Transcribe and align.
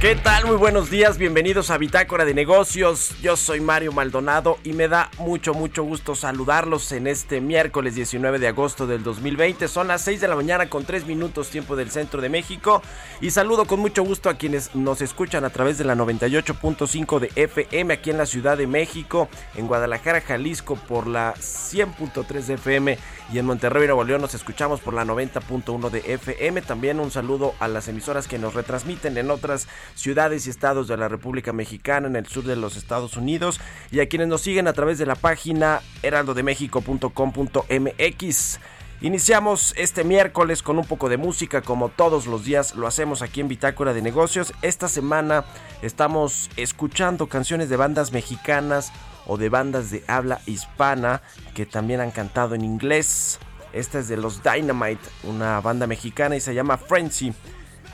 ¿Qué 0.00 0.16
tal? 0.16 0.46
Muy 0.46 0.56
buenos 0.56 0.88
días, 0.88 1.18
bienvenidos 1.18 1.68
a 1.68 1.76
Bitácora 1.76 2.24
de 2.24 2.32
Negocios. 2.32 3.14
Yo 3.20 3.36
soy 3.36 3.60
Mario 3.60 3.92
Maldonado 3.92 4.56
y 4.64 4.72
me 4.72 4.88
da 4.88 5.10
mucho, 5.18 5.52
mucho 5.52 5.82
gusto 5.82 6.14
saludarlos 6.14 6.90
en 6.92 7.06
este 7.06 7.42
miércoles 7.42 7.96
19 7.96 8.38
de 8.38 8.48
agosto 8.48 8.86
del 8.86 9.02
2020. 9.02 9.68
Son 9.68 9.88
las 9.88 10.00
6 10.00 10.22
de 10.22 10.28
la 10.28 10.36
mañana 10.36 10.70
con 10.70 10.86
3 10.86 11.04
minutos 11.04 11.50
tiempo 11.50 11.76
del 11.76 11.90
centro 11.90 12.22
de 12.22 12.30
México 12.30 12.80
y 13.20 13.30
saludo 13.30 13.66
con 13.66 13.80
mucho 13.80 14.02
gusto 14.02 14.30
a 14.30 14.38
quienes 14.38 14.74
nos 14.74 15.02
escuchan 15.02 15.44
a 15.44 15.50
través 15.50 15.76
de 15.76 15.84
la 15.84 15.94
98.5 15.94 17.18
de 17.18 17.30
FM 17.36 17.92
aquí 17.92 18.08
en 18.08 18.16
la 18.16 18.24
Ciudad 18.24 18.56
de 18.56 18.66
México, 18.66 19.28
en 19.54 19.66
Guadalajara, 19.66 20.22
Jalisco 20.22 20.76
por 20.76 21.06
la 21.06 21.34
100.3 21.34 22.40
de 22.46 22.54
FM 22.54 22.98
y 23.32 23.38
en 23.38 23.46
Monterrey, 23.46 23.86
Nuevo 23.86 24.02
León 24.02 24.22
nos 24.22 24.34
escuchamos 24.34 24.80
por 24.80 24.94
la 24.94 25.04
90.1 25.04 25.90
de 25.90 26.14
FM. 26.14 26.62
También 26.62 26.98
un 26.98 27.12
saludo 27.12 27.54
a 27.60 27.68
las 27.68 27.86
emisoras 27.86 28.26
que 28.26 28.38
nos 28.38 28.54
retransmiten 28.54 29.16
en 29.18 29.30
otras 29.30 29.68
ciudades 29.94 30.46
y 30.46 30.50
estados 30.50 30.88
de 30.88 30.96
la 30.96 31.08
República 31.08 31.52
Mexicana, 31.52 32.06
en 32.06 32.16
el 32.16 32.26
sur 32.26 32.44
de 32.44 32.56
los 32.56 32.76
Estados 32.76 33.16
Unidos 33.16 33.60
y 33.90 34.00
a 34.00 34.08
quienes 34.08 34.28
nos 34.28 34.42
siguen 34.42 34.68
a 34.68 34.72
través 34.72 34.98
de 34.98 35.06
la 35.06 35.14
página 35.14 35.80
heraldodemexico.com.mx. 36.02 38.60
Iniciamos 39.02 39.72
este 39.78 40.04
miércoles 40.04 40.62
con 40.62 40.78
un 40.78 40.84
poco 40.84 41.08
de 41.08 41.16
música 41.16 41.62
como 41.62 41.88
todos 41.88 42.26
los 42.26 42.44
días 42.44 42.74
lo 42.74 42.86
hacemos 42.86 43.22
aquí 43.22 43.40
en 43.40 43.48
Bitácora 43.48 43.94
de 43.94 44.02
Negocios. 44.02 44.52
Esta 44.60 44.88
semana 44.88 45.46
estamos 45.80 46.50
escuchando 46.56 47.26
canciones 47.26 47.70
de 47.70 47.76
bandas 47.76 48.12
mexicanas 48.12 48.92
o 49.26 49.38
de 49.38 49.48
bandas 49.48 49.90
de 49.90 50.04
habla 50.06 50.42
hispana 50.44 51.22
que 51.54 51.64
también 51.64 52.00
han 52.00 52.10
cantado 52.10 52.54
en 52.54 52.62
inglés. 52.62 53.38
Esta 53.72 54.00
es 54.00 54.08
de 54.08 54.18
los 54.18 54.42
Dynamite, 54.42 55.08
una 55.22 55.62
banda 55.62 55.86
mexicana 55.86 56.36
y 56.36 56.40
se 56.40 56.54
llama 56.54 56.76
Frenzy. 56.76 57.32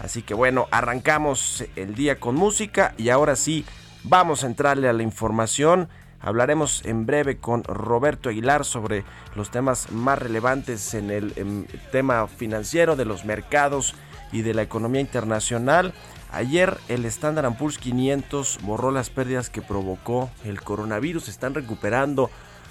Así 0.01 0.23
que 0.23 0.34
bueno, 0.34 0.69
arrancamos 0.71 1.65
el 1.77 1.95
día 1.95 2.21
con 2.21 2.34
música 2.34 2.95
y 2.97 3.09
ahora 3.09 3.37
sí, 3.37 3.65
vamos 4.05 4.45
a 4.45 4.47
entrarle 4.47 4.89
a 4.89 4.93
la 4.93 5.03
información. 5.03 5.89
Hablaremos 6.21 6.84
en 6.84 7.07
breve 7.07 7.39
con 7.39 7.65
Roberto 7.65 8.29
Aguilar 8.29 8.65
sobre 8.65 9.05
los 9.35 9.51
temas 9.51 9.91
más 9.93 10.19
relevantes 10.19 10.95
en 10.95 11.11
el 11.11 11.67
tema 11.93 12.27
financiero 12.27 12.97
de 12.97 13.05
los 13.05 13.25
mercados 13.25 13.95
y 14.33 14.43
de 14.43 14.55
la 14.55 14.62
economía 14.62 15.01
internacional. 15.01 15.93
Ayer 16.33 16.77
el 16.89 17.05
Standard 17.06 17.56
Poor's 17.56 17.79
500 17.79 18.59
borró 18.62 18.91
las 18.91 19.11
pérdidas 19.11 19.51
que 19.51 19.62
provocó 19.62 20.31
el 20.45 20.61
coronavirus. 20.61 21.29
Están 21.29 21.55
recuperando 21.55 22.31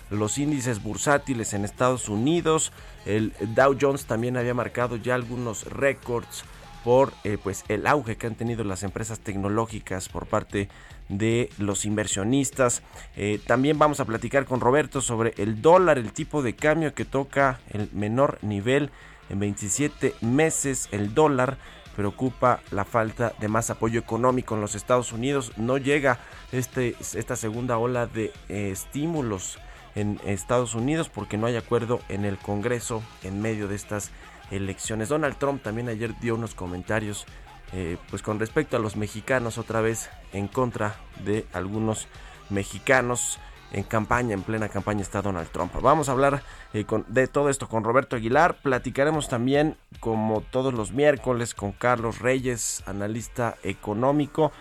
los 0.09 0.38
índices 0.38 0.84
bursátiles 0.84 1.53
en 1.53 1.66
Estados 1.66 2.09
Unidos. 2.09 2.72
El 3.06 3.34
Dow 3.56 3.78
Jones 3.80 4.06
también 4.06 4.38
había 4.38 4.53
marcado 4.53 4.97
ya 4.97 5.16
algunos 5.16 5.64
récords 5.66 6.44
por 6.85 7.13
eh, 7.23 7.40
pues 7.41 7.66
el 7.68 7.88
auge 7.88 8.16
que 8.16 8.28
han 8.28 8.35
tenido 8.35 8.63
las 8.63 8.84
empresas 8.84 9.19
tecnológicas 9.19 10.07
por 10.07 10.28
parte 10.28 10.69
de 11.09 11.50
los 11.57 11.84
inversionistas. 11.84 12.84
Eh, 13.18 13.41
también 13.47 13.79
vamos 13.79 14.00
a 14.00 14.06
platicar 14.06 14.46
con 14.46 14.62
Roberto 14.62 15.01
sobre 15.01 15.34
el 15.38 15.63
dólar, 15.63 15.97
el 15.97 16.13
tipo 16.13 16.44
de 16.44 16.56
cambio 16.56 16.94
que 16.94 17.03
toca 17.03 17.59
el 17.72 17.90
menor 17.91 18.38
nivel 18.44 18.91
en 19.31 19.40
27 19.40 20.13
meses. 20.22 20.88
El 20.91 21.16
dólar 21.16 21.57
preocupa 21.96 22.62
la 22.69 22.85
falta 22.85 23.34
de 23.40 23.47
más 23.47 23.72
apoyo 23.72 24.00
económico 24.00 24.53
en 24.53 24.62
los 24.62 24.75
Estados 24.75 25.12
Unidos. 25.12 25.53
No 25.57 25.79
llega 25.79 26.19
este, 26.52 26.96
esta 27.00 27.35
segunda 27.35 27.79
ola 27.79 28.06
de 28.06 28.31
eh, 28.47 28.69
estímulos 28.72 29.57
en 29.96 30.19
Estados 30.23 30.75
Unidos 30.75 31.09
porque 31.09 31.38
no 31.38 31.47
hay 31.47 31.56
acuerdo 31.56 32.00
en 32.09 32.25
el 32.25 32.38
Congreso 32.38 33.02
en 33.23 33.41
medio 33.41 33.67
de 33.67 33.75
estas 33.75 34.12
elecciones. 34.51 35.09
Donald 35.09 35.38
Trump 35.38 35.61
también 35.63 35.89
ayer 35.89 36.17
dio 36.19 36.35
unos 36.35 36.56
comentarios 36.56 37.25
eh, 37.73 37.97
pues 38.09 38.22
con 38.22 38.39
respecto 38.39 38.78
a 38.78 38.79
los 38.79 38.95
mexicanos 38.95 39.57
otra 39.57 39.81
vez 39.81 40.09
en 40.33 40.47
contra 40.47 40.95
de 41.23 41.45
algunos 41.51 42.07
mexicanos 42.50 43.39
en 43.72 43.84
campaña, 43.84 44.34
en 44.34 44.44
plena 44.44 44.69
campaña 44.69 45.01
está 45.01 45.22
Donald 45.22 45.50
Trump. 45.50 45.73
Vamos 45.81 46.07
a 46.07 46.13
hablar 46.13 46.44
eh, 46.73 46.85
de 47.07 47.28
todo 47.28 47.50
esto 47.50 47.67
con 47.67 47.84
Roberto 47.84 48.16
Aguilar. 48.16 48.57
Platicaremos 48.61 49.28
también, 49.28 49.75
como 50.00 50.41
todos 50.41 50.73
los 50.73 50.91
miércoles, 50.91 51.53
con 51.53 51.72
Carlos 51.72 52.19
Reyes, 52.19 52.84
analista 52.85 53.57
económico. 53.63 54.51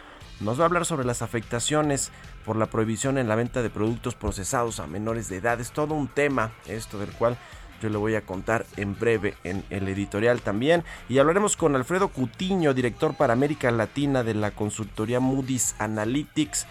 Nos 0.40 0.58
va 0.58 0.64
a 0.64 0.66
hablar 0.66 0.84
sobre 0.84 1.06
las 1.06 1.22
afectaciones 1.22 2.10
por 2.44 2.56
la 2.56 2.66
prohibición 2.66 3.18
en 3.18 3.28
la 3.28 3.36
venta 3.36 3.62
de 3.62 3.70
productos 3.70 4.16
procesados 4.16 4.80
a 4.80 4.86
menores 4.86 5.28
de 5.28 5.36
edad. 5.36 5.60
Es 5.60 5.70
todo 5.70 5.94
un 5.94 6.08
tema 6.08 6.52
esto 6.66 6.98
del 6.98 7.12
cual 7.12 7.38
yo 7.82 7.88
le 7.88 7.96
voy 7.96 8.14
a 8.14 8.22
contar 8.22 8.66
en 8.76 8.98
breve 8.98 9.34
en 9.44 9.64
el 9.70 9.88
editorial 9.88 10.40
también. 10.40 10.84
Y 11.08 11.18
hablaremos 11.18 11.56
con 11.56 11.76
Alfredo 11.76 12.08
Cutiño, 12.08 12.74
director 12.74 13.14
para 13.16 13.32
América 13.32 13.70
Latina 13.70 14.22
de 14.22 14.34
la 14.34 14.52
consultoría 14.52 15.20
Moody's 15.20 15.74
Analytics 15.78 16.66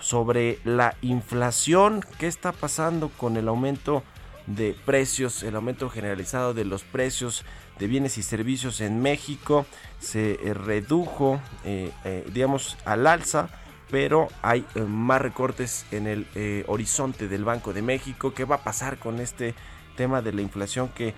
sobre 0.00 0.58
la 0.64 0.94
inflación, 1.02 2.04
qué 2.18 2.26
está 2.26 2.52
pasando 2.52 3.08
con 3.08 3.36
el 3.36 3.48
aumento 3.48 4.02
de 4.46 4.74
precios, 4.86 5.42
el 5.42 5.56
aumento 5.56 5.90
generalizado 5.90 6.54
de 6.54 6.64
los 6.64 6.82
precios 6.82 7.44
de 7.78 7.86
bienes 7.86 8.18
y 8.18 8.22
servicios 8.22 8.80
en 8.80 9.00
México 9.00 9.66
se 10.00 10.32
eh, 10.32 10.54
redujo, 10.54 11.40
eh, 11.64 11.92
eh, 12.04 12.26
digamos, 12.32 12.76
al 12.84 13.06
alza, 13.06 13.48
pero 13.90 14.28
hay 14.42 14.66
más 14.86 15.22
recortes 15.22 15.86
en 15.92 16.06
el 16.06 16.64
horizonte 16.66 17.26
del 17.26 17.44
Banco 17.44 17.72
de 17.72 17.80
México. 17.80 18.34
¿Qué 18.34 18.44
va 18.44 18.56
a 18.56 18.62
pasar 18.62 18.98
con 18.98 19.18
este 19.18 19.54
tema 19.98 20.22
de 20.22 20.32
la 20.32 20.40
inflación 20.40 20.88
que 20.88 21.14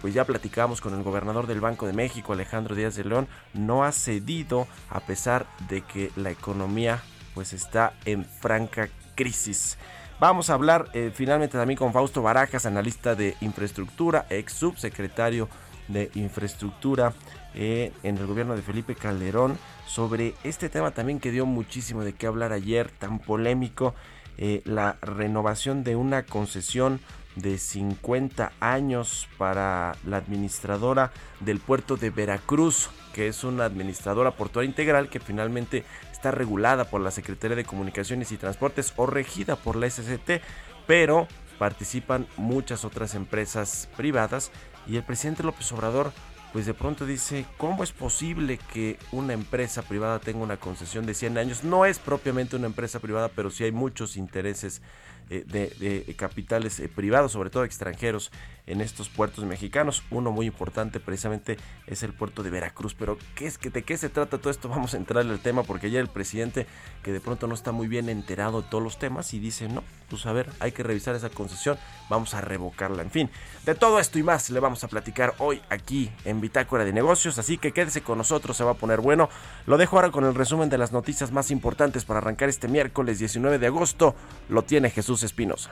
pues 0.00 0.12
ya 0.12 0.24
platicamos 0.24 0.80
con 0.80 0.94
el 0.94 1.02
gobernador 1.02 1.46
del 1.46 1.60
Banco 1.60 1.86
de 1.86 1.92
México, 1.92 2.32
Alejandro 2.32 2.74
Díaz 2.74 2.94
de 2.96 3.04
León, 3.04 3.28
no 3.54 3.84
ha 3.84 3.92
cedido 3.92 4.66
a 4.90 5.00
pesar 5.00 5.46
de 5.68 5.82
que 5.82 6.10
la 6.16 6.30
economía 6.30 7.00
pues 7.34 7.52
está 7.52 7.94
en 8.04 8.24
franca 8.24 8.88
crisis. 9.14 9.78
Vamos 10.20 10.50
a 10.50 10.54
hablar 10.54 10.88
eh, 10.94 11.12
finalmente 11.14 11.56
también 11.56 11.78
con 11.78 11.92
Fausto 11.92 12.22
Barajas, 12.22 12.66
analista 12.66 13.14
de 13.14 13.36
infraestructura, 13.40 14.26
ex 14.30 14.52
subsecretario 14.52 15.48
de 15.86 16.10
infraestructura 16.14 17.12
eh, 17.54 17.92
en 18.02 18.18
el 18.18 18.26
gobierno 18.26 18.56
de 18.56 18.62
Felipe 18.62 18.96
Calderón, 18.96 19.56
sobre 19.86 20.34
este 20.42 20.68
tema 20.68 20.90
también 20.90 21.20
que 21.20 21.30
dio 21.30 21.46
muchísimo 21.46 22.02
de 22.02 22.14
qué 22.14 22.26
hablar 22.26 22.52
ayer, 22.52 22.90
tan 22.90 23.20
polémico, 23.20 23.94
eh, 24.38 24.62
la 24.64 24.96
renovación 25.02 25.84
de 25.84 25.94
una 25.94 26.24
concesión 26.24 26.98
de 27.40 27.58
50 27.58 28.52
años 28.60 29.28
para 29.38 29.96
la 30.04 30.18
administradora 30.18 31.12
del 31.40 31.60
puerto 31.60 31.96
de 31.96 32.10
Veracruz, 32.10 32.90
que 33.12 33.28
es 33.28 33.44
una 33.44 33.64
administradora 33.64 34.32
portuaria 34.32 34.68
integral 34.68 35.08
que 35.08 35.20
finalmente 35.20 35.84
está 36.12 36.30
regulada 36.30 36.84
por 36.84 37.00
la 37.00 37.10
Secretaría 37.10 37.56
de 37.56 37.64
Comunicaciones 37.64 38.32
y 38.32 38.36
Transportes 38.36 38.92
o 38.96 39.06
regida 39.06 39.56
por 39.56 39.76
la 39.76 39.88
SCT, 39.88 40.42
pero 40.86 41.28
participan 41.58 42.26
muchas 42.36 42.84
otras 42.84 43.14
empresas 43.14 43.88
privadas 43.96 44.50
y 44.86 44.96
el 44.96 45.02
presidente 45.02 45.42
López 45.42 45.70
Obrador 45.72 46.12
pues 46.52 46.64
de 46.64 46.72
pronto 46.74 47.04
dice, 47.04 47.44
¿cómo 47.58 47.84
es 47.84 47.92
posible 47.92 48.58
que 48.72 48.98
una 49.12 49.34
empresa 49.34 49.82
privada 49.82 50.18
tenga 50.18 50.42
una 50.42 50.56
concesión 50.56 51.04
de 51.04 51.12
100 51.12 51.36
años? 51.36 51.62
No 51.62 51.84
es 51.84 51.98
propiamente 51.98 52.56
una 52.56 52.66
empresa 52.66 53.00
privada, 53.00 53.28
pero 53.28 53.50
sí 53.50 53.64
hay 53.64 53.72
muchos 53.72 54.16
intereses 54.16 54.80
eh, 55.30 55.44
de, 55.46 56.14
capitales 56.14 56.80
eh, 56.80 56.88
privados, 56.88 57.32
sobre 57.32 57.50
todo 57.50 57.64
extranjeros, 57.64 58.30
en 58.66 58.80
estos 58.80 59.08
puertos 59.08 59.44
mexicanos. 59.44 60.02
Uno 60.10 60.30
muy 60.30 60.46
importante 60.46 61.00
precisamente 61.00 61.56
es 61.86 62.02
el 62.02 62.12
puerto 62.12 62.42
de 62.42 62.50
Veracruz. 62.50 62.94
Pero 62.94 63.18
¿qué 63.34 63.46
es, 63.46 63.58
¿de 63.60 63.82
qué 63.82 63.96
se 63.96 64.08
trata 64.08 64.38
todo 64.38 64.50
esto? 64.50 64.68
Vamos 64.78 64.94
a 64.94 64.98
entrarle 64.98 65.32
al 65.32 65.40
tema 65.40 65.62
porque 65.62 65.90
ya 65.90 66.00
el 66.00 66.08
presidente 66.08 66.66
que 67.02 67.12
de 67.12 67.20
pronto 67.20 67.46
no 67.46 67.54
está 67.54 67.72
muy 67.72 67.88
bien 67.88 68.08
enterado 68.08 68.62
de 68.62 68.68
todos 68.68 68.84
los 68.84 68.98
temas 68.98 69.32
y 69.34 69.38
dice, 69.38 69.68
no, 69.68 69.82
pues 70.10 70.26
a 70.26 70.32
ver, 70.32 70.50
hay 70.60 70.72
que 70.72 70.82
revisar 70.82 71.14
esa 71.14 71.30
concesión, 71.30 71.78
vamos 72.08 72.34
a 72.34 72.40
revocarla. 72.40 73.02
En 73.02 73.10
fin, 73.10 73.30
de 73.64 73.74
todo 73.74 73.98
esto 74.00 74.18
y 74.18 74.22
más 74.22 74.50
le 74.50 74.60
vamos 74.60 74.84
a 74.84 74.88
platicar 74.88 75.34
hoy 75.38 75.60
aquí 75.70 76.10
en 76.24 76.40
Bitácora 76.40 76.84
de 76.84 76.92
Negocios, 76.92 77.38
así 77.38 77.58
que 77.58 77.72
quédese 77.72 78.02
con 78.02 78.18
nosotros, 78.18 78.56
se 78.56 78.64
va 78.64 78.72
a 78.72 78.74
poner 78.74 79.00
bueno. 79.00 79.28
Lo 79.66 79.78
dejo 79.78 79.96
ahora 79.96 80.10
con 80.10 80.24
el 80.24 80.34
resumen 80.34 80.68
de 80.68 80.78
las 80.78 80.92
noticias 80.92 81.32
más 81.32 81.50
importantes 81.50 82.04
para 82.04 82.18
arrancar 82.18 82.48
este 82.48 82.68
miércoles 82.68 83.18
19 83.18 83.58
de 83.58 83.66
agosto. 83.66 84.14
Lo 84.48 84.62
tiene 84.62 84.90
Jesús 84.90 85.17
Espinosa. 85.22 85.70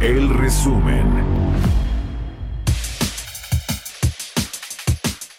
El 0.00 0.28
resumen. 0.30 1.07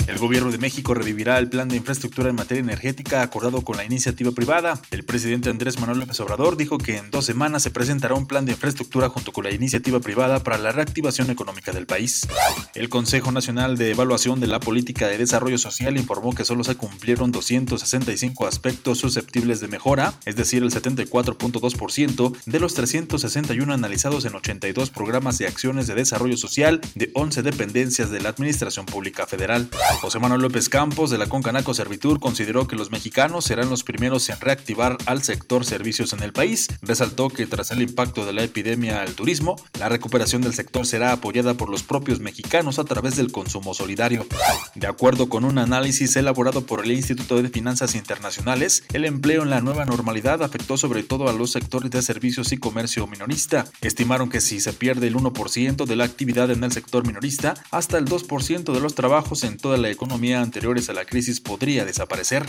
El 0.09 0.17
gobierno 0.17 0.49
de 0.49 0.57
México 0.57 0.95
revivirá 0.95 1.37
el 1.37 1.49
plan 1.49 1.69
de 1.69 1.75
infraestructura 1.75 2.31
en 2.31 2.35
materia 2.35 2.61
energética 2.61 3.21
acordado 3.21 3.61
con 3.61 3.77
la 3.77 3.85
iniciativa 3.85 4.31
privada. 4.31 4.81
El 4.89 5.05
presidente 5.05 5.51
Andrés 5.51 5.79
Manuel 5.79 5.99
López 5.99 6.19
Obrador 6.19 6.57
dijo 6.57 6.79
que 6.79 6.97
en 6.97 7.11
dos 7.11 7.27
semanas 7.27 7.61
se 7.61 7.69
presentará 7.69 8.15
un 8.15 8.25
plan 8.25 8.43
de 8.43 8.53
infraestructura 8.53 9.09
junto 9.09 9.31
con 9.31 9.43
la 9.43 9.51
iniciativa 9.51 9.99
privada 9.99 10.41
para 10.41 10.57
la 10.57 10.71
reactivación 10.71 11.29
económica 11.29 11.73
del 11.73 11.85
país. 11.85 12.27
El 12.73 12.89
Consejo 12.89 13.31
Nacional 13.31 13.77
de 13.77 13.91
Evaluación 13.91 14.39
de 14.39 14.47
la 14.47 14.59
Política 14.59 15.07
de 15.07 15.19
Desarrollo 15.19 15.59
Social 15.59 15.95
informó 15.95 16.33
que 16.33 16.43
solo 16.43 16.63
se 16.63 16.73
cumplieron 16.73 17.31
265 17.31 18.47
aspectos 18.47 18.97
susceptibles 18.97 19.59
de 19.59 19.67
mejora, 19.67 20.15
es 20.25 20.35
decir, 20.35 20.63
el 20.63 20.71
74.2% 20.71 22.35
de 22.47 22.59
los 22.59 22.73
361 22.73 23.71
analizados 23.71 24.25
en 24.25 24.33
82 24.33 24.89
programas 24.89 25.37
de 25.37 25.45
acciones 25.45 25.85
de 25.85 25.93
desarrollo 25.93 26.35
social 26.35 26.81
de 26.95 27.11
11 27.13 27.43
dependencias 27.43 28.09
de 28.09 28.21
la 28.21 28.29
Administración 28.29 28.87
Pública 28.87 29.27
Federal. 29.27 29.69
José 29.99 30.17
Manuel 30.17 30.41
López 30.41 30.69
Campos 30.69 31.09
de 31.09 31.17
la 31.17 31.27
Concanaco 31.27 31.73
Servitur 31.73 32.21
consideró 32.21 32.67
que 32.67 32.77
los 32.77 32.89
mexicanos 32.89 33.43
serán 33.43 33.69
los 33.69 33.83
primeros 33.83 34.29
en 34.29 34.39
reactivar 34.39 34.97
al 35.05 35.23
sector 35.23 35.65
servicios 35.65 36.13
en 36.13 36.23
el 36.23 36.31
país. 36.31 36.69
Resaltó 36.81 37.27
que 37.27 37.45
tras 37.47 37.71
el 37.71 37.81
impacto 37.81 38.25
de 38.25 38.31
la 38.31 38.43
epidemia 38.43 39.01
al 39.01 39.13
turismo, 39.13 39.57
la 39.77 39.89
recuperación 39.89 40.41
del 40.41 40.53
sector 40.53 40.85
será 40.85 41.11
apoyada 41.11 41.55
por 41.55 41.69
los 41.69 41.83
propios 41.83 42.21
mexicanos 42.21 42.79
a 42.79 42.85
través 42.85 43.17
del 43.17 43.33
consumo 43.33 43.73
solidario. 43.73 44.25
De 44.73 44.87
acuerdo 44.87 45.27
con 45.27 45.43
un 45.43 45.57
análisis 45.57 46.15
elaborado 46.15 46.65
por 46.65 46.85
el 46.85 46.93
Instituto 46.93 47.41
de 47.41 47.49
Finanzas 47.49 47.93
Internacionales, 47.93 48.85
el 48.93 49.03
empleo 49.03 49.43
en 49.43 49.49
la 49.49 49.59
nueva 49.59 49.83
normalidad 49.83 50.41
afectó 50.43 50.77
sobre 50.77 51.03
todo 51.03 51.27
a 51.27 51.33
los 51.33 51.51
sectores 51.51 51.91
de 51.91 52.01
servicios 52.01 52.53
y 52.53 52.57
comercio 52.57 53.05
minorista. 53.05 53.65
Estimaron 53.81 54.29
que 54.29 54.39
si 54.39 54.61
se 54.61 54.71
pierde 54.71 55.07
el 55.07 55.17
1% 55.17 55.85
de 55.85 55.95
la 55.97 56.05
actividad 56.05 56.49
en 56.51 56.63
el 56.63 56.71
sector 56.71 57.05
minorista, 57.05 57.55
hasta 57.69 57.97
el 57.97 58.05
2% 58.05 58.71
de 58.71 58.79
los 58.79 58.95
trabajos 58.95 59.43
en 59.43 59.57
toda 59.57 59.75
la 59.77 59.88
economía 59.91 60.41
anteriores 60.41 60.89
a 60.89 60.93
la 60.93 61.05
crisis 61.05 61.39
podría 61.39 61.85
desaparecer. 61.85 62.45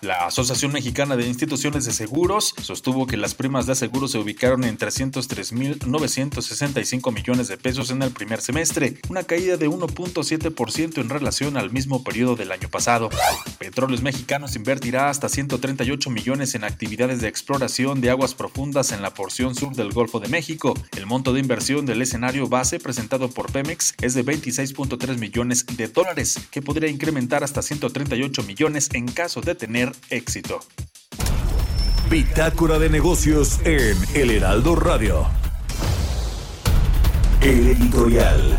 La 0.00 0.26
Asociación 0.26 0.72
Mexicana 0.72 1.16
de 1.16 1.26
Instituciones 1.26 1.84
de 1.84 1.92
Seguros 1.92 2.54
sostuvo 2.60 3.06
que 3.06 3.16
las 3.16 3.34
primas 3.34 3.66
de 3.66 3.72
aseguro 3.72 4.08
se 4.08 4.18
ubicaron 4.18 4.64
en 4.64 4.76
303.965 4.78 7.12
millones 7.12 7.48
de 7.48 7.56
pesos 7.56 7.90
en 7.90 8.02
el 8.02 8.10
primer 8.10 8.40
semestre, 8.40 8.98
una 9.08 9.24
caída 9.24 9.56
de 9.56 9.68
1.7% 9.68 11.00
en 11.00 11.08
relación 11.08 11.56
al 11.56 11.70
mismo 11.70 12.04
periodo 12.04 12.36
del 12.36 12.52
año 12.52 12.68
pasado. 12.68 13.10
Petróleos 13.58 14.02
Mexicanos 14.02 14.56
invertirá 14.56 15.10
hasta 15.10 15.28
138 15.28 16.10
millones 16.10 16.54
en 16.54 16.64
actividades 16.64 17.20
de 17.20 17.28
exploración 17.28 18.00
de 18.00 18.10
aguas 18.10 18.34
profundas 18.34 18.92
en 18.92 19.02
la 19.02 19.14
porción 19.14 19.54
sur 19.54 19.74
del 19.74 19.92
Golfo 19.92 20.20
de 20.20 20.28
México. 20.28 20.74
El 20.96 21.06
monto 21.06 21.32
de 21.32 21.40
inversión 21.40 21.86
del 21.86 22.02
escenario 22.02 22.48
base 22.48 22.78
presentado 22.78 23.30
por 23.30 23.50
Pemex 23.52 23.94
es 24.00 24.14
de 24.14 24.24
26.3 24.24 25.18
millones 25.18 25.66
de 25.76 25.88
dólares, 25.88 26.38
que 26.50 26.62
podría 26.62 26.83
incrementar 26.88 27.44
hasta 27.44 27.62
138 27.62 28.42
millones 28.42 28.88
en 28.92 29.06
caso 29.06 29.40
de 29.40 29.54
tener 29.54 29.92
éxito. 30.10 30.60
Bitácora 32.10 32.78
de 32.78 32.90
negocios 32.90 33.60
en 33.64 33.96
El 34.14 34.30
Heraldo 34.30 34.76
Radio. 34.76 35.26
El 37.40 37.68
editorial. 37.68 38.56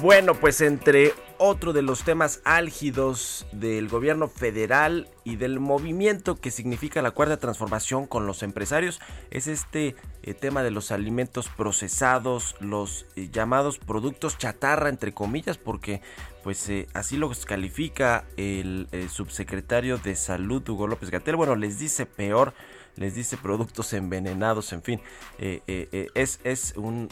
Bueno, 0.00 0.34
pues 0.34 0.60
entre 0.60 1.12
otro 1.38 1.72
de 1.72 1.82
los 1.82 2.04
temas 2.04 2.40
álgidos 2.44 3.46
del 3.52 3.88
gobierno 3.88 4.28
federal 4.28 5.08
y 5.24 5.36
del 5.36 5.60
movimiento 5.60 6.36
que 6.36 6.50
significa 6.50 7.02
la 7.02 7.10
cuarta 7.10 7.36
transformación 7.36 8.06
con 8.06 8.26
los 8.26 8.42
empresarios 8.42 9.00
es 9.30 9.46
este 9.46 9.94
eh, 10.22 10.34
tema 10.34 10.62
de 10.62 10.70
los 10.70 10.90
alimentos 10.90 11.48
procesados, 11.48 12.56
los 12.60 13.06
eh, 13.16 13.28
llamados 13.32 13.78
productos 13.78 14.38
chatarra 14.38 14.88
entre 14.88 15.12
comillas, 15.12 15.58
porque 15.58 16.02
pues 16.42 16.68
eh, 16.68 16.86
así 16.94 17.16
lo 17.16 17.30
califica 17.46 18.24
el 18.36 18.88
subsecretario 19.10 19.98
de 19.98 20.16
Salud 20.16 20.66
Hugo 20.68 20.86
López 20.86 21.10
Gatel. 21.10 21.36
Bueno, 21.36 21.56
les 21.56 21.78
dice 21.78 22.06
peor 22.06 22.54
les 22.96 23.14
dice 23.14 23.36
productos 23.36 23.92
envenenados, 23.92 24.72
en 24.72 24.82
fin, 24.82 25.00
es, 25.38 26.40
es 26.42 26.74
un 26.76 27.08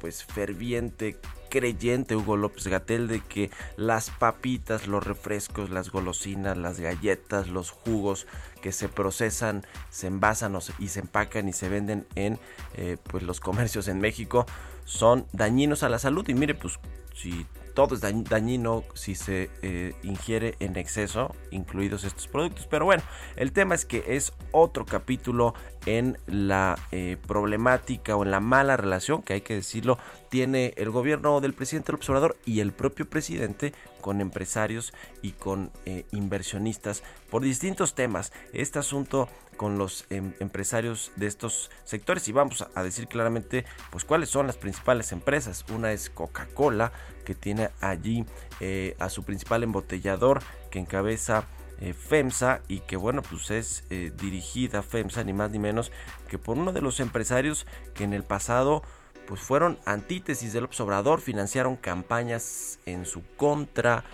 pues 0.00 0.24
ferviente 0.24 1.16
creyente 1.52 2.16
Hugo 2.16 2.38
López 2.38 2.66
Gatel 2.66 3.08
de 3.08 3.20
que 3.20 3.50
las 3.76 4.08
papitas, 4.08 4.86
los 4.86 5.04
refrescos, 5.04 5.68
las 5.68 5.90
golosinas, 5.90 6.56
las 6.56 6.80
galletas, 6.80 7.48
los 7.48 7.70
jugos 7.70 8.26
que 8.62 8.72
se 8.72 8.88
procesan, 8.88 9.66
se 9.90 10.06
envasan 10.06 10.56
y 10.78 10.88
se 10.88 11.00
empacan 11.00 11.50
y 11.50 11.52
se 11.52 11.68
venden 11.68 12.06
en 12.14 12.38
eh, 12.74 12.96
pues 13.02 13.22
los 13.22 13.38
comercios 13.38 13.86
en 13.88 14.00
México 14.00 14.46
son 14.86 15.26
dañinos 15.32 15.82
a 15.82 15.90
la 15.90 15.98
salud. 15.98 16.26
Y 16.26 16.32
mire 16.32 16.54
pues 16.54 16.78
si 17.14 17.44
todo 17.74 17.94
es 17.94 18.00
dañino 18.00 18.84
si 18.94 19.14
se 19.14 19.50
eh, 19.62 19.94
ingiere 20.02 20.54
en 20.60 20.76
exceso, 20.76 21.34
incluidos 21.50 22.04
estos 22.04 22.28
productos. 22.28 22.66
Pero 22.66 22.84
bueno, 22.84 23.02
el 23.36 23.52
tema 23.52 23.74
es 23.74 23.84
que 23.84 24.04
es 24.08 24.32
otro 24.50 24.84
capítulo 24.84 25.54
en 25.86 26.18
la 26.26 26.78
eh, 26.92 27.16
problemática 27.26 28.16
o 28.16 28.24
en 28.24 28.30
la 28.30 28.40
mala 28.40 28.76
relación, 28.76 29.22
que 29.22 29.34
hay 29.34 29.40
que 29.40 29.54
decirlo, 29.54 29.98
tiene 30.28 30.74
el 30.76 30.90
gobierno 30.90 31.40
del 31.40 31.54
presidente 31.54 31.92
López 31.92 32.08
Obrador 32.10 32.36
y 32.44 32.60
el 32.60 32.72
propio 32.72 33.08
presidente 33.08 33.72
con 34.02 34.20
empresarios 34.20 34.92
y 35.22 35.30
con 35.30 35.72
eh, 35.86 36.04
inversionistas 36.12 37.02
por 37.30 37.40
distintos 37.40 37.94
temas. 37.94 38.32
Este 38.52 38.78
asunto 38.78 39.30
con 39.56 39.78
los 39.78 40.04
em, 40.10 40.34
empresarios 40.40 41.12
de 41.16 41.26
estos 41.26 41.70
sectores 41.84 42.28
y 42.28 42.32
vamos 42.32 42.66
a 42.74 42.82
decir 42.82 43.06
claramente 43.08 43.64
pues 43.90 44.04
cuáles 44.04 44.28
son 44.28 44.46
las 44.46 44.58
principales 44.58 45.12
empresas. 45.12 45.64
Una 45.74 45.92
es 45.92 46.10
Coca-Cola 46.10 46.92
que 47.24 47.34
tiene 47.34 47.70
allí 47.80 48.26
eh, 48.60 48.96
a 48.98 49.08
su 49.08 49.24
principal 49.24 49.62
embotellador 49.62 50.42
que 50.70 50.80
encabeza 50.80 51.46
eh, 51.80 51.94
FEMSA 51.94 52.60
y 52.68 52.80
que 52.80 52.96
bueno 52.96 53.22
pues 53.22 53.50
es 53.50 53.84
dirigida 53.88 54.82
FEMSA 54.82 55.24
ni 55.24 55.32
más 55.32 55.50
ni 55.50 55.58
menos 55.58 55.92
que 56.28 56.38
por 56.38 56.58
uno 56.58 56.72
de 56.72 56.80
los 56.80 57.00
empresarios 57.00 57.66
que 57.94 58.04
en 58.04 58.12
el 58.12 58.24
pasado 58.24 58.82
pues 59.26 59.40
fueron 59.40 59.78
antítesis 59.84 60.52
del 60.52 60.68
obrador, 60.78 61.20
financiaron 61.20 61.76
campañas 61.76 62.78
en 62.86 63.04
su 63.04 63.22
contra, 63.36 64.04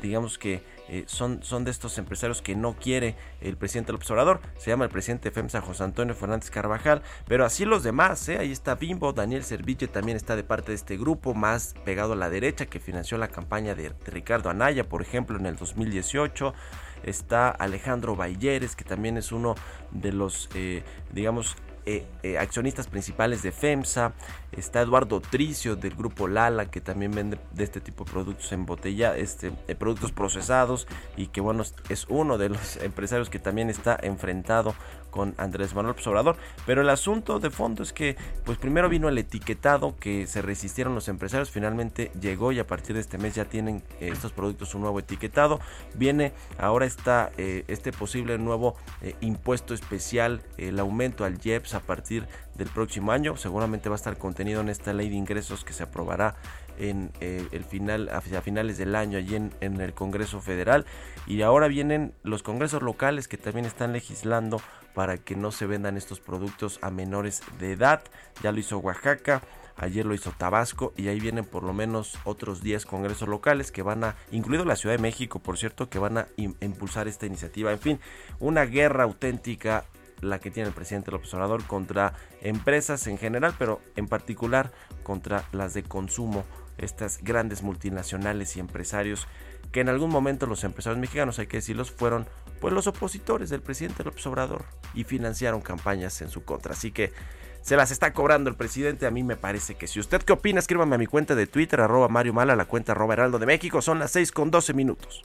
digamos 0.00 0.38
que 0.38 0.62
eh, 0.88 1.04
son, 1.06 1.42
son 1.42 1.64
de 1.64 1.70
estos 1.70 1.96
empresarios 1.96 2.42
que 2.42 2.54
no 2.54 2.74
quiere 2.74 3.16
el 3.40 3.56
presidente 3.56 3.92
López 3.92 4.10
Obrador. 4.10 4.40
Se 4.58 4.70
llama 4.70 4.84
el 4.84 4.90
presidente 4.90 5.30
FEMSA 5.30 5.60
José 5.62 5.84
Antonio 5.84 6.14
Fernández 6.14 6.50
Carvajal. 6.50 7.02
Pero 7.26 7.44
así 7.44 7.64
los 7.64 7.82
demás, 7.82 8.28
¿eh? 8.28 8.38
ahí 8.38 8.52
está 8.52 8.74
Bimbo, 8.74 9.12
Daniel 9.12 9.44
Serville 9.44 9.88
también 9.88 10.16
está 10.16 10.36
de 10.36 10.44
parte 10.44 10.72
de 10.72 10.76
este 10.76 10.96
grupo, 10.96 11.34
más 11.34 11.74
pegado 11.84 12.12
a 12.12 12.16
la 12.16 12.28
derecha, 12.28 12.66
que 12.66 12.80
financió 12.80 13.16
la 13.18 13.28
campaña 13.28 13.74
de, 13.74 13.92
Ricardo 14.06 14.50
Anaya, 14.50 14.84
por 14.84 15.02
ejemplo, 15.02 15.38
en 15.38 15.46
el 15.46 15.56
2018 15.56 16.54
está 17.02 17.50
Alejandro 17.50 18.16
Bayeres, 18.16 18.76
que 18.76 18.84
también 18.84 19.18
es 19.18 19.30
uno 19.30 19.56
de 19.90 20.10
los, 20.10 20.48
eh, 20.54 20.82
digamos, 21.12 21.54
eh, 21.86 22.06
eh, 22.22 22.38
accionistas 22.38 22.86
principales 22.86 23.42
de 23.42 23.52
FEMSA, 23.52 24.14
está 24.52 24.80
Eduardo 24.80 25.20
Tricio 25.20 25.76
del 25.76 25.94
grupo 25.94 26.28
Lala 26.28 26.70
que 26.70 26.80
también 26.80 27.12
vende 27.12 27.38
de 27.52 27.64
este 27.64 27.80
tipo 27.80 28.04
de 28.04 28.10
productos 28.10 28.52
en 28.52 28.64
botella, 28.64 29.16
este, 29.16 29.52
eh, 29.68 29.74
productos 29.74 30.10
procesados 30.12 30.86
y 31.16 31.26
que 31.26 31.40
bueno 31.42 31.62
es 31.90 32.06
uno 32.08 32.38
de 32.38 32.48
los 32.48 32.76
empresarios 32.82 33.28
que 33.28 33.38
también 33.38 33.68
está 33.68 33.98
enfrentado 34.02 34.74
con 35.14 35.32
Andrés 35.38 35.76
Manuel 35.76 35.94
Obrador. 36.04 36.36
Pero 36.66 36.82
el 36.82 36.90
asunto 36.90 37.38
de 37.38 37.48
fondo 37.48 37.84
es 37.84 37.92
que, 37.92 38.16
pues 38.44 38.58
primero 38.58 38.88
vino 38.88 39.08
el 39.08 39.16
etiquetado 39.16 39.94
que 40.00 40.26
se 40.26 40.42
resistieron 40.42 40.96
los 40.96 41.06
empresarios, 41.06 41.52
finalmente 41.52 42.10
llegó 42.20 42.50
y 42.50 42.58
a 42.58 42.66
partir 42.66 42.96
de 42.96 43.00
este 43.00 43.16
mes 43.16 43.36
ya 43.36 43.44
tienen 43.44 43.84
eh, 44.00 44.10
estos 44.12 44.32
productos 44.32 44.74
un 44.74 44.80
nuevo 44.80 44.98
etiquetado. 44.98 45.60
Viene 45.94 46.32
ahora 46.58 46.84
está 46.84 47.30
eh, 47.38 47.64
este 47.68 47.92
posible 47.92 48.36
nuevo 48.38 48.74
eh, 49.02 49.14
impuesto 49.20 49.72
especial, 49.72 50.42
el 50.58 50.80
aumento 50.80 51.24
al 51.24 51.38
IEPS 51.40 51.74
a 51.74 51.80
partir 51.80 52.26
del 52.56 52.68
próximo 52.68 53.12
año. 53.12 53.36
Seguramente 53.36 53.88
va 53.88 53.94
a 53.94 54.02
estar 54.02 54.18
contenido 54.18 54.62
en 54.62 54.68
esta 54.68 54.92
ley 54.92 55.10
de 55.10 55.14
ingresos 55.14 55.64
que 55.64 55.72
se 55.72 55.84
aprobará 55.84 56.34
en 56.76 57.12
el 57.20 57.62
final 57.62 58.08
a 58.08 58.20
finales 58.20 58.78
del 58.78 58.96
año 58.96 59.16
allí 59.16 59.36
en, 59.36 59.52
el 59.60 59.94
Congreso 59.94 60.40
Federal 60.40 60.84
y 61.24 61.42
ahora 61.42 61.68
vienen 61.68 62.14
los 62.24 62.42
congresos 62.42 62.82
locales 62.82 63.28
que 63.28 63.36
también 63.36 63.64
están 63.64 63.92
legislando 63.92 64.60
para 64.94 65.18
que 65.18 65.36
no 65.36 65.50
se 65.50 65.66
vendan 65.66 65.96
estos 65.96 66.20
productos 66.20 66.78
a 66.82 66.90
menores 66.90 67.42
de 67.58 67.72
edad 67.72 68.02
ya 68.42 68.52
lo 68.52 68.60
hizo 68.60 68.78
Oaxaca 68.78 69.42
Ayer 69.76 70.06
lo 70.06 70.14
hizo 70.14 70.30
Tabasco 70.30 70.92
y 70.96 71.08
ahí 71.08 71.18
vienen 71.18 71.44
por 71.44 71.64
lo 71.64 71.72
menos 71.72 72.16
otros 72.24 72.62
10 72.62 72.86
congresos 72.86 73.28
locales 73.28 73.72
que 73.72 73.82
van 73.82 74.04
a, 74.04 74.16
incluido 74.30 74.64
la 74.64 74.76
Ciudad 74.76 74.94
de 74.94 75.02
México, 75.02 75.40
por 75.40 75.58
cierto, 75.58 75.88
que 75.88 75.98
van 75.98 76.18
a 76.18 76.28
impulsar 76.36 77.08
esta 77.08 77.26
iniciativa. 77.26 77.72
En 77.72 77.80
fin, 77.80 78.00
una 78.38 78.64
guerra 78.66 79.04
auténtica 79.04 79.84
la 80.20 80.38
que 80.38 80.52
tiene 80.52 80.68
el 80.68 80.74
presidente 80.74 81.10
López 81.10 81.34
Obrador 81.34 81.64
contra 81.64 82.14
empresas 82.40 83.06
en 83.08 83.18
general, 83.18 83.54
pero 83.58 83.80
en 83.96 84.06
particular 84.06 84.70
contra 85.02 85.44
las 85.52 85.74
de 85.74 85.82
consumo, 85.82 86.44
estas 86.78 87.18
grandes 87.22 87.62
multinacionales 87.62 88.56
y 88.56 88.60
empresarios 88.60 89.26
que 89.72 89.80
en 89.80 89.88
algún 89.88 90.10
momento 90.10 90.46
los 90.46 90.62
empresarios 90.62 91.00
mexicanos, 91.00 91.40
hay 91.40 91.48
que 91.48 91.56
decirlos, 91.56 91.90
fueron 91.90 92.26
pues 92.64 92.72
los 92.72 92.86
opositores 92.86 93.50
del 93.50 93.60
presidente 93.60 94.04
López 94.04 94.26
Obrador 94.26 94.64
y 94.94 95.04
financiaron 95.04 95.60
campañas 95.60 96.22
en 96.22 96.30
su 96.30 96.44
contra. 96.44 96.72
Así 96.72 96.92
que 96.92 97.12
se 97.60 97.76
las 97.76 97.90
está 97.90 98.14
cobrando 98.14 98.48
el 98.48 98.56
presidente. 98.56 99.04
A 99.04 99.10
mí 99.10 99.22
me 99.22 99.36
parece 99.36 99.74
que 99.74 99.86
si 99.86 100.00
usted 100.00 100.22
qué 100.22 100.32
opina, 100.32 100.60
escríbame 100.60 100.94
a 100.94 100.98
mi 100.98 101.04
cuenta 101.04 101.34
de 101.34 101.46
Twitter, 101.46 101.82
arroba 101.82 102.08
Mario 102.08 102.32
Mala, 102.32 102.56
la 102.56 102.64
cuenta 102.64 102.92
arroba 102.92 103.12
Heraldo 103.12 103.38
de 103.38 103.44
México. 103.44 103.82
Son 103.82 103.98
las 103.98 104.12
6 104.12 104.32
con 104.32 104.50
12 104.50 104.72
minutos. 104.72 105.24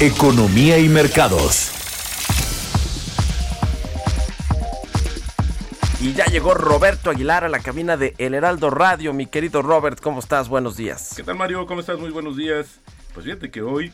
Economía 0.00 0.78
y 0.78 0.88
mercados. 0.88 1.70
Y 6.00 6.14
ya 6.14 6.24
llegó 6.24 6.54
Roberto 6.54 7.10
Aguilar 7.10 7.44
a 7.44 7.50
la 7.50 7.58
cabina 7.58 7.98
de 7.98 8.14
El 8.16 8.32
Heraldo 8.32 8.70
Radio. 8.70 9.12
Mi 9.12 9.26
querido 9.26 9.60
Robert, 9.60 10.00
¿cómo 10.00 10.20
estás? 10.20 10.48
Buenos 10.48 10.78
días. 10.78 11.12
¿Qué 11.14 11.22
tal 11.22 11.36
Mario? 11.36 11.66
¿Cómo 11.66 11.80
estás? 11.80 11.98
Muy 11.98 12.08
buenos 12.08 12.34
días. 12.34 12.80
Pues 13.12 13.26
fíjate 13.26 13.50
que 13.50 13.60
hoy 13.60 13.92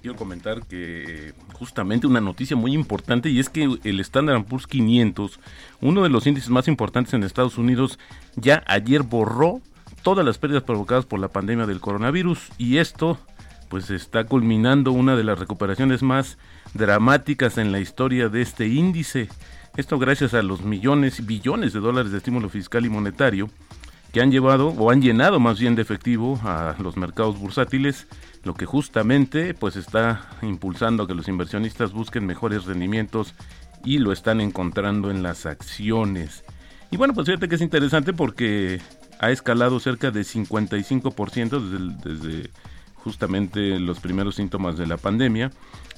quiero 0.00 0.16
comentar 0.16 0.66
que 0.66 1.32
justamente 1.52 2.06
una 2.06 2.20
noticia 2.20 2.56
muy 2.56 2.72
importante 2.72 3.30
y 3.30 3.38
es 3.38 3.48
que 3.48 3.78
el 3.84 4.00
Standard 4.00 4.44
Poor's 4.44 4.66
500, 4.66 5.38
uno 5.80 6.02
de 6.02 6.08
los 6.08 6.26
índices 6.26 6.50
más 6.50 6.68
importantes 6.68 7.14
en 7.14 7.22
Estados 7.22 7.58
Unidos, 7.58 7.98
ya 8.36 8.62
ayer 8.66 9.02
borró 9.02 9.60
todas 10.02 10.24
las 10.24 10.38
pérdidas 10.38 10.62
provocadas 10.62 11.06
por 11.06 11.20
la 11.20 11.28
pandemia 11.28 11.66
del 11.66 11.80
coronavirus 11.80 12.50
y 12.58 12.78
esto 12.78 13.18
pues 13.68 13.90
está 13.90 14.24
culminando 14.24 14.90
una 14.90 15.14
de 15.14 15.22
las 15.22 15.38
recuperaciones 15.38 16.02
más 16.02 16.38
dramáticas 16.74 17.56
en 17.56 17.70
la 17.70 17.78
historia 17.78 18.28
de 18.28 18.42
este 18.42 18.66
índice. 18.66 19.28
Esto 19.76 19.98
gracias 19.98 20.34
a 20.34 20.42
los 20.42 20.62
millones 20.62 21.20
y 21.20 21.22
billones 21.22 21.72
de 21.72 21.80
dólares 21.80 22.10
de 22.10 22.18
estímulo 22.18 22.48
fiscal 22.48 22.84
y 22.84 22.88
monetario 22.88 23.48
que 24.12 24.20
han 24.20 24.32
llevado 24.32 24.68
o 24.70 24.90
han 24.90 25.00
llenado 25.00 25.38
más 25.38 25.60
bien 25.60 25.76
de 25.76 25.82
efectivo 25.82 26.40
a 26.42 26.74
los 26.80 26.96
mercados 26.96 27.38
bursátiles 27.38 28.08
lo 28.42 28.54
que 28.54 28.66
justamente 28.66 29.54
pues 29.54 29.76
está 29.76 30.28
impulsando 30.42 31.06
que 31.06 31.14
los 31.14 31.28
inversionistas 31.28 31.92
busquen 31.92 32.26
mejores 32.26 32.64
rendimientos 32.64 33.34
y 33.84 33.98
lo 33.98 34.12
están 34.12 34.40
encontrando 34.40 35.10
en 35.10 35.22
las 35.22 35.46
acciones. 35.46 36.44
Y 36.90 36.96
bueno, 36.96 37.14
pues 37.14 37.26
fíjate 37.26 37.48
que 37.48 37.54
es 37.54 37.60
interesante 37.60 38.12
porque 38.12 38.80
ha 39.20 39.30
escalado 39.30 39.78
cerca 39.80 40.10
de 40.10 40.22
55% 40.22 41.60
desde, 41.60 42.14
desde 42.14 42.50
justamente 42.94 43.78
los 43.78 44.00
primeros 44.00 44.36
síntomas 44.36 44.76
de 44.76 44.86
la 44.86 44.96
pandemia. 44.96 45.50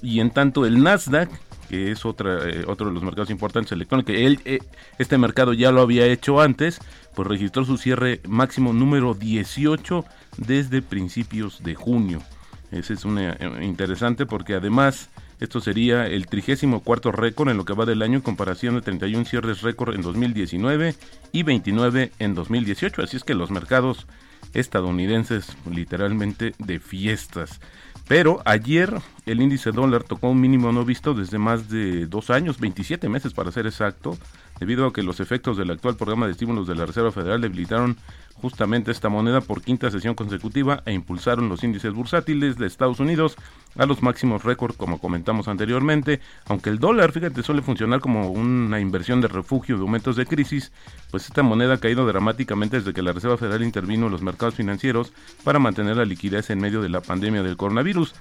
Y 0.02 0.20
en 0.20 0.30
tanto 0.30 0.66
el 0.66 0.82
Nasdaq, 0.82 1.30
que 1.68 1.92
es 1.92 2.04
otra, 2.04 2.48
eh, 2.48 2.64
otro 2.66 2.88
de 2.88 2.94
los 2.94 3.02
mercados 3.02 3.30
importantes 3.30 3.72
electrónicos, 3.72 4.14
él, 4.14 4.40
eh, 4.44 4.58
este 4.98 5.18
mercado 5.18 5.52
ya 5.52 5.70
lo 5.70 5.80
había 5.80 6.06
hecho 6.06 6.40
antes, 6.40 6.80
pues 7.14 7.28
registró 7.28 7.64
su 7.64 7.76
cierre 7.76 8.20
máximo 8.26 8.72
número 8.72 9.14
18 9.14 10.04
desde 10.38 10.82
principios 10.82 11.62
de 11.62 11.74
junio. 11.74 12.22
Ese 12.70 12.94
es 12.94 13.04
eh, 13.04 13.36
interesante 13.62 14.24
porque 14.24 14.54
además 14.54 15.10
esto 15.40 15.60
sería 15.60 16.06
el 16.06 16.26
trigésimo 16.26 16.80
cuarto 16.80 17.12
récord 17.12 17.50
en 17.50 17.56
lo 17.56 17.64
que 17.64 17.74
va 17.74 17.84
del 17.84 18.02
año 18.02 18.14
en 18.14 18.22
comparación 18.22 18.76
de 18.76 18.82
31 18.82 19.24
cierres 19.24 19.62
récord 19.62 19.94
en 19.94 20.02
2019 20.02 20.94
y 21.32 21.42
29 21.42 22.12
en 22.18 22.34
2018. 22.34 23.02
Así 23.02 23.16
es 23.16 23.24
que 23.24 23.34
los 23.34 23.50
mercados 23.50 24.06
estadounidenses 24.54 25.56
literalmente 25.70 26.54
de 26.58 26.78
fiestas. 26.78 27.60
Pero 28.08 28.40
ayer 28.44 28.94
el 29.26 29.40
índice 29.40 29.72
dólar 29.72 30.04
tocó 30.04 30.28
un 30.28 30.40
mínimo 30.40 30.72
no 30.72 30.84
visto 30.84 31.14
desde 31.14 31.38
más 31.38 31.68
de 31.68 32.06
dos 32.06 32.30
años, 32.30 32.60
27 32.60 33.08
meses 33.08 33.32
para 33.32 33.52
ser 33.52 33.66
exacto, 33.66 34.16
debido 34.62 34.86
a 34.86 34.92
que 34.92 35.02
los 35.02 35.18
efectos 35.18 35.56
del 35.56 35.72
actual 35.72 35.96
programa 35.96 36.26
de 36.26 36.32
estímulos 36.32 36.68
de 36.68 36.76
la 36.76 36.86
Reserva 36.86 37.10
Federal 37.10 37.40
debilitaron 37.40 37.96
justamente 38.34 38.92
esta 38.92 39.08
moneda 39.08 39.40
por 39.40 39.60
quinta 39.60 39.90
sesión 39.90 40.14
consecutiva 40.14 40.84
e 40.86 40.92
impulsaron 40.92 41.48
los 41.48 41.64
índices 41.64 41.92
bursátiles 41.92 42.56
de 42.58 42.68
Estados 42.68 43.00
Unidos 43.00 43.36
a 43.76 43.86
los 43.86 44.02
máximos 44.02 44.44
récord, 44.44 44.76
como 44.76 45.00
comentamos 45.00 45.48
anteriormente. 45.48 46.20
Aunque 46.46 46.70
el 46.70 46.78
dólar, 46.78 47.10
fíjate, 47.10 47.42
suele 47.42 47.60
funcionar 47.60 47.98
como 47.98 48.30
una 48.30 48.78
inversión 48.78 49.20
de 49.20 49.26
refugio 49.26 49.76
de 49.76 49.82
momentos 49.82 50.14
de 50.14 50.26
crisis, 50.26 50.70
pues 51.10 51.26
esta 51.26 51.42
moneda 51.42 51.74
ha 51.74 51.78
caído 51.78 52.06
dramáticamente 52.06 52.78
desde 52.78 52.92
que 52.92 53.02
la 53.02 53.12
Reserva 53.12 53.36
Federal 53.36 53.64
intervino 53.64 54.06
en 54.06 54.12
los 54.12 54.22
mercados 54.22 54.54
financieros 54.54 55.12
para 55.42 55.58
mantener 55.58 55.96
la 55.96 56.04
liquidez 56.04 56.50
en 56.50 56.60
medio 56.60 56.82
de 56.82 56.88
la 56.88 57.00
pandemia 57.00 57.42
del 57.42 57.56
coronavirus. 57.56 58.14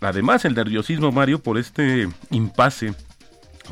Además, 0.00 0.44
el 0.44 0.56
nerviosismo, 0.56 1.12
Mario, 1.12 1.38
por 1.38 1.56
este 1.56 2.08
impasse 2.30 2.94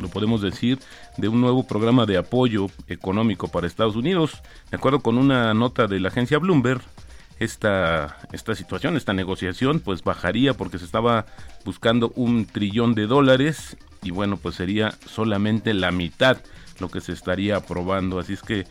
lo 0.00 0.08
podemos 0.08 0.40
decir, 0.42 0.78
de 1.16 1.28
un 1.28 1.40
nuevo 1.40 1.66
programa 1.66 2.06
de 2.06 2.18
apoyo 2.18 2.68
económico 2.88 3.48
para 3.48 3.66
Estados 3.66 3.96
Unidos. 3.96 4.42
De 4.70 4.76
acuerdo 4.76 5.00
con 5.00 5.18
una 5.18 5.54
nota 5.54 5.86
de 5.86 6.00
la 6.00 6.08
agencia 6.08 6.38
Bloomberg, 6.38 6.82
esta, 7.38 8.18
esta 8.32 8.54
situación, 8.54 8.96
esta 8.96 9.12
negociación, 9.12 9.80
pues 9.80 10.02
bajaría 10.04 10.54
porque 10.54 10.78
se 10.78 10.84
estaba 10.84 11.26
buscando 11.64 12.12
un 12.14 12.46
trillón 12.46 12.94
de 12.94 13.06
dólares 13.06 13.76
y 14.02 14.10
bueno, 14.10 14.36
pues 14.36 14.56
sería 14.56 14.94
solamente 15.06 15.74
la 15.74 15.90
mitad 15.90 16.38
lo 16.80 16.88
que 16.88 17.00
se 17.00 17.12
estaría 17.12 17.56
aprobando. 17.56 18.18
Así 18.18 18.32
es 18.32 18.42
que 18.42 18.66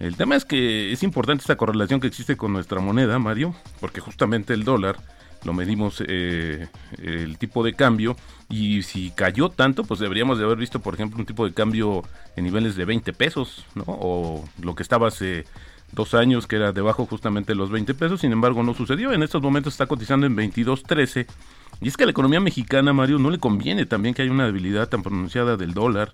el 0.00 0.16
tema 0.16 0.36
es 0.36 0.44
que 0.44 0.92
es 0.92 1.02
importante 1.02 1.42
esta 1.42 1.56
correlación 1.56 2.00
que 2.00 2.06
existe 2.06 2.36
con 2.36 2.52
nuestra 2.52 2.80
moneda, 2.80 3.18
Mario, 3.18 3.54
porque 3.80 4.00
justamente 4.00 4.54
el 4.54 4.64
dólar 4.64 4.96
lo 5.44 5.52
medimos 5.52 6.02
eh, 6.06 6.68
el 7.02 7.38
tipo 7.38 7.62
de 7.62 7.74
cambio 7.74 8.16
y 8.48 8.82
si 8.82 9.10
cayó 9.10 9.48
tanto, 9.48 9.84
pues 9.84 10.00
deberíamos 10.00 10.38
de 10.38 10.44
haber 10.44 10.58
visto, 10.58 10.80
por 10.80 10.94
ejemplo, 10.94 11.18
un 11.18 11.26
tipo 11.26 11.44
de 11.46 11.52
cambio 11.52 12.02
en 12.36 12.44
niveles 12.44 12.76
de 12.76 12.84
20 12.84 13.12
pesos. 13.12 13.64
O 13.86 14.44
lo 14.60 14.74
que 14.74 14.82
estaba 14.82 15.08
hace 15.08 15.44
dos 15.92 16.14
años, 16.14 16.46
que 16.46 16.56
era 16.56 16.72
debajo 16.72 17.06
justamente 17.06 17.52
de 17.52 17.56
los 17.56 17.70
20 17.70 17.94
pesos, 17.94 18.20
sin 18.20 18.32
embargo 18.32 18.62
no 18.62 18.74
sucedió. 18.74 19.12
En 19.12 19.22
estos 19.22 19.42
momentos 19.42 19.74
está 19.74 19.86
cotizando 19.86 20.26
en 20.26 20.36
22.13. 20.36 21.26
Y 21.80 21.88
es 21.88 21.96
que 21.96 22.04
a 22.04 22.06
la 22.06 22.12
economía 22.12 22.40
mexicana, 22.40 22.92
Mario, 22.92 23.18
no 23.18 23.30
le 23.30 23.38
conviene 23.38 23.86
también 23.86 24.14
que 24.14 24.22
haya 24.22 24.30
una 24.30 24.46
debilidad 24.46 24.88
tan 24.88 25.02
pronunciada 25.02 25.56
del 25.56 25.74
dólar, 25.74 26.12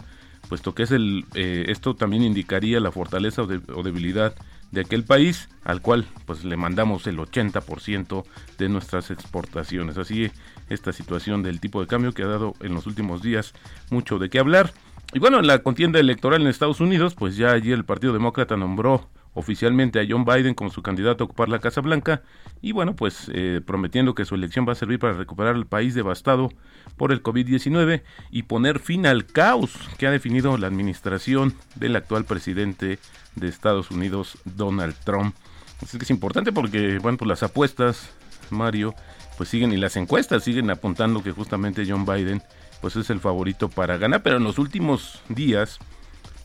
puesto 0.48 0.74
que 0.74 0.84
es 0.84 0.90
el, 0.90 1.26
eh, 1.34 1.66
esto 1.68 1.94
también 1.94 2.22
indicaría 2.22 2.80
la 2.80 2.90
fortaleza 2.90 3.42
o 3.42 3.82
debilidad 3.82 4.34
de 4.72 4.82
aquel 4.82 5.04
país 5.04 5.48
al 5.64 5.82
cual 5.82 6.06
pues 6.26 6.44
le 6.44 6.56
mandamos 6.56 7.06
el 7.06 7.18
80% 7.18 8.24
de 8.58 8.68
nuestras 8.68 9.10
exportaciones. 9.10 9.98
Así 9.98 10.30
esta 10.68 10.92
situación 10.92 11.42
del 11.42 11.60
tipo 11.60 11.80
de 11.80 11.86
cambio 11.86 12.12
que 12.12 12.22
ha 12.22 12.28
dado 12.28 12.54
en 12.60 12.74
los 12.74 12.86
últimos 12.86 13.22
días 13.22 13.52
mucho 13.90 14.18
de 14.18 14.30
qué 14.30 14.38
hablar. 14.38 14.72
Y 15.12 15.18
bueno, 15.18 15.40
en 15.40 15.46
la 15.46 15.58
contienda 15.60 15.98
electoral 15.98 16.42
en 16.42 16.48
Estados 16.48 16.80
Unidos, 16.80 17.14
pues 17.14 17.36
ya 17.36 17.50
allí 17.50 17.72
el 17.72 17.84
Partido 17.84 18.12
Demócrata 18.12 18.56
nombró 18.56 19.08
oficialmente 19.34 20.00
a 20.00 20.06
John 20.08 20.24
Biden 20.24 20.54
como 20.54 20.70
su 20.70 20.82
candidato 20.82 21.24
a 21.24 21.26
ocupar 21.26 21.48
la 21.48 21.60
Casa 21.60 21.80
Blanca 21.80 22.22
y 22.62 22.72
bueno, 22.72 22.94
pues 22.94 23.30
eh, 23.32 23.60
prometiendo 23.64 24.14
que 24.14 24.24
su 24.24 24.34
elección 24.34 24.66
va 24.68 24.72
a 24.72 24.76
servir 24.76 24.98
para 24.98 25.14
recuperar 25.14 25.56
el 25.56 25.66
país 25.66 25.94
devastado 25.94 26.50
por 26.96 27.12
el 27.12 27.22
COVID-19 27.22 28.02
y 28.30 28.42
poner 28.42 28.80
fin 28.80 29.06
al 29.06 29.26
caos 29.26 29.72
que 29.98 30.06
ha 30.06 30.10
definido 30.10 30.56
la 30.58 30.66
administración 30.66 31.54
del 31.76 31.96
actual 31.96 32.24
presidente 32.24 32.98
de 33.36 33.48
Estados 33.48 33.90
Unidos, 33.90 34.38
Donald 34.44 34.94
Trump. 35.04 35.34
Así 35.82 35.96
que 35.96 36.04
es 36.04 36.10
importante 36.10 36.52
porque, 36.52 36.98
bueno, 36.98 37.16
pues 37.16 37.28
las 37.28 37.42
apuestas, 37.42 38.10
Mario, 38.50 38.94
pues 39.38 39.48
siguen 39.48 39.72
y 39.72 39.78
las 39.78 39.96
encuestas 39.96 40.44
siguen 40.44 40.70
apuntando 40.70 41.22
que 41.22 41.32
justamente 41.32 41.86
John 41.88 42.04
Biden 42.04 42.42
pues 42.82 42.96
es 42.96 43.10
el 43.10 43.20
favorito 43.20 43.68
para 43.68 43.96
ganar, 43.96 44.22
pero 44.22 44.36
en 44.38 44.44
los 44.44 44.58
últimos 44.58 45.20
días 45.28 45.78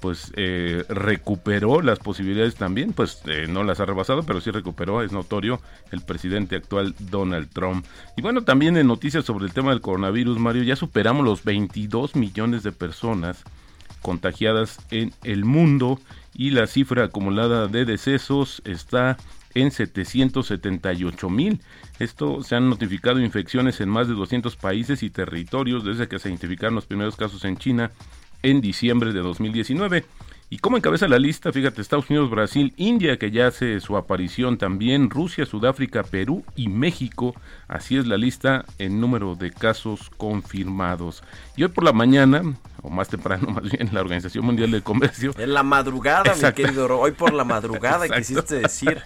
pues 0.06 0.32
eh, 0.36 0.86
recuperó 0.88 1.82
las 1.82 1.98
posibilidades 1.98 2.54
también, 2.54 2.94
pues 2.94 3.24
eh, 3.26 3.48
no 3.50 3.64
las 3.64 3.80
ha 3.80 3.86
rebasado, 3.86 4.22
pero 4.22 4.40
sí 4.40 4.52
recuperó, 4.52 5.02
es 5.02 5.12
notorio, 5.12 5.60
el 5.92 6.02
presidente 6.02 6.56
actual 6.56 6.94
Donald 7.00 7.50
Trump. 7.50 7.84
Y 8.16 8.22
bueno, 8.22 8.44
también 8.44 8.78
en 8.78 8.86
noticias 8.86 9.26
sobre 9.26 9.46
el 9.46 9.54
tema 9.54 9.72
del 9.72 9.82
coronavirus, 9.82 10.38
Mario, 10.38 10.62
ya 10.62 10.76
superamos 10.76 11.26
los 11.26 11.44
22 11.44 12.16
millones 12.16 12.62
de 12.62 12.72
personas 12.72 13.44
contagiadas 14.04 14.78
en 14.92 15.12
el 15.24 15.44
mundo 15.44 16.00
y 16.36 16.52
la 16.52 16.68
cifra 16.68 17.06
acumulada 17.06 17.66
de 17.66 17.86
decesos 17.86 18.62
está 18.64 19.18
en 19.56 19.72
778 19.72 21.30
mil. 21.32 21.62
Esto 21.98 22.44
se 22.44 22.56
han 22.56 22.70
notificado 22.70 23.20
infecciones 23.20 23.82
en 23.82 23.90
más 23.90 24.08
de 24.08 24.14
200 24.14 24.56
países 24.56 25.02
y 25.02 25.10
territorios 25.10 25.84
desde 25.84 26.08
que 26.08 26.20
se 26.20 26.30
identificaron 26.30 26.76
los 26.76 26.86
primeros 26.86 27.16
casos 27.16 27.44
en 27.44 27.58
China 27.58 27.92
en 28.46 28.62
diciembre 28.62 29.12
de 29.12 29.22
2019. 29.22 30.06
Y 30.48 30.60
como 30.60 30.78
encabeza 30.78 31.08
la 31.08 31.18
lista, 31.18 31.52
fíjate, 31.52 31.82
Estados 31.82 32.10
Unidos, 32.10 32.30
Brasil, 32.30 32.74
India, 32.78 33.18
que 33.18 33.32
ya 33.32 33.48
hace 33.48 33.80
su 33.80 33.98
aparición 33.98 34.60
también, 34.60 35.10
Rusia, 35.10 35.46
Sudáfrica, 35.46 36.04
Perú 36.04 36.46
y 36.56 36.68
México. 36.68 37.34
Así 37.68 37.98
es 37.98 38.06
la 38.06 38.16
lista 38.16 38.64
en 38.78 39.02
número 39.02 39.34
de 39.36 39.52
casos 39.52 40.12
confirmados. 40.18 41.24
Y 41.58 41.64
hoy 41.64 41.70
por 41.70 41.84
la 41.84 41.94
mañana, 41.94 42.44
o 42.84 42.92
más 42.92 43.10
temprano 43.10 43.48
más 43.52 43.64
bien, 43.64 43.90
la 43.92 44.02
Organización 44.02 44.46
Mundial 44.46 44.70
del 44.70 44.84
Comercio. 44.84 45.34
En 45.40 45.52
la 45.52 45.64
madrugada, 45.64 46.36
mi 46.36 46.54
querido, 46.54 47.00
hoy 47.00 47.12
por 47.14 47.34
la 47.34 47.44
madrugada 47.44 48.08
quisiste 48.16 48.60
decir. 48.60 49.02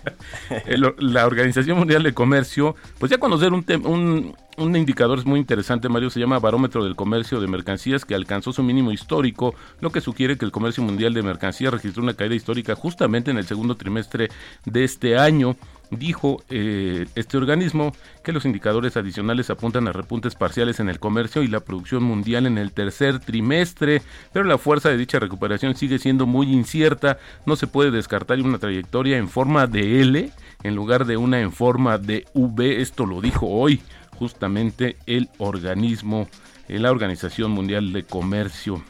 la 0.97 1.25
Organización 1.25 1.77
Mundial 1.77 2.03
del 2.03 2.13
Comercio, 2.13 2.75
pues 2.97 3.11
ya 3.11 3.17
conocer 3.17 3.53
un, 3.53 3.65
un, 3.85 4.35
un 4.59 4.75
indicador 4.75 5.25
muy 5.25 5.39
interesante, 5.39 5.89
Mario, 5.89 6.09
se 6.09 6.19
llama 6.19 6.39
Barómetro 6.39 6.83
del 6.83 6.95
Comercio 6.95 7.39
de 7.39 7.47
Mercancías, 7.47 8.05
que 8.05 8.15
alcanzó 8.15 8.51
su 8.51 8.63
mínimo 8.63 8.91
histórico, 8.91 9.55
lo 9.79 9.91
que 9.91 10.01
sugiere 10.01 10.37
que 10.37 10.45
el 10.45 10.51
comercio 10.51 10.83
mundial 10.83 11.13
de 11.13 11.23
mercancías 11.23 11.73
registró 11.73 12.03
una 12.03 12.13
caída 12.13 12.35
histórica 12.35 12.75
justamente 12.75 13.31
en 13.31 13.37
el 13.37 13.45
segundo 13.45 13.75
trimestre 13.75 14.29
de 14.65 14.83
este 14.83 15.17
año. 15.17 15.55
Dijo 15.91 16.43
eh, 16.49 17.07
este 17.15 17.37
organismo 17.37 17.93
que 18.23 18.31
los 18.31 18.45
indicadores 18.45 18.95
adicionales 18.95 19.49
apuntan 19.49 19.87
a 19.87 19.91
repuntes 19.91 20.35
parciales 20.35 20.79
en 20.79 20.87
el 20.87 20.99
comercio 20.99 21.41
y 21.41 21.47
la 21.47 21.61
producción 21.61 22.03
mundial 22.03 22.45
en 22.45 22.59
el 22.59 22.73
tercer 22.73 23.19
trimestre, 23.19 24.03
pero 24.31 24.45
la 24.45 24.59
fuerza 24.59 24.89
de 24.89 24.97
dicha 24.97 25.17
recuperación 25.17 25.75
sigue 25.75 25.97
siendo 25.97 26.27
muy 26.27 26.53
incierta. 26.53 27.17
No 27.47 27.55
se 27.55 27.65
puede 27.65 27.89
descartar 27.89 28.39
una 28.39 28.59
trayectoria 28.59 29.17
en 29.17 29.29
forma 29.29 29.65
de 29.65 30.01
L 30.01 30.31
en 30.61 30.75
lugar 30.75 31.05
de 31.05 31.17
una 31.17 31.39
en 31.39 31.51
forma 31.51 31.97
de 31.97 32.25
V. 32.33 32.81
Esto 32.81 33.07
lo 33.07 33.19
dijo 33.19 33.47
hoy 33.47 33.81
justamente 34.19 34.97
el 35.05 35.29
organismo, 35.37 36.27
la 36.67 36.91
Organización 36.91 37.51
Mundial 37.51 37.93
de 37.93 38.03
Comercio. 38.03 38.83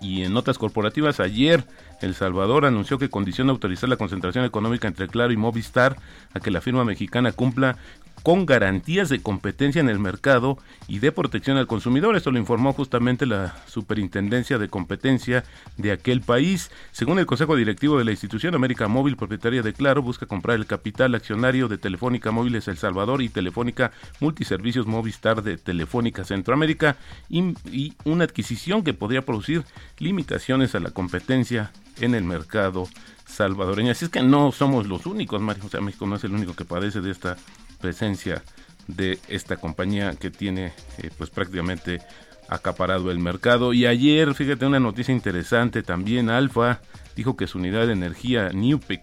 Y 0.00 0.24
en 0.24 0.32
notas 0.32 0.58
corporativas, 0.58 1.20
ayer 1.20 1.64
El 2.00 2.14
Salvador 2.14 2.64
anunció 2.64 2.98
que 2.98 3.08
condiciona 3.08 3.52
autorizar 3.52 3.88
la 3.88 3.96
concentración 3.96 4.44
económica 4.44 4.86
entre 4.86 5.08
Claro 5.08 5.32
y 5.32 5.36
Movistar 5.36 5.96
a 6.32 6.40
que 6.40 6.50
la 6.50 6.60
firma 6.60 6.84
mexicana 6.84 7.32
cumpla 7.32 7.76
con 8.22 8.46
garantías 8.46 9.08
de 9.08 9.20
competencia 9.20 9.80
en 9.80 9.88
el 9.88 9.98
mercado 9.98 10.58
y 10.86 10.98
de 10.98 11.12
protección 11.12 11.56
al 11.56 11.66
consumidor. 11.66 12.16
Esto 12.16 12.30
lo 12.30 12.38
informó 12.38 12.72
justamente 12.72 13.26
la 13.26 13.56
Superintendencia 13.66 14.58
de 14.58 14.68
Competencia 14.68 15.44
de 15.76 15.92
aquel 15.92 16.20
país. 16.20 16.70
Según 16.92 17.18
el 17.18 17.26
Consejo 17.26 17.56
Directivo 17.56 17.98
de 17.98 18.04
la 18.04 18.10
institución, 18.10 18.54
América 18.54 18.88
Móvil, 18.88 19.16
propietaria 19.16 19.62
de 19.62 19.72
Claro, 19.72 20.02
busca 20.02 20.26
comprar 20.26 20.56
el 20.56 20.66
capital 20.66 21.14
accionario 21.14 21.68
de 21.68 21.78
Telefónica 21.78 22.30
Móviles 22.30 22.68
El 22.68 22.78
Salvador 22.78 23.22
y 23.22 23.28
Telefónica 23.28 23.92
Multiservicios 24.20 24.86
Movistar 24.86 25.42
de 25.42 25.56
Telefónica 25.56 26.24
Centroamérica 26.24 26.96
y, 27.28 27.94
una 28.04 28.24
adquisición 28.24 28.82
que 28.82 28.94
podría 28.94 29.22
producir 29.22 29.64
limitaciones 29.98 30.74
a 30.74 30.80
la 30.80 30.90
competencia 30.90 31.70
en 32.00 32.14
el 32.14 32.24
mercado 32.24 32.88
salvadoreño. 33.26 33.92
Así 33.92 34.06
es 34.06 34.10
que 34.10 34.22
no 34.22 34.52
somos 34.52 34.86
los 34.86 35.06
únicos, 35.06 35.40
Mario. 35.40 35.64
O 35.66 35.68
sea, 35.68 35.80
México 35.80 36.06
no 36.06 36.16
es 36.16 36.24
el 36.24 36.32
único 36.32 36.54
que 36.54 36.64
padece 36.64 37.00
de 37.00 37.10
esta 37.10 37.36
presencia 37.80 38.42
de 38.86 39.18
esta 39.28 39.56
compañía 39.56 40.14
que 40.18 40.30
tiene 40.30 40.72
eh, 40.98 41.10
pues 41.16 41.30
prácticamente 41.30 42.00
acaparado 42.48 43.10
el 43.10 43.18
mercado. 43.18 43.72
Y 43.72 43.86
ayer, 43.86 44.34
fíjate, 44.34 44.66
una 44.66 44.80
noticia 44.80 45.12
interesante 45.12 45.82
también, 45.82 46.30
Alfa 46.30 46.80
dijo 47.14 47.36
que 47.36 47.46
su 47.46 47.58
unidad 47.58 47.86
de 47.86 47.92
energía 47.92 48.50
Newpick 48.50 49.02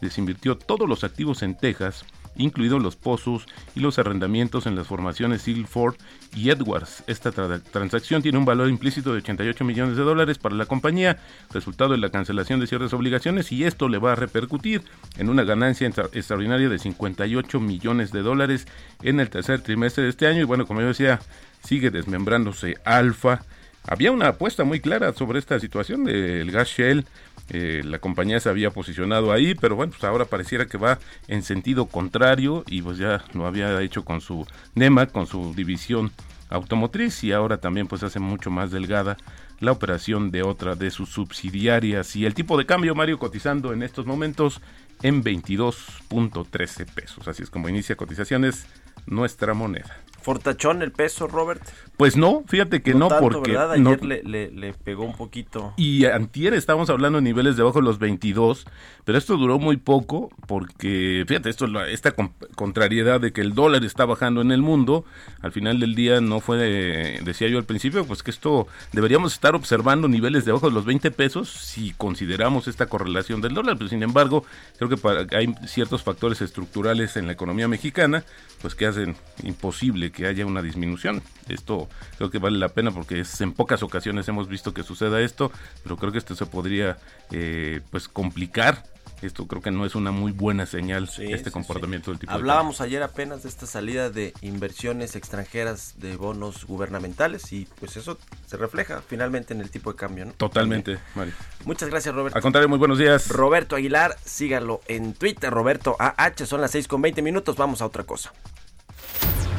desinvirtió 0.00 0.56
todos 0.56 0.88
los 0.88 1.02
activos 1.02 1.42
en 1.42 1.56
Texas 1.56 2.04
incluidos 2.36 2.82
los 2.82 2.96
pozos 2.96 3.46
y 3.74 3.80
los 3.80 3.98
arrendamientos 3.98 4.66
en 4.66 4.76
las 4.76 4.86
formaciones 4.86 5.42
Silford 5.42 5.96
y 6.34 6.50
Edwards. 6.50 7.04
Esta 7.06 7.30
transacción 7.30 8.22
tiene 8.22 8.38
un 8.38 8.44
valor 8.44 8.68
implícito 8.68 9.12
de 9.12 9.18
88 9.18 9.64
millones 9.64 9.96
de 9.96 10.02
dólares 10.02 10.38
para 10.38 10.54
la 10.54 10.66
compañía, 10.66 11.18
resultado 11.52 11.92
de 11.92 11.98
la 11.98 12.10
cancelación 12.10 12.60
de 12.60 12.66
ciertas 12.66 12.92
obligaciones 12.92 13.52
y 13.52 13.64
esto 13.64 13.88
le 13.88 13.98
va 13.98 14.12
a 14.12 14.16
repercutir 14.16 14.82
en 15.16 15.28
una 15.28 15.44
ganancia 15.44 15.86
extraordinaria 15.86 16.68
de 16.68 16.78
58 16.78 17.60
millones 17.60 18.12
de 18.12 18.22
dólares 18.22 18.66
en 19.02 19.20
el 19.20 19.30
tercer 19.30 19.60
trimestre 19.60 20.04
de 20.04 20.10
este 20.10 20.26
año 20.26 20.40
y 20.40 20.44
bueno, 20.44 20.66
como 20.66 20.80
yo 20.80 20.88
decía, 20.88 21.20
sigue 21.62 21.90
desmembrándose 21.90 22.76
Alfa. 22.84 23.42
Había 23.86 24.12
una 24.12 24.28
apuesta 24.28 24.64
muy 24.64 24.80
clara 24.80 25.12
sobre 25.12 25.38
esta 25.38 25.60
situación 25.60 26.04
del 26.04 26.50
gas 26.50 26.68
Shell 26.68 27.04
eh, 27.50 27.82
la 27.84 27.98
compañía 27.98 28.40
se 28.40 28.48
había 28.48 28.70
posicionado 28.70 29.30
ahí, 29.32 29.54
pero 29.54 29.76
bueno, 29.76 29.92
pues 29.92 30.04
ahora 30.04 30.24
pareciera 30.24 30.66
que 30.66 30.78
va 30.78 30.98
en 31.28 31.42
sentido 31.42 31.86
contrario 31.86 32.64
y 32.66 32.80
pues 32.80 32.96
ya 32.98 33.22
lo 33.34 33.46
había 33.46 33.80
hecho 33.82 34.04
con 34.04 34.20
su 34.20 34.46
NEMA, 34.74 35.06
con 35.06 35.26
su 35.26 35.52
división 35.54 36.10
automotriz 36.48 37.22
y 37.24 37.32
ahora 37.32 37.58
también 37.58 37.86
pues 37.86 38.02
hace 38.02 38.18
mucho 38.18 38.50
más 38.50 38.70
delgada 38.70 39.16
la 39.60 39.72
operación 39.72 40.30
de 40.30 40.42
otra 40.42 40.74
de 40.74 40.90
sus 40.90 41.10
subsidiarias 41.10 42.16
y 42.16 42.26
el 42.26 42.34
tipo 42.34 42.56
de 42.56 42.66
cambio 42.66 42.94
Mario 42.94 43.18
cotizando 43.18 43.72
en 43.72 43.82
estos 43.82 44.06
momentos 44.06 44.60
en 45.02 45.22
22.13 45.22 46.86
pesos, 46.92 47.28
así 47.28 47.42
es 47.42 47.50
como 47.50 47.68
inicia 47.68 47.96
cotizaciones 47.96 48.66
nuestra 49.06 49.52
moneda. 49.52 50.03
¿Fortachón 50.24 50.80
el 50.80 50.90
peso, 50.90 51.26
Robert? 51.26 51.62
Pues 51.98 52.16
no, 52.16 52.44
fíjate 52.48 52.80
que 52.80 52.94
no, 52.94 53.10
porque... 53.20 53.58
Ayer 53.58 54.02
le, 54.02 54.72
pegó 54.72 55.04
un 55.04 55.14
poquito. 55.14 55.74
Y 55.76 56.06
antier 56.06 56.54
estábamos 56.54 56.88
hablando 56.88 57.18
de 57.18 57.22
niveles 57.22 57.58
debajo 57.58 57.80
de 57.80 57.84
los 57.84 57.98
22, 57.98 58.64
pero 59.04 59.18
esto 59.18 59.36
duró 59.36 59.58
muy 59.58 59.76
poco 59.76 60.30
porque, 60.46 61.26
fíjate, 61.28 61.50
esto 61.50 61.66
esta 61.84 62.14
contrariedad 62.54 63.20
de 63.20 63.34
que 63.34 63.42
el 63.42 63.54
dólar 63.54 63.84
está 63.84 64.06
bajando 64.06 64.40
en 64.40 64.50
el 64.50 64.62
mundo, 64.62 65.04
al 65.42 65.52
final 65.52 65.78
del 65.78 65.94
día 65.94 66.22
no 66.22 66.40
fue, 66.40 67.20
decía 67.22 67.48
yo 67.48 67.58
al 67.58 67.64
principio, 67.64 68.06
pues 68.06 68.22
que 68.22 68.30
esto 68.30 68.66
deberíamos 68.92 69.34
estar 69.34 69.54
observando 69.54 70.08
niveles 70.08 70.46
debajo 70.46 70.68
de 70.70 70.74
los 70.74 70.86
20 70.86 71.10
pesos 71.10 71.50
si 71.50 71.92
consideramos 71.98 72.66
esta 72.66 72.86
correlación 72.86 73.42
del 73.42 73.52
dólar, 73.52 73.76
pero 73.76 73.90
sin 73.90 74.02
embargo, 74.02 74.46
creo 74.78 74.88
que 74.88 75.36
hay 75.36 75.54
ciertos 75.66 76.02
factores 76.02 76.40
estructurales 76.40 77.18
en 77.18 77.26
la 77.26 77.32
economía 77.34 77.68
mexicana, 77.68 78.24
pues 78.62 78.74
que 78.74 78.86
hacen 78.86 79.16
imposible 79.42 80.13
que 80.14 80.26
haya 80.26 80.46
una 80.46 80.62
disminución. 80.62 81.22
Esto 81.48 81.88
creo 82.16 82.30
que 82.30 82.38
vale 82.38 82.58
la 82.58 82.68
pena 82.68 82.90
porque 82.90 83.20
es, 83.20 83.40
en 83.40 83.52
pocas 83.52 83.82
ocasiones 83.82 84.28
hemos 84.28 84.48
visto 84.48 84.72
que 84.72 84.82
suceda 84.82 85.20
esto, 85.20 85.52
pero 85.82 85.96
creo 85.96 86.12
que 86.12 86.18
esto 86.18 86.34
se 86.34 86.46
podría 86.46 86.96
eh, 87.30 87.80
pues 87.90 88.08
complicar 88.08 88.82
esto 89.22 89.46
creo 89.46 89.62
que 89.62 89.70
no 89.70 89.86
es 89.86 89.94
una 89.94 90.10
muy 90.10 90.32
buena 90.32 90.66
señal 90.66 91.08
este 91.18 91.50
comportamiento 91.50 92.10
del 92.10 92.20
tipo 92.20 92.32
Hablábamos 92.32 92.80
ayer 92.80 93.02
apenas 93.02 93.42
de 93.42 93.48
esta 93.48 93.66
salida 93.66 94.10
de 94.10 94.34
inversiones 94.42 95.16
extranjeras 95.16 95.94
de 95.98 96.16
bonos 96.16 96.66
gubernamentales 96.66 97.52
y 97.52 97.66
pues 97.80 97.96
eso 97.96 98.18
se 98.46 98.56
refleja 98.56 99.02
finalmente 99.06 99.54
en 99.54 99.60
el 99.60 99.70
tipo 99.70 99.92
de 99.92 99.96
cambio, 99.96 100.26
¿no? 100.26 100.32
Totalmente, 100.32 100.98
Mario. 101.14 101.34
Muchas 101.64 101.88
gracias, 101.88 102.14
Roberto. 102.14 102.36
Al 102.36 102.42
contrario, 102.42 102.68
muy 102.68 102.78
buenos 102.78 102.98
días. 102.98 103.28
Roberto 103.28 103.76
Aguilar, 103.76 104.16
sígalo 104.24 104.80
en 104.88 105.14
Twitter, 105.14 105.50
Roberto 105.50 105.96
AH, 105.98 106.46
son 106.46 106.60
las 106.60 106.72
6 106.72 106.88
con 106.88 107.00
20 107.02 107.22
minutos, 107.22 107.56
vamos 107.56 107.80
a 107.82 107.86
otra 107.86 108.04
cosa. 108.04 108.32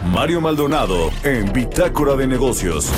Mario 0.05 0.39
Maldonado 0.39 1.09
en 1.23 1.51
Bitácora 1.51 2.15
de 2.15 2.27
Negocios. 2.27 2.91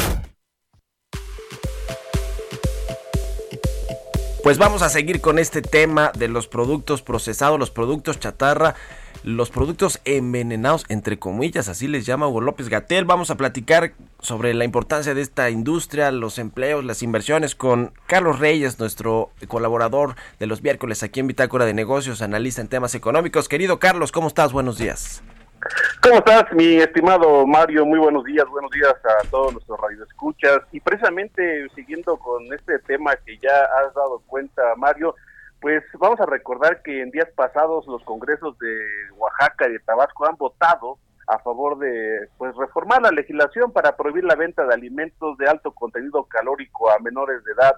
Pues 4.44 4.58
vamos 4.58 4.82
a 4.82 4.90
seguir 4.90 5.22
con 5.22 5.40
este 5.40 5.62
tema 5.62 6.12
de 6.18 6.28
los 6.28 6.48
productos 6.48 7.02
procesados, 7.02 7.60
los 7.60 7.72
productos 7.72 8.20
chatarra, 8.20 8.76
los 9.24 9.50
productos 9.50 10.00
envenenados, 10.06 10.86
entre 10.90 11.18
comillas, 11.18 11.68
así 11.70 11.88
les 11.88 12.06
llama 12.06 12.28
Hugo 12.28 12.42
López 12.42 12.70
Gatel. 12.70 13.06
Vamos 13.06 13.30
a 13.30 13.36
platicar 13.36 13.94
sobre 14.22 14.54
la 14.54 14.64
importancia 14.64 15.14
de 15.14 15.22
esta 15.22 15.50
industria, 15.50 16.12
los 16.12 16.38
empleos, 16.40 16.86
las 16.86 17.04
inversiones 17.04 17.56
con 17.56 17.94
Carlos 18.06 18.40
Reyes, 18.40 18.80
nuestro 18.80 19.32
colaborador 19.48 20.16
de 20.40 20.48
los 20.48 20.62
miércoles 20.62 21.04
aquí 21.04 21.20
en 21.20 21.28
Bitácora 21.28 21.66
de 21.66 21.74
Negocios, 21.74 22.22
analista 22.22 22.62
en 22.62 22.68
temas 22.68 22.96
económicos. 22.96 23.50
Querido 23.50 23.80
Carlos, 23.80 24.12
¿cómo 24.12 24.28
estás? 24.28 24.54
Buenos 24.54 24.78
días. 24.78 25.24
¿Cómo 26.02 26.20
estás, 26.20 26.46
mi 26.54 26.78
estimado 26.78 27.46
Mario? 27.46 27.86
Muy 27.86 28.00
buenos 28.00 28.24
días, 28.24 28.46
buenos 28.50 28.72
días 28.72 28.94
a 28.94 29.28
todos 29.30 29.54
nuestros 29.54 29.80
radioescuchas. 29.80 30.60
Y 30.72 30.80
precisamente 30.80 31.68
siguiendo 31.76 32.18
con 32.18 32.52
este 32.54 32.80
tema 32.80 33.16
que 33.26 33.38
ya 33.38 33.64
has 33.80 33.94
dado 33.94 34.22
cuenta, 34.28 34.62
Mario, 34.78 35.16
pues 35.60 35.84
vamos 36.00 36.20
a 36.20 36.26
recordar 36.26 36.82
que 36.82 37.02
en 37.02 37.12
días 37.12 37.30
pasados 37.36 37.88
los 37.88 38.04
congresos 38.04 38.58
de 38.60 38.78
Oaxaca 39.18 39.68
y 39.68 39.74
de 39.74 39.80
Tabasco 39.80 40.28
han 40.28 40.38
votado 40.38 40.98
a 41.28 41.40
favor 41.40 41.78
de 41.80 42.30
pues 42.38 42.56
reformar 42.56 43.02
la 43.02 43.12
legislación 43.12 43.72
para 43.72 43.98
prohibir 43.98 44.24
la 44.24 44.36
venta 44.36 44.66
de 44.66 44.74
alimentos 44.74 45.38
de 45.38 45.50
alto 45.50 45.72
contenido 45.72 46.24
calórico 46.26 46.90
a 46.90 47.00
menores 47.00 47.44
de 47.44 47.52
edad 47.52 47.76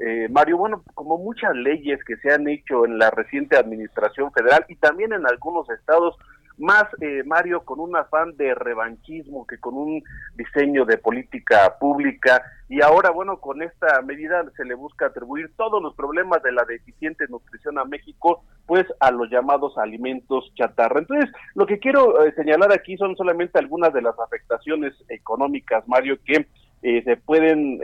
eh, 0.00 0.28
Mario, 0.30 0.56
bueno, 0.56 0.82
como 0.94 1.18
muchas 1.18 1.54
leyes 1.54 2.02
que 2.04 2.16
se 2.16 2.32
han 2.32 2.48
hecho 2.48 2.86
en 2.86 2.98
la 2.98 3.10
reciente 3.10 3.58
administración 3.58 4.32
federal 4.32 4.64
y 4.68 4.76
también 4.76 5.12
en 5.12 5.26
algunos 5.26 5.68
estados, 5.68 6.16
más, 6.60 6.84
eh, 7.00 7.22
Mario, 7.24 7.64
con 7.64 7.80
un 7.80 7.96
afán 7.96 8.36
de 8.36 8.54
revanchismo 8.54 9.46
que 9.46 9.58
con 9.58 9.74
un 9.74 10.02
diseño 10.36 10.84
de 10.84 10.98
política 10.98 11.76
pública. 11.80 12.42
Y 12.68 12.82
ahora, 12.82 13.10
bueno, 13.10 13.40
con 13.40 13.62
esta 13.62 14.00
medida 14.02 14.44
se 14.56 14.64
le 14.64 14.74
busca 14.74 15.06
atribuir 15.06 15.50
todos 15.56 15.82
los 15.82 15.94
problemas 15.94 16.42
de 16.42 16.52
la 16.52 16.64
deficiente 16.64 17.26
nutrición 17.28 17.78
a 17.78 17.84
México, 17.84 18.44
pues 18.66 18.86
a 19.00 19.10
los 19.10 19.30
llamados 19.30 19.76
alimentos 19.78 20.52
chatarra. 20.54 21.00
Entonces, 21.00 21.30
lo 21.54 21.66
que 21.66 21.78
quiero 21.78 22.24
eh, 22.24 22.32
señalar 22.36 22.72
aquí 22.72 22.96
son 22.96 23.16
solamente 23.16 23.58
algunas 23.58 23.92
de 23.92 24.02
las 24.02 24.18
afectaciones 24.18 24.92
económicas, 25.08 25.88
Mario, 25.88 26.18
que 26.24 26.46
eh, 26.82 27.02
se 27.04 27.16
pueden 27.16 27.78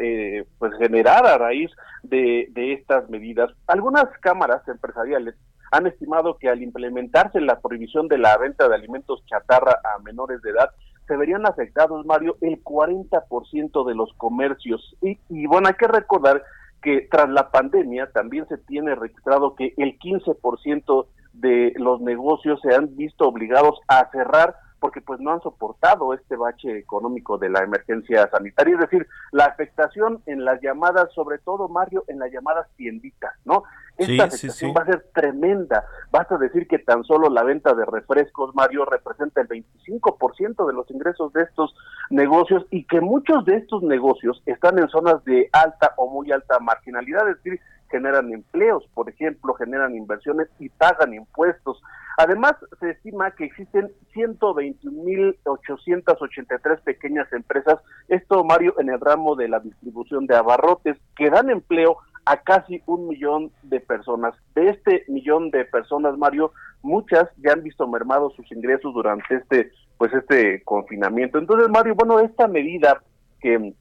pues 0.58 0.72
generar 0.78 1.26
a 1.26 1.38
raíz 1.38 1.70
de, 2.02 2.48
de 2.50 2.74
estas 2.74 3.08
medidas. 3.10 3.50
Algunas 3.66 4.06
cámaras 4.20 4.66
empresariales 4.68 5.34
han 5.70 5.86
estimado 5.86 6.38
que 6.38 6.48
al 6.48 6.62
implementarse 6.62 7.40
la 7.40 7.60
prohibición 7.60 8.08
de 8.08 8.18
la 8.18 8.36
venta 8.38 8.68
de 8.68 8.74
alimentos 8.74 9.24
chatarra 9.26 9.80
a 9.82 9.98
menores 10.00 10.42
de 10.42 10.50
edad, 10.50 10.70
se 11.06 11.16
verían 11.16 11.46
afectados, 11.46 12.04
Mario, 12.04 12.36
el 12.40 12.62
40% 12.62 13.86
de 13.86 13.94
los 13.94 14.12
comercios. 14.14 14.96
Y, 15.00 15.18
y 15.28 15.46
bueno, 15.46 15.68
hay 15.68 15.74
que 15.74 15.86
recordar 15.86 16.42
que 16.82 17.08
tras 17.10 17.28
la 17.28 17.50
pandemia 17.50 18.10
también 18.12 18.46
se 18.48 18.58
tiene 18.58 18.94
registrado 18.94 19.54
que 19.54 19.74
el 19.76 19.98
15% 19.98 21.06
de 21.32 21.72
los 21.76 22.00
negocios 22.00 22.60
se 22.62 22.74
han 22.74 22.96
visto 22.96 23.26
obligados 23.28 23.78
a 23.88 24.10
cerrar 24.10 24.56
porque 24.80 25.00
pues 25.00 25.20
no 25.20 25.32
han 25.32 25.40
soportado 25.40 26.14
este 26.14 26.36
bache 26.36 26.78
económico 26.78 27.38
de 27.38 27.50
la 27.50 27.60
emergencia 27.60 28.28
sanitaria, 28.30 28.74
es 28.74 28.80
decir, 28.80 29.06
la 29.32 29.44
afectación 29.46 30.22
en 30.26 30.44
las 30.44 30.60
llamadas, 30.60 31.12
sobre 31.14 31.38
todo 31.38 31.68
Mario, 31.68 32.04
en 32.08 32.18
las 32.18 32.30
llamadas 32.30 32.66
tienditas, 32.76 33.32
¿no? 33.44 33.64
Esta 33.96 34.24
afectación 34.24 34.74
va 34.76 34.82
a 34.82 34.86
ser 34.86 35.06
tremenda. 35.14 35.86
Basta 36.10 36.36
decir 36.36 36.68
que 36.68 36.78
tan 36.78 37.02
solo 37.04 37.30
la 37.30 37.42
venta 37.42 37.72
de 37.74 37.86
refrescos, 37.86 38.54
Mario, 38.54 38.84
representa 38.84 39.40
el 39.40 39.48
25% 39.48 40.66
de 40.66 40.72
los 40.74 40.90
ingresos 40.90 41.32
de 41.32 41.42
estos 41.42 41.74
negocios 42.10 42.66
y 42.70 42.84
que 42.84 43.00
muchos 43.00 43.44
de 43.46 43.56
estos 43.56 43.82
negocios 43.82 44.42
están 44.44 44.78
en 44.78 44.88
zonas 44.88 45.24
de 45.24 45.48
alta 45.52 45.94
o 45.96 46.10
muy 46.10 46.30
alta 46.30 46.58
marginalidad, 46.58 47.28
es 47.30 47.42
decir, 47.42 47.60
generan 47.90 48.32
empleos, 48.32 48.84
por 48.94 49.08
ejemplo, 49.08 49.54
generan 49.54 49.94
inversiones 49.94 50.48
y 50.58 50.68
pagan 50.68 51.14
impuestos. 51.14 51.80
Además, 52.16 52.56
se 52.80 52.90
estima 52.90 53.30
que 53.32 53.44
existen 53.44 53.92
121.883 54.14 56.80
pequeñas 56.80 57.30
empresas, 57.32 57.78
esto 58.08 58.42
Mario, 58.42 58.74
en 58.78 58.88
el 58.88 58.98
ramo 59.00 59.36
de 59.36 59.48
la 59.48 59.60
distribución 59.60 60.26
de 60.26 60.36
abarrotes, 60.36 60.96
que 61.14 61.28
dan 61.28 61.50
empleo 61.50 61.98
a 62.24 62.38
casi 62.38 62.82
un 62.86 63.08
millón 63.08 63.52
de 63.62 63.80
personas. 63.80 64.34
De 64.54 64.70
este 64.70 65.04
millón 65.08 65.50
de 65.50 65.66
personas, 65.66 66.16
Mario, 66.16 66.52
muchas 66.82 67.28
ya 67.36 67.52
han 67.52 67.62
visto 67.62 67.86
mermados 67.86 68.34
sus 68.34 68.50
ingresos 68.50 68.94
durante 68.94 69.36
este, 69.36 69.70
pues 69.98 70.10
este 70.12 70.62
confinamiento. 70.64 71.38
Entonces, 71.38 71.68
Mario, 71.68 71.94
bueno, 71.94 72.18
esta 72.20 72.48
medida 72.48 73.02
que 73.40 73.74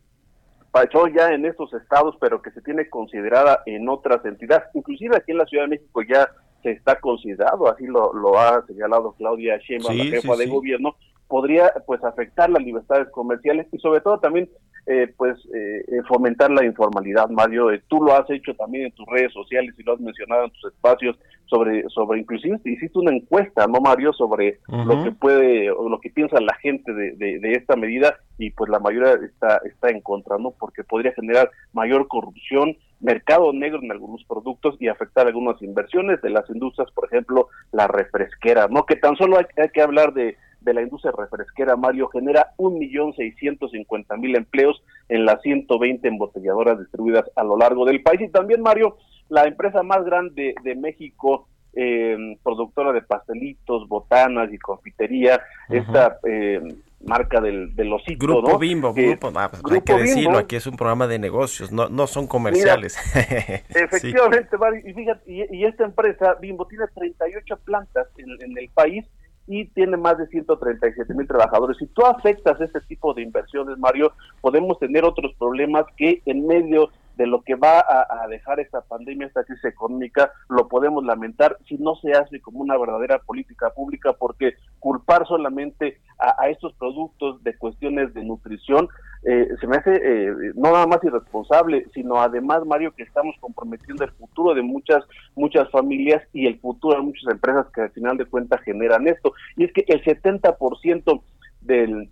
pasó 0.71 1.07
ya 1.07 1.31
en 1.31 1.45
estos 1.45 1.73
estados, 1.73 2.17
pero 2.19 2.41
que 2.41 2.51
se 2.51 2.61
tiene 2.61 2.89
considerada 2.89 3.63
en 3.65 3.87
otras 3.87 4.25
entidades, 4.25 4.67
inclusive 4.73 5.15
aquí 5.15 5.31
en 5.31 5.37
la 5.37 5.45
Ciudad 5.45 5.63
de 5.63 5.69
México 5.69 6.01
ya 6.03 6.29
se 6.65 6.71
está 6.71 6.99
considerado, 6.99 7.69
así 7.69 7.85
lo, 7.85 8.11
lo 8.11 8.39
ha 8.39 8.65
señalado 8.65 9.13
Claudia 9.19 9.59
Sheinbaum, 9.59 9.97
la 9.97 10.05
jefa 10.05 10.35
de 10.35 10.47
gobierno, 10.47 10.95
podría 11.27 11.71
pues 11.85 12.03
afectar 12.03 12.49
las 12.49 12.63
libertades 12.63 13.07
comerciales 13.09 13.67
y 13.71 13.77
sobre 13.77 14.01
todo 14.01 14.19
también 14.19 14.49
eh, 14.87 15.13
pues 15.15 15.37
eh, 15.53 15.83
eh, 15.87 16.01
fomentar 16.07 16.49
la 16.49 16.65
informalidad, 16.65 17.29
Mario. 17.29 17.67
tú 17.87 18.01
lo 18.01 18.15
has 18.15 18.27
hecho 18.31 18.55
también 18.55 18.85
en 18.85 18.91
tus 18.93 19.05
redes 19.07 19.31
sociales 19.31 19.75
y 19.77 19.83
lo 19.83 19.93
has 19.93 19.99
mencionado 19.99 20.45
en 20.45 20.51
tus 20.51 20.71
espacios 20.73 21.15
sobre, 21.45 21.87
sobre 21.89 22.19
inclusive 22.19 22.59
hiciste 22.63 22.97
una 22.97 23.15
encuesta, 23.15 23.67
¿no, 23.67 23.79
Mario? 23.79 24.11
Sobre 24.13 24.59
lo 24.67 25.03
que 25.03 25.11
puede, 25.11 25.69
o 25.69 25.87
lo 25.87 25.99
que 25.99 26.09
piensa 26.09 26.39
la 26.39 26.55
gente 26.55 26.91
de, 26.93 27.13
de, 27.15 27.53
esta 27.53 27.75
medida 27.75 28.15
y 28.39 28.49
pues 28.51 28.69
la 28.69 28.79
mayoría 28.79 29.13
está, 29.13 29.61
está 29.65 29.89
en 29.89 30.01
contra, 30.01 30.37
¿no? 30.39 30.51
Porque 30.51 30.83
podría 30.83 31.13
generar 31.13 31.51
mayor 31.73 32.07
corrupción, 32.07 32.75
mercado 32.99 33.51
negro 33.53 33.79
en 33.81 33.91
algunos 33.91 34.23
productos 34.23 34.75
y 34.79 34.87
afectar 34.87 35.27
algunas 35.27 35.61
inversiones 35.61 36.21
de 36.21 36.29
las 36.29 36.49
industrias, 36.49 36.91
por 36.91 37.05
ejemplo, 37.05 37.49
la 37.71 37.87
refresquera, 37.87 38.67
¿no? 38.67 38.85
Que 38.85 38.95
tan 38.95 39.15
solo 39.15 39.37
hay 39.37 39.69
que 39.69 39.81
hablar 39.81 40.13
de 40.13 40.37
de 40.65 40.73
la 40.73 40.81
industria 40.81 41.13
refresquera, 41.15 41.77
Mario, 41.77 42.09
genera 42.09 42.53
un 42.57 42.77
millón 42.79 43.15
seiscientos 43.15 43.71
cincuenta 43.71 44.17
mil 44.17 44.35
empleos 44.35 44.83
en 45.07 45.23
las 45.23 45.41
120 45.43 46.05
embotelladoras 46.07 46.79
distribuidas 46.79 47.25
a 47.35 47.43
lo 47.43 47.55
largo 47.55 47.85
del 47.85 48.01
país. 48.01 48.19
Y 48.21 48.29
también, 48.29 48.61
Mario, 48.61 48.97
la 49.29 49.45
empresa 49.45 49.83
más 49.83 50.03
grande 50.03 50.55
de 50.63 50.75
México, 50.75 51.47
eh, 51.73 52.37
productora 52.43 52.91
de 52.91 53.03
pastelitos, 53.03 53.87
botanas 53.87 54.51
y 54.51 54.57
confitería, 54.57 55.39
esta 55.69 56.17
eh, 56.27 56.61
marca 57.03 57.39
del, 57.39 57.75
del 57.75 57.93
osito, 57.93 58.25
Grupo 58.25 58.57
Bimbo, 58.57 58.93
grupo, 58.93 59.31
ah, 59.35 59.49
pues, 59.49 59.73
hay 59.73 59.81
que 59.81 59.93
decirlo, 59.93 60.37
aquí 60.37 60.55
es 60.55 60.65
un 60.65 60.75
programa 60.75 61.07
de 61.07 61.19
negocios, 61.19 61.71
no, 61.71 61.89
no 61.89 62.07
son 62.07 62.27
comerciales. 62.27 62.97
efectivamente, 63.69 64.57
Mario, 64.57 64.81
y, 64.85 64.93
fíjate, 64.93 65.21
y, 65.31 65.65
esta 65.65 65.85
empresa, 65.85 66.35
Bimbo, 66.41 66.65
tiene 66.67 66.85
38 66.93 67.57
plantas 67.63 68.07
en, 68.17 68.29
en 68.41 68.57
el 68.57 68.69
país 68.69 69.05
y 69.47 69.65
tiene 69.65 69.97
más 69.97 70.17
de 70.17 70.27
137 70.27 71.13
mil 71.13 71.27
trabajadores. 71.27 71.77
Si 71.77 71.85
tú 71.87 72.05
afectas 72.05 72.59
este 72.59 72.81
tipo 72.81 73.13
de 73.13 73.21
inversiones, 73.21 73.77
Mario, 73.77 74.13
podemos 74.41 74.79
tener 74.79 75.03
otros 75.05 75.33
problemas 75.37 75.85
que 75.97 76.21
en 76.25 76.47
medio 76.47 76.89
de 77.17 77.27
lo 77.27 77.41
que 77.41 77.55
va 77.55 77.79
a, 77.79 78.27
dejar 78.27 78.59
esta 78.59 78.81
pandemia, 78.81 79.27
esta 79.27 79.43
crisis 79.43 79.65
económica, 79.65 80.31
lo 80.49 80.67
podemos 80.67 81.03
lamentar 81.03 81.57
si 81.67 81.77
no 81.77 81.95
se 81.95 82.11
hace 82.13 82.41
como 82.41 82.59
una 82.59 82.77
verdadera 82.77 83.19
política 83.19 83.69
pública, 83.69 84.13
porque 84.13 84.55
culpar 84.79 85.27
solamente 85.27 85.99
a, 86.19 86.49
estos 86.49 86.73
productos 86.73 87.43
de 87.43 87.57
cuestiones 87.57 88.13
de 88.13 88.23
nutrición 88.23 88.87
eh, 89.23 89.49
se 89.59 89.67
me 89.67 89.77
hace 89.77 89.95
eh, 89.95 90.33
no 90.55 90.71
nada 90.71 90.85
más 90.85 91.03
irresponsable, 91.03 91.85
sino 91.93 92.21
además, 92.21 92.65
Mario, 92.65 92.93
que 92.93 93.03
estamos 93.03 93.35
comprometiendo 93.39 94.03
el 94.03 94.11
futuro 94.11 94.53
de 94.53 94.61
muchas, 94.61 95.03
muchas 95.35 95.69
familias 95.71 96.21
y 96.31 96.45
el 96.45 96.59
futuro 96.59 96.97
de 96.97 97.03
muchas 97.03 97.31
empresas 97.31 97.65
que 97.73 97.81
al 97.81 97.91
final 97.91 98.17
de 98.17 98.25
cuentas 98.25 98.61
generan 98.61 99.07
esto. 99.07 99.33
Y 99.57 99.63
es 99.63 99.73
que 99.73 99.83
el 99.87 100.03
70% 100.03 101.21
del 101.61 102.09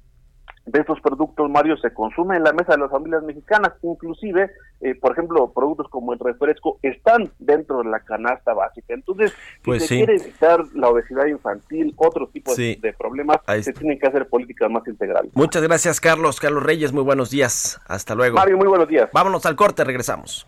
de 0.65 0.79
estos 0.79 1.01
productos, 1.01 1.49
Mario, 1.49 1.75
se 1.77 1.93
consume 1.93 2.37
en 2.37 2.43
la 2.43 2.53
mesa 2.53 2.73
de 2.73 2.79
las 2.79 2.91
familias 2.91 3.23
mexicanas. 3.23 3.73
Inclusive, 3.81 4.49
eh, 4.81 4.95
por 4.95 5.11
ejemplo, 5.11 5.51
productos 5.51 5.89
como 5.89 6.13
el 6.13 6.19
refresco 6.19 6.79
están 6.81 7.31
dentro 7.39 7.79
de 7.79 7.89
la 7.89 7.99
canasta 7.99 8.53
básica. 8.53 8.93
Entonces, 8.93 9.33
pues 9.61 9.83
si 9.83 9.87
se 9.89 9.95
quiere 9.97 10.15
evitar 10.15 10.61
la 10.73 10.89
obesidad 10.89 11.25
infantil, 11.25 11.93
otro 11.97 12.27
tipo 12.27 12.55
de 12.55 12.95
problemas, 12.97 13.37
se 13.61 13.73
tienen 13.73 13.99
que 13.99 14.07
hacer 14.07 14.27
políticas 14.27 14.71
más 14.71 14.87
integrales. 14.87 15.31
Muchas 15.35 15.61
gracias, 15.63 15.99
Carlos. 15.99 16.39
Carlos 16.39 16.63
Reyes, 16.63 16.93
muy 16.93 17.03
buenos 17.03 17.29
días. 17.29 17.81
Hasta 17.87 18.15
luego. 18.15 18.35
Mario, 18.35 18.57
muy 18.57 18.67
buenos 18.67 18.87
días. 18.87 19.09
Vámonos 19.13 19.45
al 19.45 19.55
corte, 19.55 19.83
regresamos. 19.83 20.47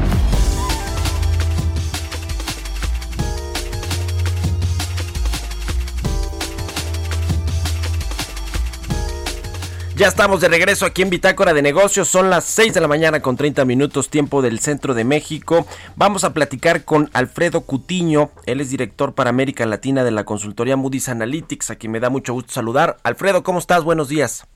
Ya 9.95 10.07
estamos 10.07 10.41
de 10.41 10.47
regreso 10.47 10.85
aquí 10.85 11.01
en 11.01 11.09
Bitácora 11.09 11.53
de 11.53 11.61
Negocios. 11.61 12.07
Son 12.07 12.29
las 12.29 12.45
6 12.45 12.73
de 12.73 12.81
la 12.81 12.87
mañana 12.87 13.21
con 13.21 13.35
30 13.35 13.65
minutos 13.65 14.09
tiempo 14.09 14.41
del 14.41 14.59
centro 14.59 14.93
de 14.93 15.03
México. 15.03 15.67
Vamos 15.95 16.23
a 16.23 16.33
platicar 16.33 16.85
con 16.85 17.09
Alfredo 17.13 17.61
Cutiño. 17.61 18.31
Él 18.45 18.61
es 18.61 18.71
director 18.71 19.13
para 19.13 19.29
América 19.29 19.65
Latina 19.65 20.03
de 20.03 20.11
la 20.11 20.23
consultoría 20.23 20.75
Moody's 20.75 21.09
Analytics, 21.09 21.71
a 21.71 21.75
quien 21.75 21.91
me 21.91 21.99
da 21.99 22.09
mucho 22.09 22.33
gusto 22.33 22.51
saludar. 22.51 22.97
Alfredo, 23.03 23.43
¿cómo 23.43 23.59
estás? 23.59 23.83
Buenos 23.83 24.07
días. 24.07 24.47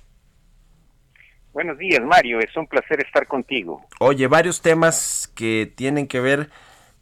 Buenos 1.53 1.77
días, 1.77 2.01
Mario. 2.01 2.39
Es 2.39 2.55
un 2.57 2.65
placer 2.67 3.01
estar 3.01 3.27
contigo. 3.27 3.81
Oye, 3.99 4.27
varios 4.27 4.61
temas 4.61 5.31
que 5.35 5.71
tienen 5.75 6.07
que 6.07 6.21
ver 6.21 6.49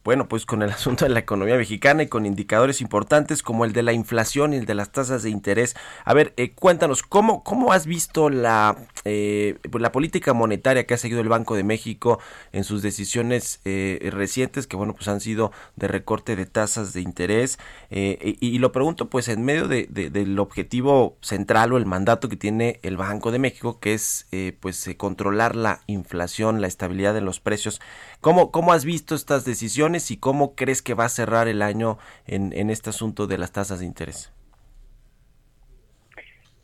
bueno, 0.04 0.28
pues 0.28 0.46
con 0.46 0.62
el 0.62 0.70
asunto 0.72 1.06
de 1.06 1.10
la 1.10 1.20
economía 1.20 1.56
mexicana 1.56 2.04
y 2.04 2.08
con 2.08 2.26
indicadores 2.26 2.82
importantes 2.82 3.42
como 3.42 3.66
el 3.66 3.74
de 3.74 3.84
la 3.84 3.94
inflación 3.94 4.54
y 4.54 4.58
el 4.58 4.66
de 4.66 4.76
las 4.76 4.92
tasas 4.92 5.24
de 5.24 5.30
interés. 5.30 5.76
A 6.06 6.14
ver, 6.14 6.34
eh, 6.38 6.52
cuéntanos, 6.54 7.04
¿cómo, 7.04 7.44
¿cómo 7.44 7.72
has 7.72 7.86
visto 7.86 8.30
la, 8.30 8.78
eh, 9.06 9.58
pues 9.72 9.82
la 9.82 9.92
política 9.92 10.34
monetaria 10.34 10.86
que 10.86 10.94
ha 10.94 10.98
seguido 10.98 11.22
el 11.22 11.30
Banco 11.30 11.56
de 11.56 11.64
México 11.64 12.20
en 12.52 12.64
sus 12.64 12.82
decisiones 12.82 13.62
eh, 13.66 14.10
recientes, 14.12 14.68
que 14.68 14.76
bueno, 14.76 14.94
pues 14.94 15.08
han 15.08 15.22
sido 15.22 15.52
de 15.76 15.88
recorte 15.88 16.36
de 16.36 16.46
tasas 16.46 16.94
de 16.94 17.02
interés? 17.02 17.60
Y, 17.90 18.60
lo 18.64 18.72
pregunto 18.72 19.10
pues 19.10 19.28
en 19.28 19.44
medio 19.44 19.68
de, 19.68 19.88
del 19.88 20.40
objetivo 20.40 21.18
central 21.22 21.74
o 21.74 21.78
el 21.78 21.86
mandato 21.86 22.30
que 22.30 22.38
tiene 22.38 22.80
el 22.82 22.98
Banco 22.98 23.32
de 23.32 23.40
México, 23.40 23.80
que 23.80 23.94
es 23.94 24.28
pues 24.60 24.90
controlar 24.98 25.56
la 25.56 25.82
inflación, 25.88 26.62
la 26.62 26.68
estabilidad 26.68 27.14
de 27.14 27.22
los 27.22 27.40
precios. 27.40 27.82
¿Cómo, 28.24 28.52
¿Cómo 28.52 28.72
has 28.72 28.86
visto 28.86 29.16
estas 29.16 29.44
decisiones 29.44 30.10
y 30.10 30.16
cómo 30.16 30.56
crees 30.56 30.82
que 30.82 30.94
va 30.94 31.04
a 31.04 31.10
cerrar 31.10 31.50
el 31.50 31.62
año 31.62 31.98
en, 32.26 32.54
en 32.54 32.70
este 32.70 32.90
asunto 32.90 33.28
de 33.28 33.38
las 33.38 33.52
tasas 33.52 33.82
de 33.82 33.86
interés? 33.86 34.32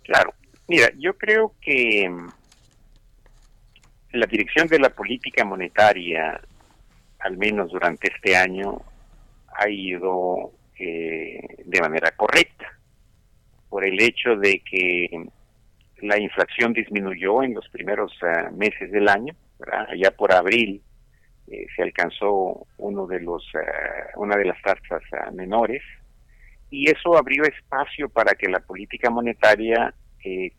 Claro, 0.06 0.34
mira, 0.70 0.90
yo 0.98 1.18
creo 1.18 1.54
que 1.60 2.10
mm, 2.10 2.30
la 4.14 4.26
dirección 4.26 4.70
de 4.70 4.80
la 4.80 4.90
política 4.90 5.44
monetaria, 5.44 6.40
al 7.20 7.36
menos 7.36 7.72
durante 7.72 8.08
este 8.08 8.38
año, 8.38 8.82
ha 9.54 9.68
ido 9.68 10.54
eh, 10.80 11.42
de 11.66 11.82
manera 11.82 12.12
correcta, 12.12 12.80
por 13.68 13.84
el 13.84 14.02
hecho 14.02 14.38
de 14.38 14.62
que 14.62 15.10
la 16.04 16.18
inflación 16.18 16.72
disminuyó 16.72 17.44
en 17.44 17.54
los 17.54 17.68
primeros 17.68 18.14
uh, 18.24 18.50
meses 18.56 18.90
del 18.94 19.10
año, 19.10 19.36
allá 19.90 20.12
por 20.12 20.32
abril 20.32 20.82
eh, 21.52 21.66
se 21.76 21.82
alcanzó 21.82 22.68
uno 22.78 23.08
de 23.08 23.22
los 23.22 23.44
eh, 23.56 24.12
una 24.18 24.38
de 24.38 24.46
las 24.46 24.62
tasas 24.62 25.02
eh, 25.12 25.32
menores 25.34 25.82
y 26.70 26.88
eso 26.88 27.18
abrió 27.18 27.44
espacio 27.44 28.08
para 28.08 28.36
que 28.36 28.48
la 28.48 28.60
política 28.60 29.10
monetaria 29.10 29.94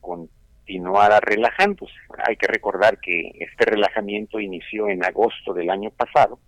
continuara 0.00 1.20
relajándose. 1.20 1.94
Hay 2.26 2.34
que 2.36 2.48
recordar 2.48 2.98
que 2.98 3.30
este 3.38 3.66
relajamiento 3.66 4.40
inició 4.40 4.88
en 4.88 5.04
agosto 5.04 5.54
del 5.54 5.70
año 5.70 5.90
pasado, 5.90 6.40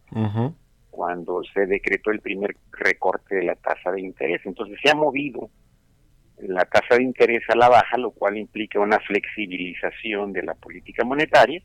cuando 0.90 1.42
se 1.54 1.66
decretó 1.66 2.10
el 2.10 2.20
primer 2.20 2.56
recorte 2.72 3.36
de 3.36 3.44
la 3.44 3.54
tasa 3.54 3.92
de 3.92 4.00
interés. 4.00 4.40
Entonces 4.44 4.76
se 4.82 4.90
ha 4.90 4.96
movido 4.96 5.50
la 6.38 6.64
tasa 6.64 6.96
de 6.96 7.04
interés 7.04 7.44
a 7.48 7.56
la 7.56 7.68
baja, 7.68 7.96
lo 7.98 8.10
cual 8.10 8.38
implica 8.38 8.80
una 8.80 8.98
flexibilización 8.98 10.32
de 10.32 10.42
la 10.42 10.54
política 10.54 11.04
monetaria 11.04 11.62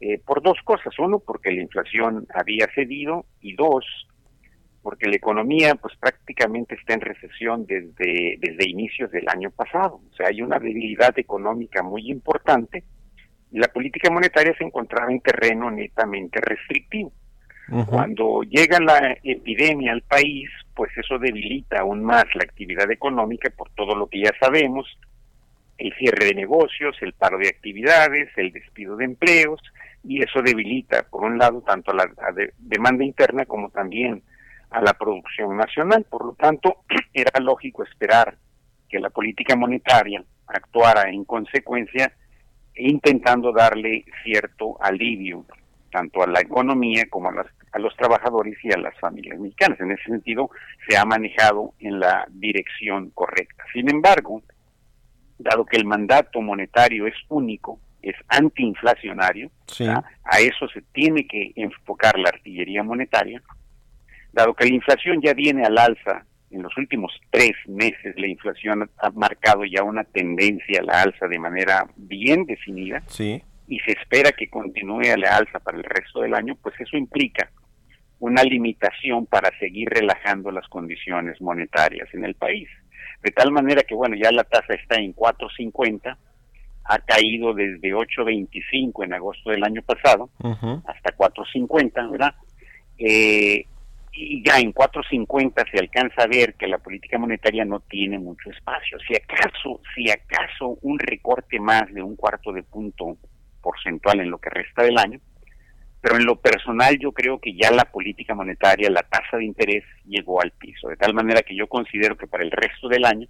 eh, 0.00 0.20
por 0.24 0.42
dos 0.42 0.58
cosas. 0.64 0.98
Uno, 0.98 1.18
porque 1.18 1.52
la 1.52 1.62
inflación 1.62 2.26
había 2.34 2.66
cedido 2.74 3.26
y 3.40 3.54
dos, 3.54 3.84
porque 4.82 5.08
la 5.08 5.16
economía 5.16 5.74
pues 5.74 5.96
prácticamente 5.96 6.74
está 6.74 6.94
en 6.94 7.00
recesión 7.00 7.66
desde, 7.66 8.36
desde 8.38 8.68
inicios 8.68 9.10
del 9.10 9.28
año 9.28 9.50
pasado. 9.50 10.00
O 10.10 10.14
sea, 10.16 10.28
hay 10.28 10.42
una 10.42 10.58
debilidad 10.58 11.18
económica 11.18 11.82
muy 11.82 12.10
importante 12.10 12.84
y 13.50 13.58
la 13.58 13.68
política 13.68 14.10
monetaria 14.10 14.54
se 14.56 14.64
encontraba 14.64 15.10
en 15.10 15.20
terreno 15.20 15.70
netamente 15.70 16.40
restrictivo. 16.40 17.12
Cuando 17.88 18.42
llega 18.42 18.78
la 18.78 19.18
epidemia 19.24 19.90
al 19.90 20.02
país, 20.02 20.48
pues 20.72 20.96
eso 20.96 21.18
debilita 21.18 21.80
aún 21.80 22.04
más 22.04 22.24
la 22.34 22.44
actividad 22.44 22.88
económica 22.92 23.50
por 23.50 23.70
todo 23.70 23.96
lo 23.96 24.06
que 24.06 24.20
ya 24.20 24.32
sabemos, 24.38 24.86
el 25.76 25.92
cierre 25.94 26.26
de 26.26 26.34
negocios, 26.34 26.96
el 27.00 27.12
paro 27.12 27.38
de 27.38 27.48
actividades, 27.48 28.28
el 28.36 28.52
despido 28.52 28.96
de 28.96 29.06
empleos, 29.06 29.60
y 30.06 30.22
eso 30.22 30.40
debilita, 30.42 31.02
por 31.10 31.24
un 31.24 31.38
lado, 31.38 31.62
tanto 31.62 31.92
la, 31.92 32.08
demanda 32.58 33.04
interna 33.04 33.44
como 33.44 33.70
también 33.70 34.22
a 34.70 34.80
la 34.80 34.94
producción 34.94 35.56
nacional. 35.56 36.06
Por 36.08 36.24
lo 36.24 36.32
tanto, 36.34 36.84
era 37.12 37.40
lógico 37.40 37.82
esperar 37.82 38.36
que 38.88 39.00
la 39.00 39.10
política 39.10 39.56
monetaria 39.56 40.22
actuara 40.46 41.10
en 41.10 41.24
consecuencia, 41.24 42.12
intentando 42.76 43.52
darle 43.52 44.04
cierto 44.22 44.76
alivio 44.80 45.44
tanto 45.90 46.22
a 46.22 46.26
la 46.26 46.40
economía 46.40 47.06
como 47.08 47.30
a, 47.30 47.46
a 47.72 47.78
los 47.78 47.96
trabajadores 47.96 48.56
y 48.62 48.72
a 48.72 48.76
las 48.76 48.98
familias 49.00 49.38
mexicanas. 49.40 49.80
En 49.80 49.92
ese 49.92 50.04
sentido, 50.04 50.50
se 50.86 50.96
ha 50.96 51.04
manejado 51.04 51.72
en 51.80 51.98
la 51.98 52.26
dirección 52.28 53.10
correcta. 53.10 53.64
Sin 53.72 53.90
embargo, 53.90 54.42
dado 55.38 55.64
que 55.64 55.76
el 55.76 55.84
mandato 55.84 56.40
monetario 56.40 57.06
es 57.06 57.14
único, 57.28 57.80
es 58.08 58.14
antiinflacionario, 58.28 59.50
a 60.24 60.40
eso 60.40 60.68
se 60.68 60.82
tiene 60.92 61.26
que 61.26 61.52
enfocar 61.56 62.16
la 62.18 62.28
artillería 62.28 62.84
monetaria, 62.84 63.42
dado 64.32 64.54
que 64.54 64.66
la 64.66 64.74
inflación 64.74 65.20
ya 65.20 65.34
viene 65.34 65.64
al 65.64 65.76
alza, 65.76 66.24
en 66.50 66.62
los 66.62 66.76
últimos 66.76 67.12
tres 67.30 67.54
meses 67.66 68.14
la 68.16 68.28
inflación 68.28 68.88
ha 68.98 69.10
marcado 69.10 69.64
ya 69.64 69.82
una 69.82 70.04
tendencia 70.04 70.80
a 70.80 70.84
la 70.84 71.02
alza 71.02 71.26
de 71.26 71.38
manera 71.38 71.86
bien 71.96 72.46
definida, 72.46 73.02
y 73.66 73.80
se 73.80 73.92
espera 73.92 74.30
que 74.30 74.48
continúe 74.48 75.12
a 75.12 75.16
la 75.16 75.36
alza 75.36 75.58
para 75.58 75.76
el 75.76 75.84
resto 75.84 76.20
del 76.20 76.34
año, 76.34 76.56
pues 76.62 76.74
eso 76.78 76.96
implica 76.96 77.50
una 78.20 78.44
limitación 78.44 79.26
para 79.26 79.50
seguir 79.58 79.88
relajando 79.88 80.52
las 80.52 80.68
condiciones 80.68 81.40
monetarias 81.40 82.08
en 82.14 82.24
el 82.24 82.36
país. 82.36 82.68
De 83.22 83.32
tal 83.32 83.50
manera 83.50 83.82
que, 83.82 83.94
bueno, 83.94 84.14
ya 84.16 84.30
la 84.30 84.44
tasa 84.44 84.74
está 84.74 84.96
en 84.96 85.12
4.50, 85.14 86.16
ha 86.88 86.98
caído 86.98 87.54
desde 87.54 87.94
8.25 87.94 89.04
en 89.04 89.14
agosto 89.14 89.50
del 89.50 89.64
año 89.64 89.82
pasado 89.82 90.30
hasta 90.86 91.16
4.50, 91.16 92.10
¿verdad? 92.10 92.34
Eh, 92.98 93.64
y 94.12 94.42
ya 94.42 94.58
en 94.58 94.72
4.50 94.72 95.70
se 95.70 95.78
alcanza 95.78 96.22
a 96.22 96.26
ver 96.26 96.54
que 96.54 96.66
la 96.66 96.78
política 96.78 97.18
monetaria 97.18 97.64
no 97.64 97.80
tiene 97.80 98.18
mucho 98.18 98.50
espacio. 98.50 98.98
Si 99.06 99.14
acaso, 99.14 99.80
si 99.94 100.10
acaso 100.10 100.78
un 100.82 100.98
recorte 100.98 101.60
más 101.60 101.92
de 101.92 102.02
un 102.02 102.16
cuarto 102.16 102.52
de 102.52 102.62
punto 102.62 103.18
porcentual 103.60 104.20
en 104.20 104.30
lo 104.30 104.38
que 104.38 104.48
resta 104.48 104.82
del 104.82 104.96
año, 104.96 105.20
pero 106.00 106.16
en 106.16 106.24
lo 106.24 106.36
personal 106.36 106.96
yo 106.98 107.12
creo 107.12 107.40
que 107.40 107.54
ya 107.54 107.70
la 107.72 107.84
política 107.84 108.34
monetaria, 108.34 108.88
la 108.90 109.02
tasa 109.02 109.36
de 109.36 109.44
interés 109.44 109.84
llegó 110.06 110.40
al 110.40 110.52
piso, 110.52 110.88
de 110.88 110.96
tal 110.96 111.12
manera 111.12 111.42
que 111.42 111.56
yo 111.56 111.66
considero 111.66 112.16
que 112.16 112.26
para 112.26 112.44
el 112.44 112.52
resto 112.52 112.88
del 112.88 113.04
año 113.04 113.26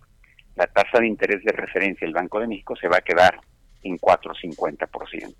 la 0.57 0.67
tasa 0.67 0.99
de 1.01 1.07
interés 1.07 1.45
de 1.45 1.53
referencia 1.53 2.07
del 2.07 2.15
Banco 2.15 2.41
de 2.41 2.49
México 2.49 2.75
se 2.77 2.89
va 2.89 2.99
a 2.99 3.03
quedar 3.03 3.41
en 3.83 3.99
4,50%. 3.99 5.35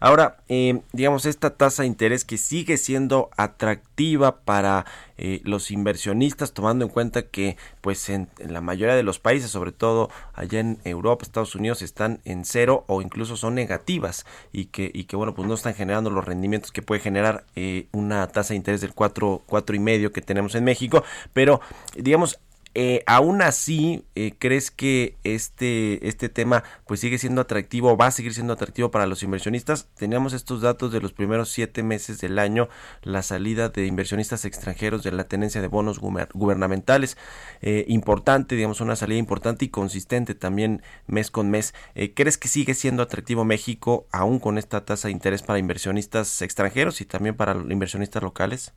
Ahora, 0.00 0.38
eh, 0.48 0.80
digamos, 0.92 1.24
esta 1.24 1.56
tasa 1.56 1.82
de 1.82 1.88
interés 1.88 2.24
que 2.24 2.36
sigue 2.36 2.76
siendo 2.76 3.30
atractiva 3.36 4.40
para 4.40 4.84
eh, 5.16 5.40
los 5.44 5.70
inversionistas, 5.70 6.52
tomando 6.52 6.84
en 6.84 6.90
cuenta 6.90 7.22
que 7.22 7.56
pues 7.80 8.08
en, 8.08 8.28
la 8.38 8.60
mayoría 8.60 8.96
de 8.96 9.04
los 9.04 9.20
países, 9.20 9.50
sobre 9.50 9.72
todo 9.72 10.10
allá 10.34 10.60
en 10.60 10.78
Europa, 10.84 11.22
Estados 11.22 11.54
Unidos, 11.54 11.80
están 11.80 12.20
en 12.24 12.44
cero 12.44 12.84
o 12.88 13.00
incluso 13.02 13.36
son 13.36 13.54
negativas 13.54 14.26
y 14.52 14.66
que, 14.66 14.90
y 14.92 15.04
que 15.04 15.16
bueno, 15.16 15.34
pues 15.34 15.46
no 15.46 15.54
están 15.54 15.74
generando 15.74 16.10
los 16.10 16.24
rendimientos 16.24 16.72
que 16.72 16.82
puede 16.82 17.00
generar 17.00 17.44
eh, 17.54 17.86
una 17.92 18.26
tasa 18.26 18.52
de 18.52 18.56
interés 18.56 18.80
del 18.80 18.94
4, 18.94 19.42
cuatro 19.46 19.76
y 19.76 19.78
medio 19.78 20.12
que 20.12 20.20
tenemos 20.22 20.54
en 20.56 20.64
México, 20.64 21.04
pero 21.32 21.60
digamos, 21.96 22.40
eh, 22.74 23.02
aún 23.06 23.42
así, 23.42 24.04
eh, 24.14 24.34
¿crees 24.38 24.70
que 24.70 25.16
este, 25.24 26.06
este 26.08 26.28
tema 26.28 26.64
pues 26.86 27.00
sigue 27.00 27.18
siendo 27.18 27.40
atractivo, 27.40 27.96
va 27.96 28.06
a 28.06 28.10
seguir 28.10 28.34
siendo 28.34 28.52
atractivo 28.52 28.90
para 28.90 29.06
los 29.06 29.22
inversionistas? 29.22 29.88
Teníamos 29.96 30.32
estos 30.32 30.60
datos 30.60 30.92
de 30.92 31.00
los 31.00 31.12
primeros 31.12 31.50
siete 31.50 31.82
meses 31.82 32.20
del 32.20 32.38
año, 32.38 32.68
la 33.02 33.22
salida 33.22 33.68
de 33.68 33.86
inversionistas 33.86 34.44
extranjeros 34.44 35.02
de 35.02 35.12
la 35.12 35.24
tenencia 35.24 35.60
de 35.60 35.68
bonos 35.68 35.98
gubernamentales, 35.98 37.16
eh, 37.60 37.84
importante, 37.88 38.56
digamos, 38.56 38.80
una 38.80 38.96
salida 38.96 39.18
importante 39.18 39.64
y 39.64 39.68
consistente 39.68 40.34
también 40.34 40.82
mes 41.06 41.30
con 41.30 41.50
mes. 41.50 41.74
Eh, 41.94 42.14
¿Crees 42.14 42.38
que 42.38 42.48
sigue 42.48 42.74
siendo 42.74 43.02
atractivo 43.02 43.44
México 43.44 44.06
aún 44.12 44.38
con 44.38 44.58
esta 44.58 44.84
tasa 44.84 45.08
de 45.08 45.12
interés 45.12 45.42
para 45.42 45.58
inversionistas 45.58 46.42
extranjeros 46.42 47.00
y 47.00 47.04
también 47.04 47.36
para 47.36 47.54
inversionistas 47.54 48.22
locales? 48.22 48.72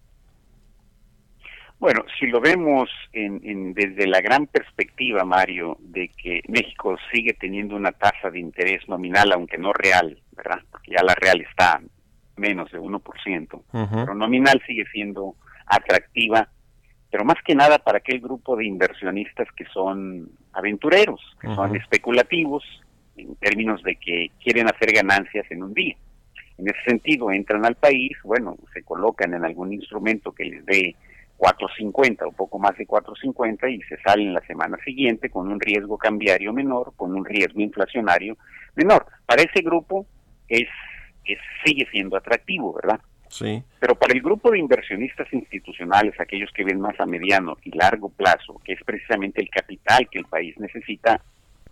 Bueno, 1.79 2.03
si 2.19 2.25
lo 2.25 2.41
vemos 2.41 2.89
en, 3.13 3.73
desde 3.73 4.07
la 4.07 4.19
gran 4.19 4.47
perspectiva, 4.47 5.23
Mario, 5.23 5.77
de 5.79 6.09
que 6.09 6.41
México 6.47 6.97
sigue 7.11 7.33
teniendo 7.33 7.75
una 7.75 7.91
tasa 7.91 8.31
de 8.31 8.39
interés 8.39 8.87
nominal, 8.89 9.31
aunque 9.31 9.59
no 9.59 9.73
real, 9.73 10.19
¿verdad? 10.35 10.59
Porque 10.71 10.91
ya 10.91 11.03
la 11.03 11.13
real 11.13 11.41
está 11.41 11.79
menos 12.35 12.71
de 12.71 12.79
1%, 12.79 13.61
pero 13.71 14.15
nominal 14.15 14.61
sigue 14.65 14.85
siendo 14.91 15.35
atractiva, 15.67 16.47
pero 17.11 17.25
más 17.25 17.37
que 17.45 17.55
nada 17.55 17.77
para 17.77 17.99
aquel 17.99 18.21
grupo 18.21 18.55
de 18.55 18.65
inversionistas 18.65 19.47
que 19.55 19.65
son 19.65 20.29
aventureros, 20.53 21.21
que 21.39 21.47
son 21.53 21.75
especulativos, 21.75 22.63
en 23.17 23.35
términos 23.35 23.83
de 23.83 23.95
que 23.95 24.31
quieren 24.43 24.67
hacer 24.67 24.91
ganancias 24.93 25.45
en 25.49 25.63
un 25.63 25.73
día. 25.73 25.95
En 26.57 26.67
ese 26.67 26.79
sentido, 26.87 27.31
entran 27.31 27.65
al 27.65 27.75
país, 27.75 28.17
bueno, 28.23 28.57
se 28.73 28.83
colocan 28.83 29.33
en 29.33 29.45
algún 29.45 29.73
instrumento 29.73 30.31
que 30.31 30.45
les 30.45 30.65
dé 30.65 30.95
4.50 31.37 32.27
o 32.27 32.31
poco 32.31 32.57
más 32.59 32.75
de 32.77 32.87
4.50 32.87 33.71
y 33.71 33.81
se 33.83 33.97
salen 34.01 34.33
la 34.33 34.41
semana 34.41 34.77
siguiente 34.83 35.29
con 35.29 35.51
un 35.51 35.59
riesgo 35.59 35.97
cambiario 35.97 36.51
menor, 36.51 36.93
con 36.95 37.15
un 37.15 37.23
riesgo 37.25 37.61
inflacionario 37.61 38.37
menor. 38.75 39.05
Para 39.25 39.43
ese 39.43 39.61
grupo 39.61 40.07
es, 40.47 40.67
sigue 41.63 41.87
siendo 41.91 42.17
atractivo, 42.17 42.73
¿verdad? 42.73 42.99
Sí. 43.29 43.61
Pero 43.79 43.95
para 43.95 44.13
el 44.13 44.21
grupo 44.21 44.51
de 44.51 44.59
inversionistas 44.59 45.31
institucionales, 45.31 46.19
aquellos 46.19 46.51
que 46.53 46.63
ven 46.63 46.79
más 46.79 46.99
a 46.99 47.05
mediano 47.05 47.57
y 47.63 47.77
largo 47.77 48.09
plazo, 48.09 48.59
que 48.63 48.73
es 48.73 48.83
precisamente 48.83 49.41
el 49.41 49.49
capital 49.49 50.07
que 50.09 50.19
el 50.19 50.25
país 50.25 50.57
necesita, 50.57 51.21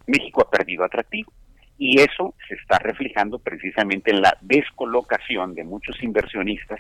México 0.06 0.42
ha 0.42 0.52
perdido 0.52 0.84
atractivo. 0.84 1.32
Y 1.78 2.00
eso 2.00 2.36
se 2.48 2.56
está 2.56 2.78
reflejando 2.80 3.40
precisamente 3.40 4.12
en 4.12 4.22
la 4.22 4.38
descolocación 4.42 5.56
de 5.56 5.64
muchos 5.64 6.02
inversionistas 6.04 6.80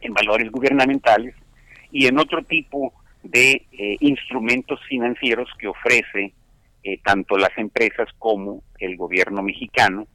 en 0.00 0.14
valores 0.14 0.50
gubernamentales 0.50 1.34
y 1.92 2.06
en 2.06 2.18
otro 2.18 2.42
tipo 2.42 2.92
de 3.22 3.66
eh, 3.72 3.96
instrumentos 4.00 4.80
financieros 4.88 5.48
que 5.58 5.68
ofrece 5.68 6.32
eh, 6.82 6.98
tanto 7.04 7.36
las 7.36 7.56
empresas 7.56 8.08
como 8.18 8.62
el 8.78 8.96
gobierno 8.96 9.42
mexicano 9.42 10.06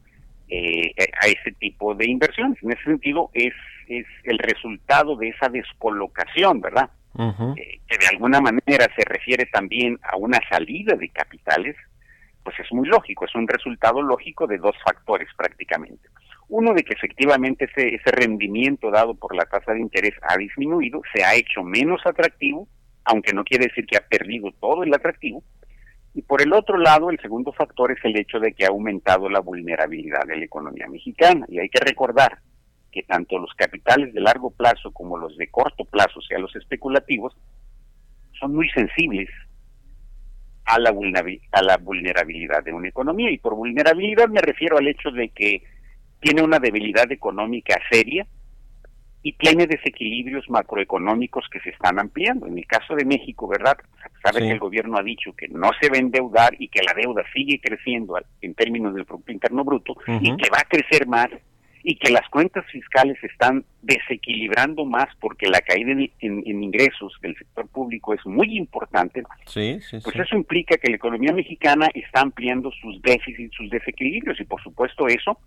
eh, 0.48 0.92
a 1.22 1.26
ese 1.26 1.52
tipo 1.52 1.94
de 1.94 2.06
inversiones. 2.10 2.62
En 2.62 2.72
ese 2.72 2.84
sentido, 2.84 3.30
es, 3.32 3.54
es 3.86 4.06
el 4.24 4.38
resultado 4.38 5.16
de 5.16 5.28
esa 5.28 5.48
descolocación, 5.48 6.60
¿verdad? 6.60 6.90
que 7.16 7.98
de 7.98 8.06
alguna 8.12 8.40
manera 8.40 8.86
se 8.94 9.04
refiere 9.04 9.46
también 9.46 9.98
a 10.04 10.16
una 10.16 10.38
salida 10.48 10.94
de 10.94 11.08
capitales, 11.08 11.74
pues 12.44 12.56
es 12.60 12.70
muy 12.70 12.86
lógico, 12.86 13.24
es 13.24 13.34
un 13.34 13.48
resultado 13.48 14.00
lógico 14.02 14.46
de 14.46 14.58
dos 14.58 14.76
factores 14.84 15.28
prácticamente. 15.36 16.08
Uno 16.48 16.72
de 16.72 16.82
que 16.82 16.94
efectivamente 16.94 17.68
ese, 17.74 18.10
rendimiento 18.10 18.90
dado 18.90 19.14
por 19.14 19.36
la 19.36 19.44
tasa 19.44 19.72
de 19.72 19.80
interés 19.80 20.14
ha 20.22 20.36
disminuido, 20.36 21.02
se 21.14 21.22
ha 21.22 21.34
hecho 21.34 21.62
menos 21.62 22.00
atractivo, 22.06 22.66
aunque 23.04 23.32
no 23.32 23.44
quiere 23.44 23.66
decir 23.66 23.86
que 23.86 23.98
ha 23.98 24.06
perdido 24.06 24.50
todo 24.58 24.82
el 24.82 24.94
atractivo, 24.94 25.42
y 26.14 26.22
por 26.22 26.42
el 26.42 26.52
otro 26.52 26.78
lado, 26.78 27.10
el 27.10 27.20
segundo 27.20 27.52
factor 27.52 27.92
es 27.92 27.98
el 28.02 28.16
hecho 28.18 28.40
de 28.40 28.52
que 28.52 28.64
ha 28.64 28.68
aumentado 28.68 29.28
la 29.28 29.40
vulnerabilidad 29.40 30.26
de 30.26 30.38
la 30.38 30.44
economía 30.44 30.88
mexicana. 30.88 31.46
Y 31.48 31.60
hay 31.60 31.68
que 31.68 31.78
recordar 31.78 32.38
que 32.90 33.02
tanto 33.02 33.38
los 33.38 33.52
capitales 33.54 34.12
de 34.14 34.20
largo 34.20 34.50
plazo 34.50 34.90
como 34.90 35.18
los 35.18 35.36
de 35.36 35.48
corto 35.48 35.84
plazo, 35.84 36.18
o 36.18 36.22
sea, 36.22 36.38
los 36.38 36.56
especulativos, 36.56 37.36
son 38.40 38.54
muy 38.54 38.68
sensibles 38.70 39.28
a 40.64 40.78
la 40.80 40.90
vulnerabilidad 41.76 42.64
de 42.64 42.72
una 42.72 42.88
economía. 42.88 43.30
Y 43.30 43.38
por 43.38 43.54
vulnerabilidad 43.54 44.28
me 44.28 44.40
refiero 44.40 44.78
al 44.78 44.88
hecho 44.88 45.10
de 45.10 45.28
que 45.28 45.62
tiene 46.20 46.42
una 46.42 46.58
debilidad 46.58 47.10
económica 47.10 47.78
seria, 47.90 48.26
y 49.22 49.32
tiene 49.32 49.66
desequilibrios 49.66 50.48
macroeconómicos 50.48 51.44
que 51.50 51.60
se 51.60 51.70
están 51.70 51.98
ampliando. 51.98 52.46
En 52.46 52.56
el 52.56 52.66
caso 52.66 52.94
de 52.94 53.04
México, 53.04 53.48
¿verdad? 53.48 53.76
Sabe 54.22 54.40
que 54.40 54.52
el 54.52 54.58
gobierno 54.58 54.96
ha 54.96 55.02
dicho 55.02 55.32
que 55.34 55.48
no 55.48 55.70
se 55.80 55.90
va 55.90 55.96
a 55.96 56.00
endeudar 56.00 56.54
y 56.58 56.68
que 56.68 56.82
la 56.82 56.94
deuda 56.94 57.22
sigue 57.34 57.60
creciendo 57.60 58.16
en 58.40 58.54
términos 58.54 58.94
del 58.94 59.04
Producto 59.04 59.32
Interno 59.32 59.64
Bruto 59.64 59.96
y 60.20 60.36
que 60.36 60.50
va 60.50 60.60
a 60.60 60.68
crecer 60.68 61.06
más 61.06 61.28
y 61.82 61.96
que 61.96 62.10
las 62.10 62.28
cuentas 62.28 62.64
fiscales 62.66 63.16
están 63.22 63.64
desequilibrando 63.82 64.84
más 64.84 65.06
porque 65.20 65.48
la 65.48 65.60
caída 65.60 65.92
en, 65.92 66.42
ingresos 66.44 67.14
del 67.22 67.36
sector 67.36 67.68
público 67.68 68.14
es 68.14 68.24
muy 68.26 68.56
importante, 68.56 69.22
sí, 69.46 69.78
pues 69.90 70.16
eso 70.16 70.36
implica 70.36 70.76
que 70.76 70.90
la 70.90 70.96
economía 70.96 71.32
mexicana 71.32 71.88
está 71.94 72.20
ampliando 72.20 72.70
sus 72.72 73.00
déficits, 73.00 73.54
sus 73.54 73.70
desequilibrios 73.70 74.40
y 74.40 74.44
por 74.44 74.62
supuesto 74.62 75.06
eso 75.06 75.38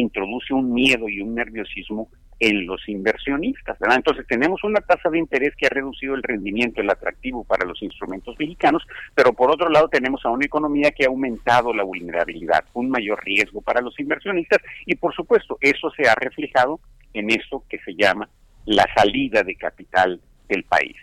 introduce 0.00 0.52
un 0.52 0.72
miedo 0.72 1.08
y 1.08 1.20
un 1.20 1.34
nerviosismo 1.34 2.08
en 2.40 2.66
los 2.66 2.88
inversionistas. 2.88 3.78
¿verdad? 3.78 3.96
Entonces 3.96 4.26
tenemos 4.26 4.64
una 4.64 4.80
tasa 4.80 5.08
de 5.10 5.18
interés 5.18 5.54
que 5.56 5.66
ha 5.66 5.70
reducido 5.70 6.14
el 6.14 6.22
rendimiento, 6.22 6.80
el 6.80 6.90
atractivo 6.90 7.44
para 7.44 7.64
los 7.64 7.82
instrumentos 7.82 8.36
mexicanos, 8.38 8.82
pero 9.14 9.32
por 9.32 9.50
otro 9.50 9.68
lado 9.68 9.88
tenemos 9.88 10.24
a 10.24 10.30
una 10.30 10.44
economía 10.44 10.90
que 10.90 11.04
ha 11.04 11.08
aumentado 11.08 11.72
la 11.72 11.84
vulnerabilidad, 11.84 12.64
un 12.74 12.90
mayor 12.90 13.22
riesgo 13.24 13.60
para 13.60 13.80
los 13.80 13.98
inversionistas 13.98 14.58
y 14.86 14.96
por 14.96 15.14
supuesto 15.14 15.58
eso 15.60 15.90
se 15.90 16.08
ha 16.08 16.14
reflejado 16.14 16.80
en 17.12 17.30
esto 17.30 17.64
que 17.68 17.78
se 17.78 17.94
llama 17.94 18.28
la 18.66 18.86
salida 18.96 19.42
de 19.42 19.54
capital 19.56 20.20
del 20.48 20.64
país. 20.64 20.96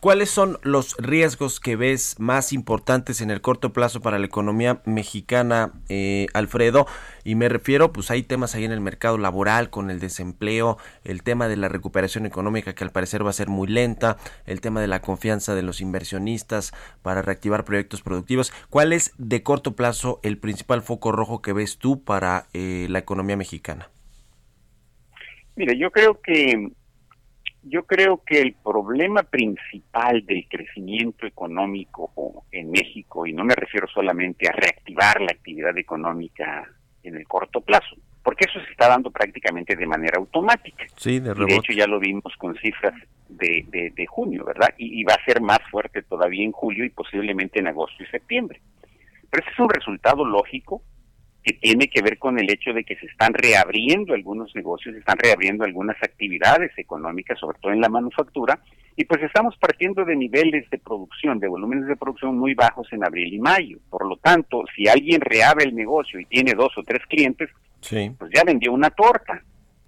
¿Cuáles 0.00 0.30
son 0.30 0.56
los 0.62 0.96
riesgos 0.96 1.60
que 1.60 1.76
ves 1.76 2.16
más 2.18 2.54
importantes 2.54 3.20
en 3.20 3.30
el 3.30 3.42
corto 3.42 3.74
plazo 3.74 4.00
para 4.00 4.18
la 4.18 4.24
economía 4.24 4.80
mexicana, 4.86 5.74
eh, 5.90 6.26
Alfredo? 6.32 6.86
Y 7.22 7.34
me 7.34 7.50
refiero, 7.50 7.92
pues 7.92 8.10
hay 8.10 8.22
temas 8.22 8.54
ahí 8.54 8.64
en 8.64 8.72
el 8.72 8.80
mercado 8.80 9.18
laboral 9.18 9.68
con 9.68 9.90
el 9.90 10.00
desempleo, 10.00 10.78
el 11.04 11.22
tema 11.22 11.48
de 11.48 11.58
la 11.58 11.68
recuperación 11.68 12.24
económica 12.24 12.74
que 12.74 12.82
al 12.82 12.92
parecer 12.92 13.26
va 13.26 13.28
a 13.28 13.34
ser 13.34 13.48
muy 13.48 13.68
lenta, 13.68 14.16
el 14.46 14.62
tema 14.62 14.80
de 14.80 14.86
la 14.86 15.02
confianza 15.02 15.54
de 15.54 15.62
los 15.62 15.82
inversionistas 15.82 16.72
para 17.02 17.20
reactivar 17.20 17.66
proyectos 17.66 18.00
productivos. 18.00 18.54
¿Cuál 18.70 18.94
es 18.94 19.12
de 19.18 19.42
corto 19.42 19.76
plazo 19.76 20.18
el 20.22 20.38
principal 20.38 20.80
foco 20.80 21.12
rojo 21.12 21.42
que 21.42 21.52
ves 21.52 21.76
tú 21.76 22.04
para 22.04 22.46
eh, 22.54 22.86
la 22.88 23.00
economía 23.00 23.36
mexicana? 23.36 23.90
Mire, 25.56 25.76
yo 25.76 25.90
creo 25.90 26.18
que 26.22 26.70
yo 27.62 27.84
creo 27.84 28.22
que 28.24 28.40
el 28.40 28.54
problema 28.54 29.22
principal 29.22 30.24
del 30.24 30.46
crecimiento 30.48 31.26
económico 31.26 32.44
en 32.50 32.70
México, 32.70 33.26
y 33.26 33.32
no 33.32 33.44
me 33.44 33.54
refiero 33.54 33.86
solamente 33.88 34.48
a 34.48 34.52
reactivar 34.52 35.20
la 35.20 35.32
actividad 35.32 35.76
económica 35.76 36.68
en 37.02 37.16
el 37.16 37.26
corto 37.26 37.60
plazo, 37.60 37.96
porque 38.22 38.46
eso 38.48 38.60
se 38.64 38.70
está 38.70 38.88
dando 38.88 39.10
prácticamente 39.10 39.76
de 39.76 39.86
manera 39.86 40.18
automática. 40.18 40.84
Sí, 40.96 41.20
de, 41.20 41.34
de 41.34 41.54
hecho 41.54 41.72
ya 41.72 41.86
lo 41.86 41.98
vimos 41.98 42.34
con 42.38 42.54
cifras 42.56 42.94
de, 43.28 43.92
de, 43.94 44.06
junio, 44.06 44.44
¿verdad? 44.44 44.74
Y, 44.76 45.00
y, 45.00 45.04
va 45.04 45.14
a 45.14 45.24
ser 45.24 45.40
más 45.40 45.60
fuerte 45.70 46.02
todavía 46.02 46.44
en 46.44 46.52
julio 46.52 46.84
y 46.84 46.90
posiblemente 46.90 47.60
en 47.60 47.68
agosto 47.68 48.02
y 48.02 48.06
septiembre. 48.06 48.60
Pero 49.30 49.42
ese 49.42 49.52
es 49.52 49.58
un 49.58 49.70
resultado 49.70 50.24
lógico 50.24 50.82
que 51.42 51.54
tiene 51.54 51.88
que 51.88 52.02
ver 52.02 52.18
con 52.18 52.38
el 52.38 52.50
hecho 52.50 52.72
de 52.72 52.84
que 52.84 52.96
se 52.96 53.06
están 53.06 53.32
reabriendo 53.32 54.14
algunos 54.14 54.54
negocios, 54.54 54.94
se 54.94 55.00
están 55.00 55.18
reabriendo 55.18 55.64
algunas 55.64 55.96
actividades 56.02 56.70
económicas, 56.76 57.38
sobre 57.38 57.58
todo 57.60 57.72
en 57.72 57.80
la 57.80 57.88
manufactura, 57.88 58.58
y 58.96 59.04
pues 59.04 59.22
estamos 59.22 59.56
partiendo 59.56 60.04
de 60.04 60.16
niveles 60.16 60.68
de 60.68 60.78
producción, 60.78 61.38
de 61.38 61.48
volúmenes 61.48 61.86
de 61.86 61.96
producción 61.96 62.36
muy 62.36 62.54
bajos 62.54 62.86
en 62.92 63.04
abril 63.04 63.32
y 63.32 63.38
mayo. 63.38 63.78
Por 63.88 64.06
lo 64.06 64.16
tanto, 64.16 64.64
si 64.76 64.88
alguien 64.88 65.22
reabre 65.22 65.64
el 65.64 65.74
negocio 65.74 66.20
y 66.20 66.26
tiene 66.26 66.52
dos 66.52 66.76
o 66.76 66.82
tres 66.82 67.00
clientes, 67.06 67.48
pues 68.18 68.30
ya 68.34 68.44
vendió 68.44 68.72
una 68.72 68.90
torta. 68.90 69.42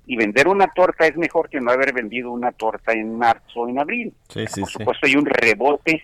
Y 0.07 0.17
vender 0.17 0.49
una 0.49 0.67
torta 0.69 1.07
es 1.07 1.17
mejor 1.17 1.49
que 1.49 1.61
no 1.61 1.71
haber 1.71 1.93
vendido 1.93 2.33
una 2.33 2.51
torta 2.53 2.93
en 2.93 3.17
marzo 3.17 3.61
o 3.61 3.69
en 3.69 3.79
abril. 3.79 4.12
Por 4.33 4.69
supuesto, 4.69 5.07
hay 5.07 5.15
un 5.15 5.27
rebote 5.27 6.03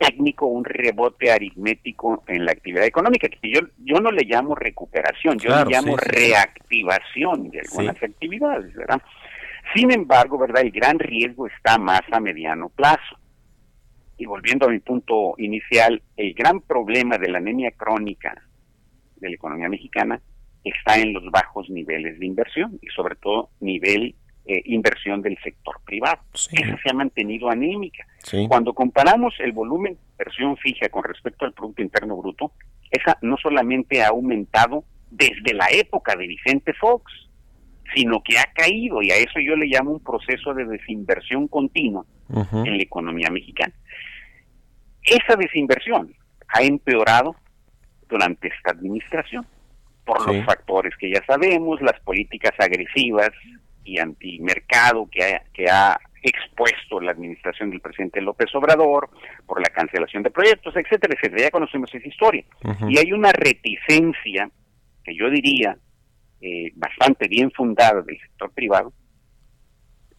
técnico, 0.00 0.46
un 0.46 0.64
rebote 0.64 1.30
aritmético 1.30 2.24
en 2.26 2.46
la 2.46 2.52
actividad 2.52 2.86
económica, 2.86 3.28
que 3.28 3.52
yo, 3.52 3.60
yo 3.84 4.00
no 4.00 4.10
le 4.10 4.24
llamo 4.24 4.54
recuperación, 4.54 5.38
yo 5.38 5.50
le 5.50 5.70
llamo 5.70 5.94
reactivación 5.96 7.50
de 7.50 7.60
algunas 7.60 8.02
actividades, 8.02 8.74
¿verdad? 8.74 9.02
Sin 9.74 9.92
embargo, 9.92 10.38
¿verdad? 10.38 10.62
El 10.62 10.70
gran 10.70 10.98
riesgo 10.98 11.46
está 11.46 11.76
más 11.76 12.00
a 12.10 12.18
mediano 12.18 12.70
plazo. 12.70 13.18
Y 14.16 14.24
volviendo 14.24 14.66
a 14.66 14.70
mi 14.70 14.78
punto 14.78 15.34
inicial, 15.36 16.02
el 16.16 16.32
gran 16.32 16.62
problema 16.62 17.18
de 17.18 17.28
la 17.28 17.38
anemia 17.38 17.70
crónica 17.72 18.34
de 19.16 19.28
la 19.28 19.34
economía 19.34 19.68
mexicana 19.68 20.20
está 20.64 20.98
en 20.98 21.12
los 21.12 21.24
bajos 21.30 21.68
niveles 21.68 22.18
de 22.18 22.26
inversión 22.26 22.78
y 22.80 22.86
sobre 22.88 23.16
todo 23.16 23.50
nivel 23.60 24.14
eh, 24.52 24.62
inversión 24.64 25.22
del 25.22 25.38
sector 25.44 25.76
privado. 25.84 26.18
Esa 26.34 26.76
se 26.82 26.90
ha 26.90 26.92
mantenido 26.92 27.48
anémica. 27.50 28.04
Cuando 28.48 28.74
comparamos 28.74 29.32
el 29.38 29.52
volumen 29.52 29.94
de 29.94 30.00
inversión 30.18 30.56
fija 30.56 30.88
con 30.88 31.04
respecto 31.04 31.44
al 31.44 31.52
Producto 31.52 31.82
Interno 31.82 32.16
Bruto, 32.16 32.50
esa 32.90 33.16
no 33.22 33.36
solamente 33.36 34.02
ha 34.02 34.08
aumentado 34.08 34.82
desde 35.08 35.54
la 35.54 35.66
época 35.70 36.16
de 36.16 36.26
Vicente 36.26 36.72
Fox, 36.74 37.12
sino 37.94 38.24
que 38.24 38.40
ha 38.40 38.50
caído 38.52 39.00
y 39.02 39.12
a 39.12 39.16
eso 39.18 39.38
yo 39.38 39.54
le 39.54 39.66
llamo 39.66 39.92
un 39.92 40.00
proceso 40.00 40.52
de 40.52 40.64
desinversión 40.64 41.46
continua 41.46 42.04
en 42.28 42.76
la 42.76 42.82
economía 42.82 43.30
mexicana. 43.30 43.72
Esa 45.04 45.36
desinversión 45.36 46.12
ha 46.48 46.62
empeorado 46.62 47.36
durante 48.08 48.48
esta 48.48 48.72
administración 48.72 49.46
por 50.04 50.26
los 50.26 50.44
factores 50.44 50.96
que 50.96 51.08
ya 51.08 51.24
sabemos, 51.24 51.80
las 51.82 52.00
políticas 52.00 52.52
agresivas 52.58 53.30
y 53.84 53.98
antimercado 53.98 55.08
que 55.10 55.24
ha, 55.24 55.42
que 55.52 55.66
ha 55.70 55.98
expuesto 56.22 57.00
la 57.00 57.12
administración 57.12 57.70
del 57.70 57.80
presidente 57.80 58.20
López 58.20 58.54
Obrador 58.54 59.08
por 59.46 59.60
la 59.60 59.70
cancelación 59.70 60.22
de 60.22 60.30
proyectos, 60.30 60.74
etcétera, 60.76 61.14
etcétera. 61.14 61.44
Ya 61.44 61.50
conocemos 61.50 61.94
esa 61.94 62.06
historia. 62.06 62.44
Y 62.88 62.98
hay 62.98 63.12
una 63.12 63.32
reticencia, 63.32 64.50
que 65.02 65.14
yo 65.16 65.30
diría, 65.30 65.76
eh, 66.40 66.72
bastante 66.74 67.28
bien 67.28 67.50
fundada 67.50 68.02
del 68.02 68.18
sector 68.20 68.52
privado, 68.52 68.92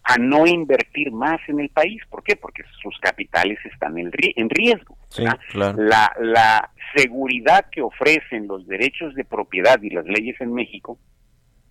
a 0.03 0.17
no 0.17 0.47
invertir 0.47 1.11
más 1.11 1.39
en 1.47 1.59
el 1.59 1.69
país. 1.69 2.01
¿Por 2.09 2.23
qué? 2.23 2.35
Porque 2.35 2.63
sus 2.81 2.97
capitales 2.99 3.59
están 3.71 3.97
en, 3.99 4.11
en 4.35 4.49
riesgo. 4.49 4.97
la, 5.53 6.11
la 6.19 6.71
seguridad 6.95 7.67
que 7.71 7.81
ofrecen 7.83 8.47
los 8.47 8.65
derechos 8.67 9.13
de 9.13 9.23
propiedad 9.23 9.79
y 9.81 9.91
las 9.91 10.05
leyes 10.05 10.39
en 10.41 10.53
México 10.53 10.97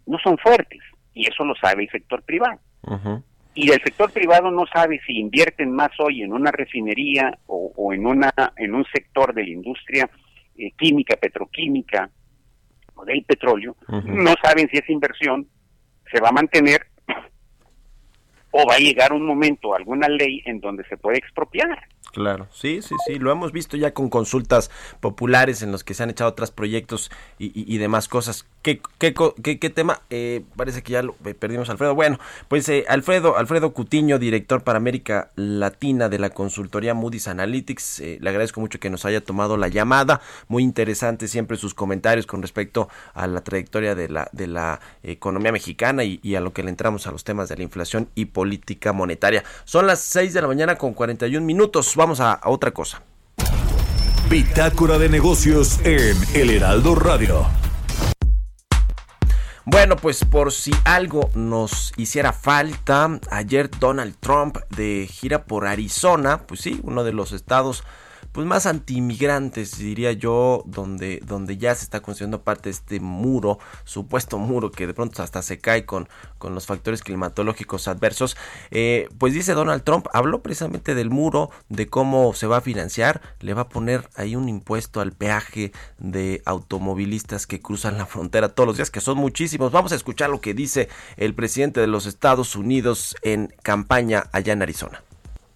no 0.06 0.18
son 0.18 0.38
fuertes 0.38 0.80
y 1.14 1.28
eso 1.28 1.44
lo 1.44 1.54
sabe 1.54 1.84
el 1.84 1.90
sector 1.90 2.22
privado. 2.22 2.58
Y 3.54 3.70
el 3.70 3.80
sector 3.82 4.10
privado 4.12 4.50
no 4.50 4.64
sabe 4.66 5.00
si 5.06 5.18
invierten 5.18 5.72
más 5.72 5.90
hoy 5.98 6.22
en 6.22 6.32
una 6.32 6.50
refinería 6.50 7.36
o, 7.46 7.92
en, 7.92 8.06
una, 8.06 8.32
en 8.56 8.74
un 8.74 8.84
sector 8.92 9.34
de 9.34 9.44
la 9.44 9.50
industria 9.50 10.08
eh, 10.56 10.70
química, 10.78 11.16
petroquímica 11.16 12.10
o 12.94 13.04
del 13.04 13.24
petróleo, 13.24 13.76
no 13.88 14.34
saben 14.42 14.68
si 14.70 14.78
esa 14.78 14.92
inversión 14.92 15.46
se 16.10 16.20
va 16.20 16.28
a 16.28 16.32
mantener 16.32 16.86
o 18.50 18.66
va 18.66 18.74
a 18.74 18.78
llegar 18.78 19.12
un 19.12 19.24
momento, 19.24 19.74
alguna 19.74 20.08
ley 20.08 20.42
en 20.44 20.60
donde 20.60 20.84
se 20.84 20.96
puede 20.96 21.18
expropiar. 21.18 21.88
Claro, 22.12 22.48
sí, 22.50 22.82
sí, 22.82 22.96
sí, 23.06 23.20
lo 23.20 23.30
hemos 23.30 23.52
visto 23.52 23.76
ya 23.76 23.94
con 23.94 24.10
consultas 24.10 24.70
populares 24.98 25.62
en 25.62 25.70
los 25.70 25.84
que 25.84 25.94
se 25.94 26.02
han 26.02 26.10
echado 26.10 26.30
otros 26.30 26.50
proyectos 26.50 27.10
y, 27.38 27.78
demás 27.78 28.08
cosas. 28.08 28.46
¿Qué, 28.62 28.82
qué, 28.98 29.14
qué, 29.58 29.70
tema? 29.70 30.02
Eh, 30.10 30.42
parece 30.54 30.82
que 30.82 30.92
ya 30.92 31.02
lo 31.02 31.16
eh, 31.24 31.32
perdimos, 31.32 31.70
Alfredo. 31.70 31.94
Bueno, 31.94 32.18
pues 32.48 32.68
eh, 32.68 32.84
Alfredo, 32.88 33.38
Alfredo 33.38 33.72
Cutiño, 33.72 34.18
director 34.18 34.62
para 34.62 34.76
América 34.76 35.30
Latina 35.34 36.10
de 36.10 36.18
la 36.18 36.30
consultoría 36.30 36.92
Moody's 36.92 37.26
Analytics, 37.28 38.00
le 38.20 38.28
agradezco 38.28 38.60
mucho 38.60 38.78
que 38.78 38.90
nos 38.90 39.06
haya 39.06 39.22
tomado 39.24 39.56
la 39.56 39.68
llamada. 39.68 40.20
Muy 40.48 40.62
interesante 40.62 41.26
siempre 41.26 41.56
sus 41.56 41.72
comentarios 41.72 42.26
con 42.26 42.42
respecto 42.42 42.90
a 43.14 43.26
la 43.26 43.40
trayectoria 43.40 43.94
de 43.94 44.10
la, 44.10 44.28
de 44.32 44.46
la 44.46 44.80
economía 45.02 45.52
mexicana 45.52 46.04
y, 46.04 46.20
a 46.34 46.40
lo 46.40 46.52
que 46.52 46.62
le 46.62 46.68
entramos 46.68 47.06
a 47.06 47.12
los 47.12 47.24
temas 47.24 47.48
de 47.48 47.56
la 47.56 47.62
inflación 47.62 48.08
y 48.14 48.26
política 48.26 48.92
monetaria. 48.92 49.42
Son 49.64 49.86
las 49.86 50.00
6 50.00 50.34
de 50.34 50.42
la 50.42 50.48
mañana 50.48 50.76
con 50.76 50.92
41 50.92 51.44
minutos 51.44 51.96
vamos 51.96 52.20
a, 52.20 52.40
otra 52.44 52.72
cosa. 52.72 53.02
Bitácora 54.28 54.98
de 54.98 55.08
negocios 55.08 55.80
en 55.84 56.16
El 56.34 56.50
Heraldo 56.50 56.94
Radio. 56.94 57.46
Bueno, 59.66 59.96
pues 59.96 60.24
por 60.24 60.52
si 60.52 60.72
algo 60.84 61.30
nos 61.34 61.92
hiciera 61.96 62.32
falta, 62.32 63.20
ayer 63.30 63.70
Donald 63.78 64.16
Trump 64.18 64.56
de 64.70 65.06
gira 65.10 65.44
por 65.44 65.66
Arizona, 65.66 66.46
pues 66.46 66.60
sí, 66.60 66.80
uno 66.82 67.04
de 67.04 67.12
los 67.12 67.32
estados 67.32 67.84
pues 68.32 68.46
más 68.46 68.66
antimigrantes, 68.66 69.78
diría 69.78 70.12
yo, 70.12 70.62
donde, 70.66 71.20
donde 71.24 71.56
ya 71.56 71.74
se 71.74 71.84
está 71.84 72.00
construyendo 72.00 72.42
parte 72.42 72.64
de 72.64 72.70
este 72.70 73.00
muro, 73.00 73.58
supuesto 73.84 74.38
muro 74.38 74.70
que 74.70 74.86
de 74.86 74.94
pronto 74.94 75.22
hasta 75.22 75.42
se 75.42 75.58
cae 75.58 75.84
con, 75.84 76.08
con 76.38 76.54
los 76.54 76.66
factores 76.66 77.02
climatológicos 77.02 77.88
adversos. 77.88 78.36
Eh, 78.70 79.08
pues 79.18 79.34
dice 79.34 79.54
Donald 79.54 79.82
Trump, 79.82 80.06
habló 80.12 80.42
precisamente 80.42 80.94
del 80.94 81.10
muro, 81.10 81.50
de 81.68 81.88
cómo 81.88 82.32
se 82.34 82.46
va 82.46 82.58
a 82.58 82.60
financiar, 82.60 83.20
le 83.40 83.54
va 83.54 83.62
a 83.62 83.68
poner 83.68 84.08
ahí 84.14 84.36
un 84.36 84.48
impuesto 84.48 85.00
al 85.00 85.12
peaje 85.12 85.72
de 85.98 86.42
automovilistas 86.44 87.46
que 87.46 87.60
cruzan 87.60 87.98
la 87.98 88.06
frontera 88.06 88.50
todos 88.50 88.68
los 88.68 88.76
días, 88.76 88.90
que 88.90 89.00
son 89.00 89.18
muchísimos. 89.18 89.72
Vamos 89.72 89.92
a 89.92 89.96
escuchar 89.96 90.30
lo 90.30 90.40
que 90.40 90.54
dice 90.54 90.88
el 91.16 91.34
presidente 91.34 91.80
de 91.80 91.88
los 91.88 92.06
Estados 92.06 92.54
Unidos 92.54 93.16
en 93.22 93.52
campaña 93.62 94.28
allá 94.32 94.52
en 94.52 94.62
Arizona. 94.62 95.02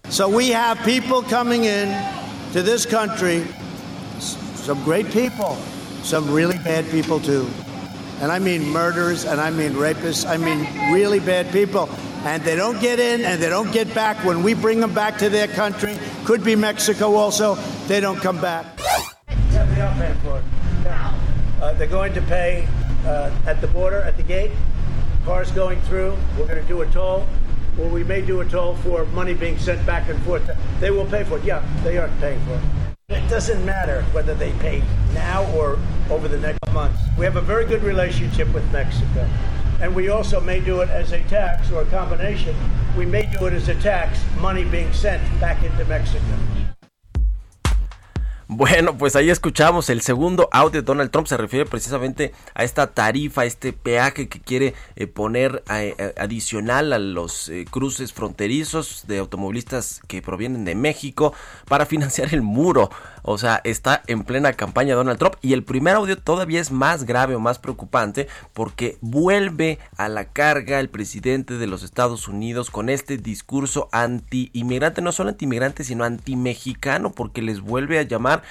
So 0.09 0.27
we 0.27 0.53
have 0.53 0.79
people 0.83 1.23
coming 1.27 1.63
in 1.63 1.89
to 2.55 2.63
this 2.63 2.85
country 2.85 3.45
some 4.17 4.81
great 4.85 5.11
people, 5.11 5.55
some 6.03 6.31
really 6.31 6.57
bad 6.59 6.89
people 6.89 7.19
too. 7.19 7.45
And 8.21 8.31
I 8.31 8.39
mean 8.39 8.69
murderers 8.69 9.25
and 9.25 9.41
I 9.41 9.49
mean 9.49 9.73
rapists. 9.73 10.25
I 10.25 10.37
mean 10.37 10.65
really 10.93 11.19
bad 11.19 11.51
people. 11.51 11.89
And 12.23 12.41
they 12.43 12.55
don't 12.55 12.79
get 12.79 12.97
in 12.97 13.25
and 13.25 13.43
they 13.43 13.49
don't 13.49 13.73
get 13.73 13.93
back. 13.93 14.23
When 14.23 14.41
we 14.41 14.53
bring 14.53 14.79
them 14.79 14.93
back 14.93 15.17
to 15.17 15.27
their 15.27 15.47
country, 15.47 15.97
could 16.23 16.45
be 16.45 16.55
Mexico 16.55 17.15
also, 17.15 17.55
they 17.87 17.99
don't 17.99 18.21
come 18.21 18.39
back. 18.39 18.65
Yeah, 19.51 19.65
they 19.65 19.81
are 19.81 19.93
paying 19.97 20.17
for 20.21 20.37
it. 20.37 20.45
Yeah. 20.85 21.13
Uh, 21.61 21.73
they're 21.73 21.87
going 21.87 22.13
to 22.13 22.21
pay 22.21 22.65
uh, 23.03 23.35
at 23.45 23.59
the 23.59 23.67
border, 23.67 23.99
at 23.99 24.15
the 24.15 24.23
gate. 24.23 24.53
Cars 25.25 25.51
going 25.51 25.81
through. 25.81 26.17
We're 26.39 26.47
going 26.47 26.61
to 26.61 26.67
do 26.69 26.83
a 26.83 26.85
toll 26.85 27.27
or 27.79 27.87
we 27.87 28.03
may 28.03 28.21
do 28.21 28.41
a 28.41 28.45
toll 28.45 28.75
for 28.75 29.05
money 29.07 29.33
being 29.33 29.57
sent 29.57 29.85
back 29.85 30.09
and 30.09 30.21
forth. 30.23 30.49
They 30.79 30.91
will 30.91 31.05
pay 31.05 31.23
for 31.23 31.37
it. 31.37 31.43
Yeah, 31.43 31.63
they 31.83 31.97
are 31.97 32.09
paying 32.19 32.43
for 32.45 32.53
it. 32.53 32.61
It 33.09 33.29
doesn't 33.29 33.63
matter 33.65 34.01
whether 34.13 34.33
they 34.33 34.51
pay 34.53 34.81
now 35.13 35.45
or 35.53 35.77
over 36.09 36.27
the 36.27 36.39
next 36.39 36.59
months. 36.73 36.99
We 37.17 37.25
have 37.25 37.35
a 37.35 37.41
very 37.41 37.65
good 37.65 37.83
relationship 37.83 38.51
with 38.53 38.69
Mexico. 38.71 39.27
And 39.81 39.93
we 39.93 40.09
also 40.09 40.39
may 40.39 40.59
do 40.59 40.81
it 40.81 40.89
as 40.89 41.11
a 41.11 41.21
tax 41.23 41.71
or 41.71 41.81
a 41.81 41.85
combination. 41.85 42.55
We 42.97 43.05
may 43.05 43.29
do 43.37 43.45
it 43.45 43.53
as 43.53 43.67
a 43.67 43.75
tax, 43.75 44.19
money 44.39 44.63
being 44.63 44.91
sent 44.93 45.21
back 45.39 45.63
into 45.63 45.83
Mexico. 45.85 46.64
Bueno, 48.57 48.97
pues 48.97 49.17
ahí 49.17 49.29
escuchamos 49.29 49.89
el 49.89 49.99
segundo 49.99 50.47
audio 50.49 50.81
de 50.81 50.85
Donald 50.85 51.11
Trump. 51.11 51.27
Se 51.27 51.35
refiere 51.35 51.65
precisamente 51.65 52.31
a 52.53 52.63
esta 52.63 52.87
tarifa, 52.87 53.41
a 53.41 53.45
este 53.45 53.73
peaje 53.73 54.29
que 54.29 54.39
quiere 54.39 54.73
eh, 54.95 55.07
poner 55.07 55.61
eh, 55.69 56.13
adicional 56.17 56.93
a 56.93 56.99
los 56.99 57.49
eh, 57.49 57.65
cruces 57.69 58.13
fronterizos 58.13 59.07
de 59.07 59.17
automovilistas 59.17 59.99
que 60.07 60.21
provienen 60.21 60.63
de 60.63 60.73
México 60.73 61.33
para 61.67 61.85
financiar 61.85 62.33
el 62.33 62.43
muro. 62.43 62.89
O 63.27 63.37
sea, 63.37 63.59
está 63.63 64.03
en 64.07 64.23
plena 64.23 64.53
campaña 64.53 64.95
Donald 64.95 65.19
Trump. 65.19 65.35
Y 65.41 65.51
el 65.51 65.63
primer 65.63 65.95
audio 65.95 66.17
todavía 66.17 66.61
es 66.61 66.71
más 66.71 67.03
grave 67.03 67.35
o 67.35 67.39
más 67.41 67.59
preocupante 67.59 68.29
porque 68.53 68.97
vuelve 69.01 69.79
a 69.97 70.07
la 70.07 70.25
carga 70.25 70.79
el 70.79 70.89
presidente 70.89 71.55
de 71.55 71.67
los 71.67 71.83
Estados 71.83 72.29
Unidos 72.29 72.69
con 72.69 72.87
este 72.87 73.17
discurso 73.17 73.89
anti-inmigrante, 73.91 75.01
no 75.01 75.11
solo 75.11 75.31
anti-inmigrante, 75.31 75.83
sino 75.83 76.05
anti-mexicano, 76.05 77.11
porque 77.11 77.41
les 77.41 77.59
vuelve 77.59 77.99
a 77.99 78.03
llamar 78.03 78.43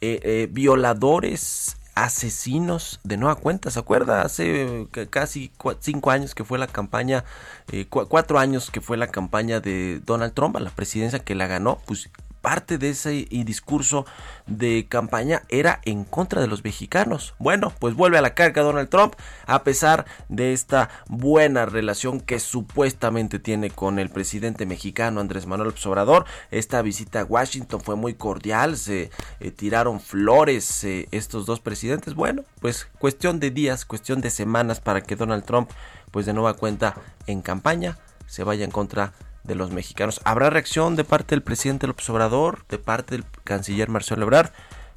eh, 0.00 0.20
eh, 0.22 0.48
violadores, 0.50 1.76
asesinos 1.94 3.00
de 3.04 3.16
nueva 3.16 3.36
cuenta. 3.36 3.70
¿Se 3.70 3.78
acuerda? 3.78 4.22
Hace 4.22 4.86
casi 5.10 5.52
cinco 5.80 6.10
años 6.10 6.34
que 6.34 6.44
fue 6.44 6.58
la 6.58 6.66
campaña, 6.66 7.24
eh, 7.72 7.86
cuatro 7.88 8.38
años 8.38 8.70
que 8.70 8.80
fue 8.80 8.96
la 8.96 9.08
campaña 9.08 9.60
de 9.60 10.00
Donald 10.04 10.34
Trump 10.34 10.56
a 10.56 10.60
la 10.60 10.70
presidencia 10.70 11.20
que 11.20 11.34
la 11.34 11.46
ganó, 11.46 11.80
pues 11.86 12.10
parte 12.44 12.76
de 12.76 12.90
ese 12.90 13.26
discurso 13.30 14.04
de 14.46 14.86
campaña 14.86 15.44
era 15.48 15.80
en 15.86 16.04
contra 16.04 16.42
de 16.42 16.46
los 16.46 16.62
mexicanos. 16.62 17.32
Bueno, 17.38 17.72
pues 17.78 17.94
vuelve 17.94 18.18
a 18.18 18.20
la 18.20 18.34
carga 18.34 18.60
Donald 18.60 18.90
Trump 18.90 19.14
a 19.46 19.64
pesar 19.64 20.04
de 20.28 20.52
esta 20.52 20.90
buena 21.08 21.64
relación 21.64 22.20
que 22.20 22.38
supuestamente 22.38 23.38
tiene 23.38 23.70
con 23.70 23.98
el 23.98 24.10
presidente 24.10 24.66
mexicano 24.66 25.22
Andrés 25.22 25.46
Manuel 25.46 25.68
López 25.68 25.86
Obrador. 25.86 26.26
Esta 26.50 26.82
visita 26.82 27.20
a 27.20 27.24
Washington 27.24 27.80
fue 27.80 27.96
muy 27.96 28.12
cordial, 28.12 28.76
se 28.76 29.10
eh, 29.40 29.50
tiraron 29.50 29.98
flores 29.98 30.84
eh, 30.84 31.08
estos 31.12 31.46
dos 31.46 31.60
presidentes. 31.60 32.12
Bueno, 32.12 32.42
pues 32.60 32.88
cuestión 32.98 33.40
de 33.40 33.52
días, 33.52 33.86
cuestión 33.86 34.20
de 34.20 34.28
semanas 34.28 34.80
para 34.80 35.00
que 35.00 35.16
Donald 35.16 35.46
Trump 35.46 35.70
pues 36.10 36.26
de 36.26 36.34
nueva 36.34 36.52
cuenta 36.52 36.94
en 37.26 37.40
campaña 37.40 37.96
se 38.26 38.44
vaya 38.44 38.66
en 38.66 38.70
contra 38.70 39.14
de 39.44 39.54
los 39.54 39.70
mexicanos. 39.70 40.20
¿Habrá 40.24 40.50
reacción 40.50 40.96
de 40.96 41.04
parte 41.04 41.34
del 41.34 41.42
presidente 41.42 41.86
López 41.86 42.08
Obrador, 42.10 42.64
de 42.68 42.78
parte 42.78 43.14
del 43.14 43.24
canciller 43.44 43.88
Marcelo 43.88 44.24
Ebrard? 44.24 44.50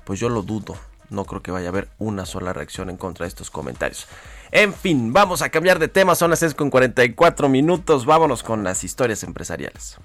Pues 0.03 0.19
yo 0.19 0.29
lo 0.29 0.41
dudo. 0.41 0.75
No 1.09 1.25
creo 1.25 1.41
que 1.41 1.51
vaya 1.51 1.67
a 1.67 1.69
haber 1.69 1.89
una 1.99 2.25
sola 2.25 2.53
reacción 2.53 2.89
en 2.89 2.97
contra 2.97 3.25
de 3.25 3.29
estos 3.29 3.49
comentarios. 3.49 4.07
En 4.51 4.73
fin, 4.73 5.13
vamos 5.13 5.41
a 5.41 5.49
cambiar 5.49 5.79
de 5.79 5.87
tema. 5.87 6.15
Son 6.15 6.29
las 6.29 6.39
6 6.39 6.53
con 6.55 6.69
44 6.69 7.49
minutos. 7.49 8.05
Vámonos 8.05 8.43
con 8.43 8.63
las 8.63 8.83
historias 8.83 9.23
empresariales. 9.23 9.97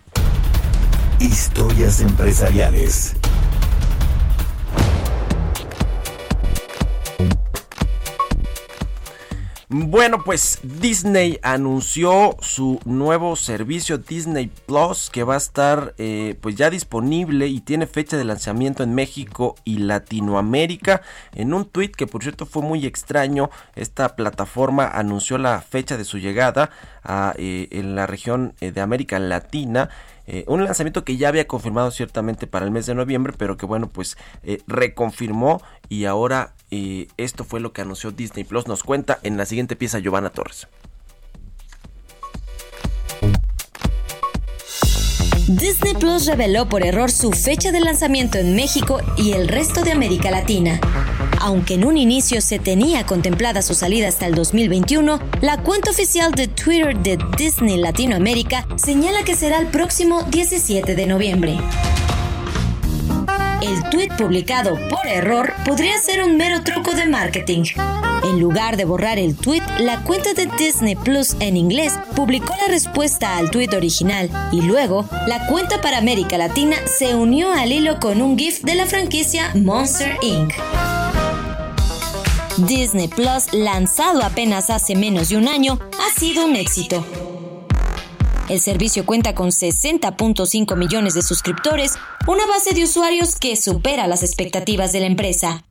Historias 1.18 2.00
empresariales. 2.00 3.16
Bueno, 9.74 10.22
pues 10.22 10.58
Disney 10.62 11.38
anunció 11.42 12.36
su 12.40 12.78
nuevo 12.84 13.36
servicio 13.36 13.96
Disney 13.96 14.50
Plus 14.66 15.08
que 15.08 15.24
va 15.24 15.32
a 15.32 15.38
estar 15.38 15.94
eh, 15.96 16.36
pues 16.42 16.56
ya 16.56 16.68
disponible 16.68 17.46
y 17.46 17.62
tiene 17.62 17.86
fecha 17.86 18.18
de 18.18 18.24
lanzamiento 18.24 18.82
en 18.82 18.94
México 18.94 19.54
y 19.64 19.78
Latinoamérica. 19.78 21.00
En 21.34 21.54
un 21.54 21.64
tweet 21.64 21.92
que 21.92 22.06
por 22.06 22.22
cierto 22.22 22.44
fue 22.44 22.60
muy 22.60 22.84
extraño, 22.84 23.48
esta 23.74 24.14
plataforma 24.14 24.88
anunció 24.88 25.38
la 25.38 25.62
fecha 25.62 25.96
de 25.96 26.04
su 26.04 26.18
llegada 26.18 26.68
a, 27.02 27.32
eh, 27.38 27.68
en 27.70 27.94
la 27.94 28.06
región 28.06 28.52
eh, 28.60 28.72
de 28.72 28.82
América 28.82 29.18
Latina. 29.18 29.88
un 30.48 30.64
lanzamiento 30.64 31.02
que 31.02 31.16
ya 31.16 31.28
había 31.28 31.46
confirmado 31.46 31.90
ciertamente 31.90 32.46
para 32.46 32.66
el 32.66 32.72
mes 32.72 32.84
de 32.84 32.94
noviembre, 32.94 33.32
pero 33.38 33.56
que 33.56 33.64
bueno, 33.64 33.88
pues 33.88 34.18
reconfirmó 34.66 35.62
y 35.88 36.04
ahora 36.04 36.52
esto 37.16 37.44
fue 37.44 37.60
lo 37.60 37.72
que 37.72 37.82
anunció 37.82 38.10
Disney 38.10 38.44
Plus. 38.44 38.66
Nos 38.66 38.82
cuenta 38.82 39.18
en 39.22 39.36
la 39.36 39.46
siguiente 39.46 39.76
pieza 39.76 39.98
Giovanna 39.98 40.30
Torres. 40.30 40.68
Disney 45.48 45.92
Plus 45.94 46.26
reveló 46.26 46.68
por 46.68 46.82
error 46.82 47.10
su 47.10 47.32
fecha 47.32 47.72
de 47.72 47.80
lanzamiento 47.80 48.38
en 48.38 48.54
México 48.54 49.00
y 49.16 49.32
el 49.32 49.48
resto 49.48 49.82
de 49.82 49.92
América 49.92 50.30
Latina. 50.30 50.80
Aunque 51.40 51.74
en 51.74 51.84
un 51.84 51.98
inicio 51.98 52.40
se 52.40 52.58
tenía 52.58 53.04
contemplada 53.04 53.60
su 53.60 53.74
salida 53.74 54.08
hasta 54.08 54.26
el 54.26 54.34
2021, 54.34 55.20
la 55.40 55.62
cuenta 55.62 55.90
oficial 55.90 56.32
de 56.32 56.48
Twitter 56.48 56.96
de 56.96 57.18
Disney 57.36 57.76
Latinoamérica 57.76 58.66
señala 58.76 59.24
que 59.24 59.34
será 59.34 59.58
el 59.58 59.66
próximo 59.66 60.22
17 60.22 60.94
de 60.94 61.06
noviembre. 61.06 61.58
El 63.62 63.80
tweet 63.90 64.08
publicado 64.18 64.76
por 64.88 65.06
error 65.06 65.54
podría 65.64 65.96
ser 65.98 66.24
un 66.24 66.36
mero 66.36 66.64
truco 66.64 66.90
de 66.96 67.06
marketing. 67.06 67.62
En 68.24 68.40
lugar 68.40 68.76
de 68.76 68.84
borrar 68.84 69.20
el 69.20 69.36
tweet, 69.36 69.62
la 69.78 70.02
cuenta 70.02 70.34
de 70.34 70.46
Disney 70.58 70.96
Plus 70.96 71.36
en 71.38 71.56
inglés 71.56 71.92
publicó 72.16 72.52
la 72.60 72.72
respuesta 72.72 73.36
al 73.36 73.52
tweet 73.52 73.68
original 73.76 74.28
y 74.50 74.62
luego 74.62 75.04
la 75.28 75.46
cuenta 75.46 75.80
para 75.80 75.98
América 75.98 76.38
Latina 76.38 76.76
se 76.86 77.14
unió 77.14 77.52
al 77.52 77.70
hilo 77.70 78.00
con 78.00 78.20
un 78.20 78.36
GIF 78.36 78.62
de 78.62 78.74
la 78.74 78.86
franquicia 78.86 79.52
Monster 79.54 80.16
Inc. 80.22 80.52
Disney 82.66 83.06
Plus, 83.06 83.52
lanzado 83.52 84.24
apenas 84.24 84.70
hace 84.70 84.96
menos 84.96 85.28
de 85.28 85.36
un 85.36 85.46
año, 85.46 85.78
ha 86.00 86.18
sido 86.18 86.46
un 86.46 86.56
éxito. 86.56 87.06
El 88.48 88.60
servicio 88.60 89.06
cuenta 89.06 89.34
con 89.34 89.50
60.5 89.50 90.76
millones 90.76 91.14
de 91.14 91.22
suscriptores, 91.22 91.94
una 92.26 92.46
base 92.46 92.74
de 92.74 92.84
usuarios 92.84 93.36
que 93.36 93.56
supera 93.56 94.06
las 94.06 94.22
expectativas 94.22 94.92
de 94.92 95.00
la 95.00 95.06
empresa. 95.06 95.64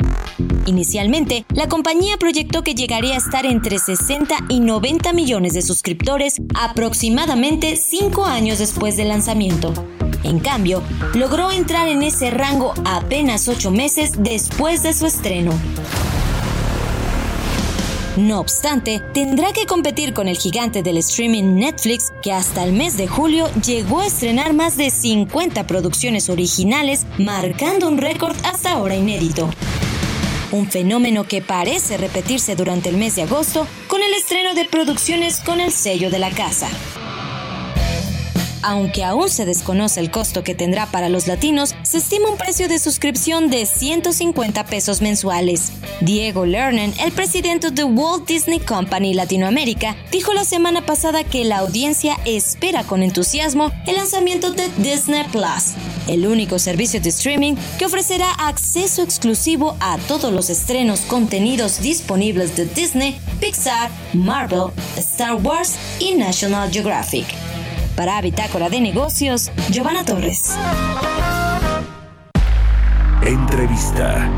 Inicialmente, 0.66 1.46
la 1.54 1.68
compañía 1.68 2.18
proyectó 2.18 2.64
que 2.64 2.74
llegaría 2.76 3.16
a 3.16 3.18
estar 3.18 3.46
entre 3.46 3.78
60 3.78 4.36
y 4.50 4.60
90 4.60 5.12
millones 5.14 5.54
de 5.54 5.62
suscriptores 5.62 6.42
aproximadamente 6.56 7.76
5 7.76 8.26
años 8.26 8.60
después 8.60 8.96
del 8.96 9.10
lanzamiento. 9.10 9.74
En 10.24 10.40
cambio, 10.40 10.82
logró 11.14 11.52
entrar 11.52 11.88
en 11.88 12.04
ese 12.04 12.32
rango 12.32 12.74
apenas 12.86 13.48
8 13.48 13.72
meses 13.72 14.14
después 14.18 14.84
de 14.84 14.94
su 14.94 15.06
estreno. 15.08 15.52
No 18.18 18.40
obstante, 18.40 19.02
tendrá 19.14 19.54
que 19.54 19.66
competir 19.66 20.14
con 20.14 20.28
el 20.28 20.38
gigante 20.38 20.84
del 20.84 20.98
streaming 20.98 21.56
Netflix, 21.56 22.12
que 22.22 22.34
hasta 22.34 22.64
el 22.64 22.74
mes 22.74 22.98
de 22.98 23.08
julio 23.08 23.50
llegó 23.66 24.02
a 24.02 24.08
estrenar 24.08 24.54
más 24.54 24.76
de 24.76 24.90
50 24.90 25.66
producciones 25.66 26.30
originales, 26.30 27.06
marcando 27.18 27.88
un 27.88 27.98
récord 27.98 28.36
hasta 28.44 28.74
ahora 28.74 28.96
inédito 28.96 29.50
un 30.52 30.70
fenómeno 30.70 31.24
que 31.24 31.42
parece 31.42 31.98
repetirse 31.98 32.56
durante 32.56 32.90
el 32.90 32.98
mes 32.98 33.16
de 33.16 33.24
agosto 33.24 33.68
con 33.88 34.02
el 34.02 34.14
estreno 34.14 34.54
de 34.54 34.66
producciones 34.66 35.40
con 35.40 35.62
el 35.62 35.72
sello 35.72 36.10
de 36.10 36.20
la 36.20 36.30
casa. 36.30 36.68
Aunque 38.64 39.04
aún 39.04 39.30
se 39.30 39.46
desconoce 39.46 40.00
el 40.00 40.12
costo 40.12 40.44
que 40.44 40.54
tendrá 40.54 40.86
para 40.86 41.10
los 41.10 41.28
latinos, 41.28 41.74
se 41.82 41.98
estima 41.98 42.30
un 42.30 42.38
precio 42.38 42.68
de 42.68 42.78
suscripción 42.78 43.50
de 43.50 43.66
150 43.66 44.66
pesos 44.66 45.02
mensuales. 45.02 45.72
Diego 46.02 46.46
Lerner, 46.46 46.92
el 47.00 47.12
presidente 47.12 47.70
de 47.70 47.84
Walt 47.84 48.28
Disney 48.28 48.60
Company 48.60 49.14
Latinoamérica, 49.14 49.96
dijo 50.12 50.34
la 50.34 50.44
semana 50.44 50.86
pasada 50.86 51.24
que 51.24 51.46
la 51.46 51.60
audiencia 51.60 52.18
espera 52.26 52.84
con 52.84 53.04
entusiasmo 53.04 53.72
el 53.86 53.96
lanzamiento 53.96 54.52
de 54.52 54.68
Disney 54.78 55.24
Plus, 55.32 55.76
el 56.08 56.26
único 56.26 56.58
servicio 56.58 57.00
de 57.00 57.10
streaming 57.10 57.56
que 57.78 57.86
ofrecerá 57.86 58.32
acceso 58.32 59.04
exclusivo 59.04 59.78
a 59.80 59.98
todos 60.08 60.34
los 60.34 60.50
estrenos 60.50 61.02
contenidos 61.02 61.80
disponibles 61.82 62.56
de 62.56 62.66
Disney, 62.66 63.20
Pixar, 63.40 63.92
Marvel, 64.14 64.72
Star 64.98 65.36
Wars 65.36 65.76
y 66.00 66.16
National 66.16 66.72
Geographic. 66.72 67.28
Para 67.96 68.20
Bitácora 68.22 68.70
de 68.70 68.82
Negocios, 68.82 69.52
Giovanna 69.70 70.04
Torres. 70.04 70.52
Entrevista. 73.24 74.30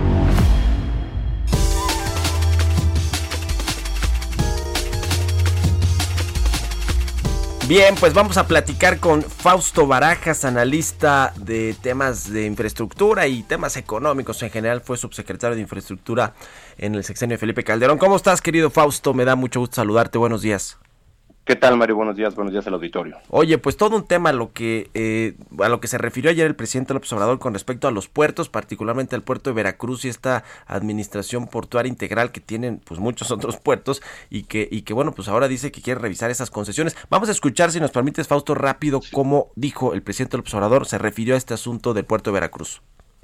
Bien, 7.67 7.95
pues 7.95 8.13
vamos 8.13 8.35
a 8.35 8.45
platicar 8.45 8.99
con 8.99 9.21
Fausto 9.23 9.87
Barajas, 9.87 10.43
analista 10.43 11.33
de 11.37 11.73
temas 11.81 12.29
de 12.29 12.45
infraestructura 12.45 13.25
y 13.27 13.41
temas 13.41 13.77
económicos 13.77 14.43
en 14.43 14.51
general. 14.51 14.81
Fue 14.81 14.97
subsecretario 14.97 15.55
de 15.55 15.61
Infraestructura 15.61 16.33
en 16.77 16.93
el 16.95 17.05
sexenio 17.05 17.35
de 17.35 17.39
Felipe 17.39 17.63
Calderón. 17.63 17.97
¿Cómo 17.97 18.17
estás, 18.17 18.41
querido 18.41 18.69
Fausto? 18.69 19.13
Me 19.13 19.23
da 19.23 19.37
mucho 19.37 19.61
gusto 19.61 19.75
saludarte. 19.75 20.17
Buenos 20.17 20.41
días. 20.41 20.77
¿Qué 21.45 21.57
tal, 21.57 21.75
Mario? 21.75 21.97
Buenos 21.97 22.15
días, 22.15 22.35
buenos 22.35 22.53
días 22.53 22.65
al 22.67 22.75
auditorio. 22.75 23.17
Oye, 23.27 23.57
pues 23.57 23.75
todo 23.75 23.97
un 23.97 24.07
tema 24.07 24.29
a 24.29 24.33
lo 24.33 24.53
que 24.53 24.89
eh, 24.93 25.35
a 25.59 25.67
lo 25.67 25.81
que 25.81 25.89
se 25.89 25.97
refirió 25.97 26.31
ayer 26.31 26.47
el 26.47 26.55
presidente 26.55 26.93
López 26.93 27.11
Obrador 27.11 27.37
con 27.39 27.51
respecto 27.51 27.89
a 27.89 27.91
los 27.91 28.07
puertos, 28.07 28.47
particularmente 28.47 29.13
al 29.17 29.23
puerto 29.23 29.49
de 29.49 29.55
Veracruz 29.55 30.05
y 30.05 30.07
esta 30.07 30.45
administración 30.67 31.47
portuaria 31.47 31.89
integral 31.89 32.31
que 32.31 32.39
tienen 32.39 32.79
pues 32.85 33.01
muchos 33.01 33.29
otros 33.31 33.57
puertos 33.57 34.01
y 34.29 34.43
que 34.43 34.69
y 34.71 34.83
que 34.83 34.93
bueno, 34.93 35.11
pues 35.11 35.27
ahora 35.27 35.49
dice 35.49 35.69
que 35.73 35.81
quiere 35.81 35.99
revisar 35.99 36.31
esas 36.31 36.49
concesiones. 36.49 36.95
Vamos 37.09 37.27
a 37.27 37.33
escuchar 37.33 37.73
si 37.73 37.81
nos 37.81 37.91
permites 37.91 38.29
Fausto 38.29 38.55
rápido 38.55 39.01
cómo 39.11 39.51
dijo 39.57 39.93
el 39.93 40.01
presidente 40.01 40.37
López 40.37 40.53
Obrador 40.53 40.85
se 40.85 40.97
refirió 40.97 41.35
a 41.35 41.37
este 41.37 41.53
asunto 41.53 41.93
del 41.93 42.05
puerto 42.05 42.29
de 42.29 42.35
Veracruz. 42.35 42.81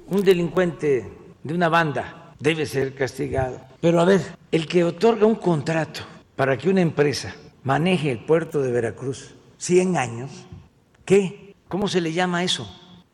Un 0.08 0.22
delincuente 0.22 1.10
de 1.42 1.54
una 1.54 1.70
banda 1.70 2.34
debe 2.38 2.66
ser 2.66 2.94
castigado. 2.94 3.62
Pero 3.80 3.98
a 3.98 4.04
ver, 4.04 4.20
el 4.52 4.66
que 4.66 4.84
otorga 4.84 5.24
un 5.24 5.36
contrato 5.36 6.02
para 6.36 6.58
que 6.58 6.68
una 6.68 6.82
empresa 6.82 7.34
maneje 7.62 8.12
el 8.12 8.18
puerto 8.24 8.62
de 8.62 8.72
Veracruz 8.72 9.34
100 9.58 9.96
años, 9.96 10.30
¿qué? 11.04 11.54
¿Cómo 11.68 11.88
se 11.88 12.00
le 12.00 12.12
llama 12.12 12.42
eso? 12.42 12.62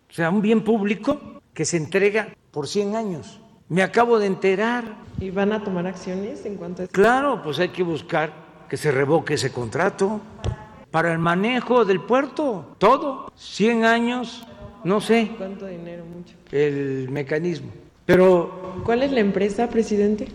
O 0.09 0.13
sea, 0.13 0.31
un 0.31 0.41
bien 0.41 0.63
público 0.63 1.43
que 1.53 1.65
se 1.65 1.77
entrega 1.77 2.29
por 2.51 2.69
100 2.69 2.97
años. 2.97 3.41
Me 3.69 3.83
acabo 3.83 4.19
de 4.19 4.27
enterar. 4.27 4.85
¿Y 5.19 5.31
van 5.31 5.53
a 5.53 5.65
tomar 5.65 5.87
acciones 5.87 6.47
en 6.47 6.57
cuanto 6.57 6.83
a 6.83 6.85
eso? 6.85 6.93
Claro, 6.93 7.43
pues 7.43 7.59
hay 7.59 7.71
que 7.71 7.83
buscar 7.83 8.33
que 8.69 8.77
se 8.77 8.93
revoque 8.93 9.35
ese 9.35 9.51
contrato 9.51 10.21
para 10.91 11.13
el 11.13 11.19
manejo 11.19 11.85
del 11.85 12.01
puerto, 12.01 12.77
todo, 12.79 13.31
100 13.37 13.85
años, 13.85 14.47
no 14.85 15.01
sé. 15.01 15.33
¿Cuánto 15.37 15.67
dinero? 15.67 16.05
Mucho. 16.05 16.35
El 16.53 17.09
mecanismo. 17.11 17.71
Pero... 18.05 18.81
¿Cuál 18.85 19.03
es 19.03 19.13
la 19.13 19.21
empresa, 19.21 19.69
presidente? 19.69 20.29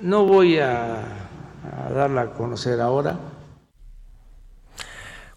No 0.00 0.24
voy 0.24 0.58
a 0.58 1.27
a 1.72 1.92
darla 1.92 2.22
a 2.22 2.30
conocer 2.30 2.80
ahora. 2.80 3.18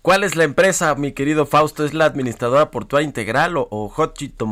¿Cuál 0.01 0.23
es 0.23 0.35
la 0.35 0.45
empresa, 0.45 0.95
mi 0.95 1.11
querido 1.11 1.45
Fausto? 1.45 1.85
¿Es 1.85 1.93
la 1.93 2.05
administradora 2.05 2.71
portuaria 2.71 3.05
integral 3.05 3.55
o, 3.57 3.67
o 3.69 3.93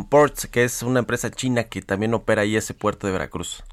Ports, 0.08 0.48
que 0.48 0.64
es 0.64 0.84
una 0.84 1.00
empresa 1.00 1.32
china 1.32 1.64
que 1.64 1.82
también 1.82 2.14
opera 2.14 2.44
ahí 2.44 2.56
ese 2.56 2.76
puerto 2.76 3.08
de 3.08 3.14
Veracruz? 3.14 3.64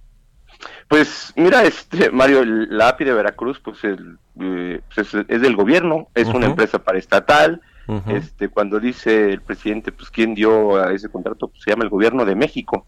Pues 0.88 1.34
mira, 1.36 1.64
este 1.64 2.10
Mario, 2.10 2.44
la 2.44 2.88
API 2.88 3.04
de 3.04 3.12
Veracruz, 3.12 3.60
pues, 3.60 3.78
eh, 3.84 4.80
pues 4.94 5.14
es, 5.28 5.42
del 5.42 5.54
gobierno, 5.54 6.08
es 6.14 6.28
una 6.28 6.46
empresa 6.46 6.78
paraestatal. 6.78 7.60
Este, 8.08 8.48
cuando 8.48 8.80
dice 8.80 9.32
el 9.32 9.42
presidente, 9.42 9.92
pues 9.92 10.10
quién 10.10 10.34
dio 10.34 10.76
a 10.76 10.92
ese 10.92 11.08
contrato, 11.08 11.46
pues 11.48 11.62
se 11.62 11.70
llama 11.70 11.84
el 11.84 11.90
gobierno 11.90 12.24
de 12.24 12.34
México 12.34 12.84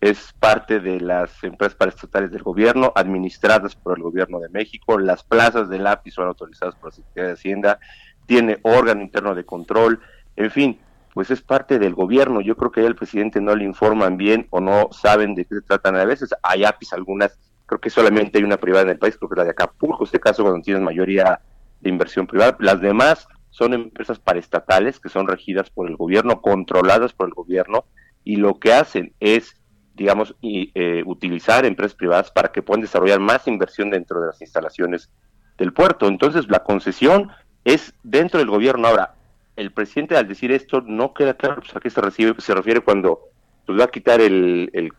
es 0.00 0.32
parte 0.38 0.80
de 0.80 0.98
las 1.00 1.44
empresas 1.44 1.74
paraestatales 1.74 2.30
del 2.30 2.42
gobierno, 2.42 2.92
administradas 2.94 3.76
por 3.76 3.96
el 3.98 4.02
gobierno 4.02 4.38
de 4.40 4.48
México. 4.48 4.98
Las 4.98 5.22
plazas 5.22 5.68
del 5.68 5.86
API 5.86 6.10
son 6.10 6.26
autorizadas 6.28 6.74
por 6.76 6.90
la 6.90 6.96
Secretaría 6.96 7.28
de 7.28 7.34
Hacienda, 7.34 7.78
tiene 8.26 8.58
órgano 8.62 9.02
interno 9.02 9.34
de 9.34 9.44
control, 9.44 10.00
en 10.36 10.50
fin, 10.50 10.80
pues 11.12 11.30
es 11.30 11.42
parte 11.42 11.78
del 11.78 11.94
gobierno. 11.94 12.40
Yo 12.40 12.56
creo 12.56 12.70
que 12.70 12.86
al 12.86 12.94
presidente 12.94 13.40
no 13.40 13.54
le 13.54 13.64
informan 13.64 14.16
bien 14.16 14.46
o 14.50 14.60
no 14.60 14.88
saben 14.92 15.34
de 15.34 15.44
qué 15.44 15.56
se 15.56 15.62
tratan. 15.62 15.96
A 15.96 16.04
veces 16.04 16.30
hay 16.42 16.64
APIs, 16.64 16.92
algunas, 16.94 17.38
creo 17.66 17.80
que 17.80 17.90
solamente 17.90 18.38
hay 18.38 18.44
una 18.44 18.56
privada 18.56 18.84
en 18.84 18.90
el 18.90 18.98
país, 18.98 19.16
creo 19.18 19.28
que 19.28 19.36
la 19.36 19.44
de 19.44 19.50
Acapulco, 19.50 20.04
este 20.04 20.20
caso 20.20 20.42
cuando 20.42 20.62
tienes 20.62 20.82
mayoría 20.82 21.40
de 21.80 21.90
inversión 21.90 22.26
privada. 22.26 22.56
Las 22.60 22.80
demás 22.80 23.26
son 23.50 23.74
empresas 23.74 24.18
paraestatales 24.18 24.98
que 24.98 25.08
son 25.08 25.26
regidas 25.26 25.68
por 25.68 25.88
el 25.88 25.96
gobierno, 25.96 26.40
controladas 26.40 27.12
por 27.12 27.28
el 27.28 27.34
gobierno, 27.34 27.84
y 28.24 28.36
lo 28.36 28.58
que 28.58 28.72
hacen 28.72 29.12
es 29.18 29.59
digamos, 30.00 30.34
y, 30.40 30.72
eh, 30.74 31.02
utilizar 31.04 31.66
empresas 31.66 31.94
privadas 31.94 32.30
para 32.30 32.50
que 32.50 32.62
puedan 32.62 32.80
desarrollar 32.80 33.20
más 33.20 33.46
inversión 33.46 33.90
dentro 33.90 34.18
de 34.18 34.28
las 34.28 34.40
instalaciones 34.40 35.10
del 35.58 35.74
puerto. 35.74 36.08
Entonces, 36.08 36.46
la 36.48 36.60
concesión 36.60 37.30
es 37.66 37.92
dentro 38.02 38.38
del 38.38 38.48
gobierno. 38.48 38.88
Ahora, 38.88 39.12
el 39.56 39.72
presidente 39.72 40.16
al 40.16 40.26
decir 40.26 40.52
esto 40.52 40.80
no 40.80 41.12
queda 41.12 41.34
claro 41.34 41.56
pues, 41.56 41.76
a 41.76 41.80
qué 41.80 41.90
se, 41.90 42.00
recibe, 42.00 42.34
se 42.40 42.54
refiere 42.54 42.80
cuando 42.80 43.20
pues, 43.66 43.78
va 43.78 43.84
a 43.84 43.88
quitar 43.88 44.22
el, 44.22 44.90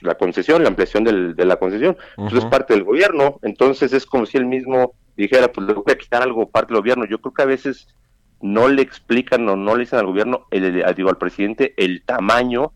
la 0.00 0.14
concesión, 0.14 0.62
la 0.62 0.70
ampliación 0.70 1.04
de 1.04 1.44
la 1.44 1.56
concesión. 1.56 1.98
Pues 2.16 2.32
es 2.32 2.46
parte 2.46 2.72
del 2.72 2.84
gobierno. 2.84 3.38
Entonces, 3.42 3.92
es 3.92 4.06
como 4.06 4.24
si 4.24 4.38
él 4.38 4.46
mismo 4.46 4.94
dijera, 5.18 5.52
pues 5.52 5.66
le 5.66 5.74
voy 5.74 5.92
a 5.92 5.98
quitar 5.98 6.22
algo 6.22 6.48
parte 6.48 6.72
del 6.72 6.80
gobierno. 6.80 7.04
Yo 7.04 7.20
creo 7.20 7.34
que 7.34 7.42
a 7.42 7.46
veces 7.46 7.88
no 8.40 8.68
le 8.68 8.80
explican 8.80 9.46
o 9.50 9.56
no 9.56 9.74
le 9.74 9.80
dicen 9.80 9.98
al 9.98 10.06
gobierno, 10.06 10.46
el, 10.50 10.82
digo, 10.94 11.10
al 11.10 11.18
presidente, 11.18 11.74
el 11.76 12.02
tamaño 12.04 12.72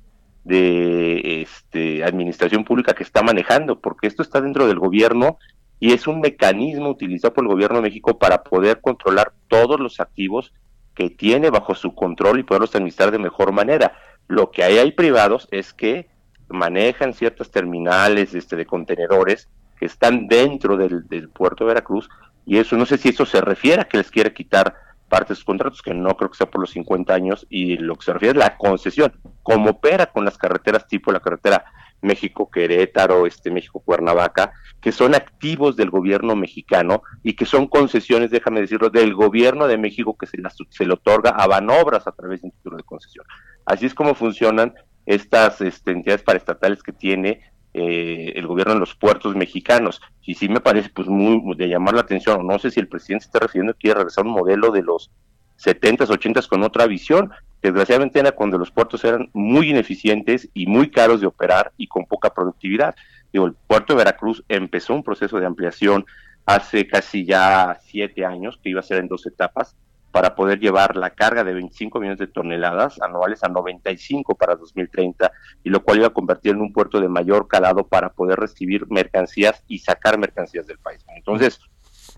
de 0.51 1.42
este, 1.42 2.03
administración 2.03 2.64
pública 2.64 2.92
que 2.92 3.05
está 3.05 3.22
manejando, 3.22 3.78
porque 3.78 4.09
esto 4.09 4.22
está 4.22 4.40
dentro 4.40 4.66
del 4.66 4.80
gobierno 4.80 5.38
y 5.78 5.92
es 5.92 6.09
un 6.09 6.20
mecanismo 6.20 6.90
utilizado 6.90 7.32
por 7.32 7.44
el 7.44 7.51
gobierno 7.51 7.76
de 7.76 7.82
México 7.82 8.18
para 8.18 8.42
poder 8.42 8.80
controlar 8.80 9.32
todos 9.46 9.78
los 9.78 10.01
activos 10.01 10.53
que 10.92 11.09
tiene 11.09 11.51
bajo 11.51 11.76
su 11.76 11.94
control 11.94 12.40
y 12.40 12.42
poderlos 12.42 12.74
administrar 12.74 13.12
de 13.12 13.18
mejor 13.20 13.53
manera. 13.53 13.96
Lo 14.26 14.51
que 14.51 14.64
hay, 14.64 14.78
hay 14.78 14.90
privados 14.90 15.46
es 15.53 15.72
que 15.72 16.09
manejan 16.48 17.14
ciertas 17.14 17.53
terminales 17.53 18.34
este, 18.34 18.57
de 18.57 18.66
contenedores 18.66 19.48
que 19.78 19.86
están 19.86 20.26
dentro 20.26 20.76
del, 20.76 21.07
del 21.07 21.28
puerto 21.28 21.64
de 21.64 21.68
Veracruz 21.68 22.09
y 22.44 22.59
eso 22.59 22.76
no 22.76 22.86
sé 22.86 22.98
si 22.98 23.11
eso 23.11 23.24
se 23.24 23.40
refiere 23.40 23.82
a 23.82 23.84
que 23.84 23.98
les 23.98 24.11
quiere 24.11 24.34
quitar 24.34 24.74
parte 25.11 25.34
de 25.34 25.34
sus 25.34 25.44
contratos, 25.44 25.82
que 25.82 25.92
no 25.92 26.16
creo 26.16 26.30
que 26.30 26.38
sea 26.38 26.50
por 26.50 26.62
los 26.62 26.70
50 26.70 27.12
años, 27.12 27.46
y 27.50 27.76
lo 27.76 27.96
que 27.96 28.06
se 28.06 28.12
refiere 28.14 28.38
es 28.38 28.38
la 28.38 28.56
concesión, 28.56 29.12
como 29.42 29.70
opera 29.72 30.06
con 30.06 30.24
las 30.24 30.38
carreteras 30.38 30.86
tipo 30.86 31.12
la 31.12 31.20
carretera 31.20 31.64
México-Querétaro, 32.00 33.26
este 33.26 33.50
México-Cuernavaca, 33.50 34.52
que 34.80 34.92
son 34.92 35.14
activos 35.14 35.76
del 35.76 35.90
gobierno 35.90 36.34
mexicano 36.36 37.02
y 37.22 37.34
que 37.34 37.44
son 37.44 37.66
concesiones, 37.66 38.30
déjame 38.30 38.61
decirlo, 38.62 38.88
del 38.88 39.12
gobierno 39.14 39.66
de 39.66 39.76
México 39.76 40.16
que 40.16 40.26
se, 40.26 40.38
se 40.70 40.86
le 40.86 40.94
otorga 40.94 41.30
a 41.30 41.46
Banobras 41.46 42.06
a 42.06 42.12
través 42.12 42.40
de 42.40 42.46
un 42.46 42.52
título 42.52 42.78
de 42.78 42.84
concesión. 42.84 43.26
Así 43.66 43.84
es 43.84 43.94
como 43.94 44.14
funcionan 44.14 44.72
estas 45.04 45.61
este, 45.61 45.90
entidades 45.90 46.22
paraestatales 46.22 46.82
que 46.82 46.92
tiene 46.92 47.42
eh, 47.72 48.32
el 48.34 48.46
gobierno 48.46 48.74
de 48.74 48.80
los 48.80 48.94
puertos 48.94 49.36
mexicanos. 49.36 50.00
Y 50.22 50.34
sí 50.34 50.48
me 50.48 50.60
parece 50.60 50.90
pues 50.90 51.08
muy 51.08 51.56
de 51.56 51.68
llamar 51.68 51.94
la 51.94 52.00
atención, 52.00 52.46
no 52.46 52.58
sé 52.58 52.70
si 52.70 52.80
el 52.80 52.88
presidente 52.88 53.26
está 53.26 53.38
refiriendo 53.38 53.74
que 53.74 53.80
quiere 53.80 53.98
regresar 53.98 54.24
a 54.24 54.28
un 54.28 54.34
modelo 54.34 54.70
de 54.70 54.82
los 54.82 55.10
70s, 55.58 56.08
80s 56.08 56.48
con 56.48 56.62
otra 56.62 56.86
visión. 56.86 57.30
Desgraciadamente 57.62 58.18
era 58.18 58.32
cuando 58.32 58.56
los 58.56 58.70
puertos 58.70 59.04
eran 59.04 59.28
muy 59.34 59.70
ineficientes 59.70 60.48
y 60.54 60.66
muy 60.66 60.90
caros 60.90 61.20
de 61.20 61.26
operar 61.26 61.72
y 61.76 61.86
con 61.86 62.06
poca 62.06 62.32
productividad. 62.32 62.94
Digo, 63.32 63.46
el 63.46 63.52
puerto 63.52 63.92
de 63.92 63.98
Veracruz 63.98 64.42
empezó 64.48 64.94
un 64.94 65.02
proceso 65.02 65.38
de 65.38 65.46
ampliación 65.46 66.06
hace 66.46 66.86
casi 66.86 67.24
ya 67.24 67.78
siete 67.84 68.24
años, 68.24 68.58
que 68.62 68.70
iba 68.70 68.80
a 68.80 68.84
ser 68.84 68.98
en 68.98 69.08
dos 69.08 69.26
etapas, 69.26 69.76
para 70.11 70.34
poder 70.34 70.58
llevar 70.58 70.96
la 70.96 71.11
carga 71.11 71.44
de 71.44 71.54
25 71.54 72.00
millones 72.00 72.18
de 72.18 72.26
toneladas 72.26 73.00
anuales 73.00 73.42
a 73.44 73.48
95 73.48 74.34
para 74.34 74.56
2030, 74.56 75.30
y 75.62 75.70
lo 75.70 75.82
cual 75.82 75.98
iba 75.98 76.08
a 76.08 76.11
convertir 76.11 76.52
en 76.52 76.61
un 76.61 76.72
puerto 76.72 77.00
de 77.00 77.08
mayor 77.08 77.48
calado 77.48 77.86
para 77.86 78.11
poder 78.11 78.38
recibir 78.38 78.90
mercancías 78.90 79.62
y 79.68 79.78
sacar 79.78 80.18
mercancías 80.18 80.66
del 80.66 80.78
país. 80.78 81.04
Entonces, 81.14 81.61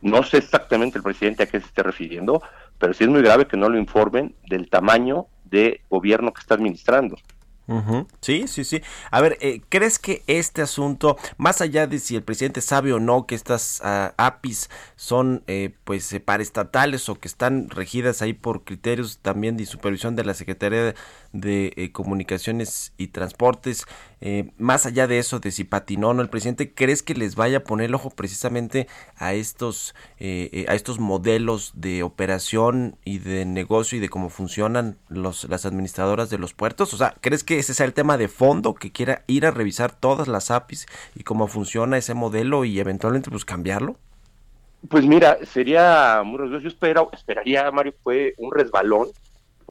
no 0.01 0.23
sé 0.23 0.39
exactamente 0.39 0.99
el 0.99 1.05
presidente 1.05 1.43
a 1.43 1.47
qué 1.47 1.61
se 1.61 1.67
esté 1.67 1.83
refiriendo, 1.83 2.43
pero 2.79 2.93
sí 2.93 3.05
es 3.05 3.11
muy 3.11 3.23
grave 3.23 3.47
que 3.47 3.57
no 3.57 3.69
lo 3.69 3.79
informen 3.79 4.35
del 4.49 4.69
tamaño 4.69 5.27
de 5.45 5.83
gobierno 5.91 6.33
que 6.33 6.41
está 6.41 6.55
administrando. 6.55 7.17
Sí, 8.21 8.49
sí, 8.49 8.65
sí. 8.65 8.83
A 9.11 9.21
ver, 9.21 9.39
eh, 9.41 9.63
¿crees 9.69 9.99
que 9.99 10.23
este 10.27 10.63
asunto, 10.63 11.17
más 11.39 11.61
allá 11.61 11.87
de 11.87 11.99
si 12.01 12.17
el 12.17 12.23
presidente 12.23 12.61
sabe 12.61 12.93
o 12.93 13.01
no 13.01 13.27
que 13.27 13.35
estas 13.35 13.81
ah, 13.83 14.15
APIs 14.19 14.69
son 14.97 15.43
eh, 15.47 15.75
pues 15.85 16.13
eh, 16.13 16.21
paraestatales 16.21 17.09
o 17.09 17.15
que 17.15 17.29
están 17.29 17.71
regidas 17.71 18.21
ahí 18.21 18.35
por 18.35 18.65
criterios 18.65 19.19
también 19.23 19.57
de 19.57 19.65
supervisión 19.65 20.17
de 20.17 20.25
la 20.25 20.35
Secretaría 20.35 20.95
de 21.33 21.91
Comunicaciones 21.93 22.93
y 22.97 23.09
Transportes, 23.09 23.87
más 24.57 24.87
allá 24.87 25.07
de 25.07 25.19
eso, 25.19 25.41
de 25.41 25.51
si 25.51 25.65
patinó 25.65 26.11
o 26.11 26.15
no 26.15 26.23
el 26.23 26.29
presidente, 26.29 26.73
¿crees 26.73 27.03
que 27.03 27.15
les 27.15 27.35
vaya 27.35 27.59
a 27.59 27.65
poner 27.65 27.87
el 27.87 27.95
ojo 27.95 28.11
precisamente 28.11 28.87
a 29.17 29.35
estos, 29.35 29.95
a 30.21 30.75
estos 30.75 31.01
modelos 31.01 31.73
de 31.75 32.03
operación 32.03 32.97
y 33.05 33.19
de 33.19 33.45
negocio 33.45 33.99
y 33.99 34.01
de 34.01 34.09
cómo 34.09 34.29
funcionan 34.29 34.97
los, 35.09 35.45
las 35.49 35.67
administradoras 35.67 36.31
de 36.31 36.39
los 36.39 36.55
puertos? 36.55 36.95
O 36.95 36.97
sea, 36.97 37.15
¿crees 37.21 37.43
que 37.45 37.59
ese 37.59 37.75
sea 37.75 37.87
el 37.87 37.95
tema 37.95 38.17
de 38.17 38.29
fondo, 38.29 38.75
que 38.75 38.93
quiera 38.93 39.25
ir 39.27 39.47
a 39.47 39.51
revisar 39.51 39.93
todas 39.93 40.29
las 40.29 40.51
APIs 40.51 40.87
y 41.15 41.25
cómo 41.25 41.49
funciona 41.49 41.99
ese 41.99 42.15
modelo 42.15 42.65
y 42.65 42.79
eventualmente 42.79 43.31
pues 43.31 43.45
cambiarlo? 43.45 43.97
Pues 44.89 45.07
mira, 45.07 45.39
sería 45.45 46.23
Yo 46.25 46.69
espero, 46.69 47.11
esperaría, 47.13 47.71
Mario, 47.71 47.95
fue 48.03 48.35
un 48.39 48.53
resbalón, 48.53 49.09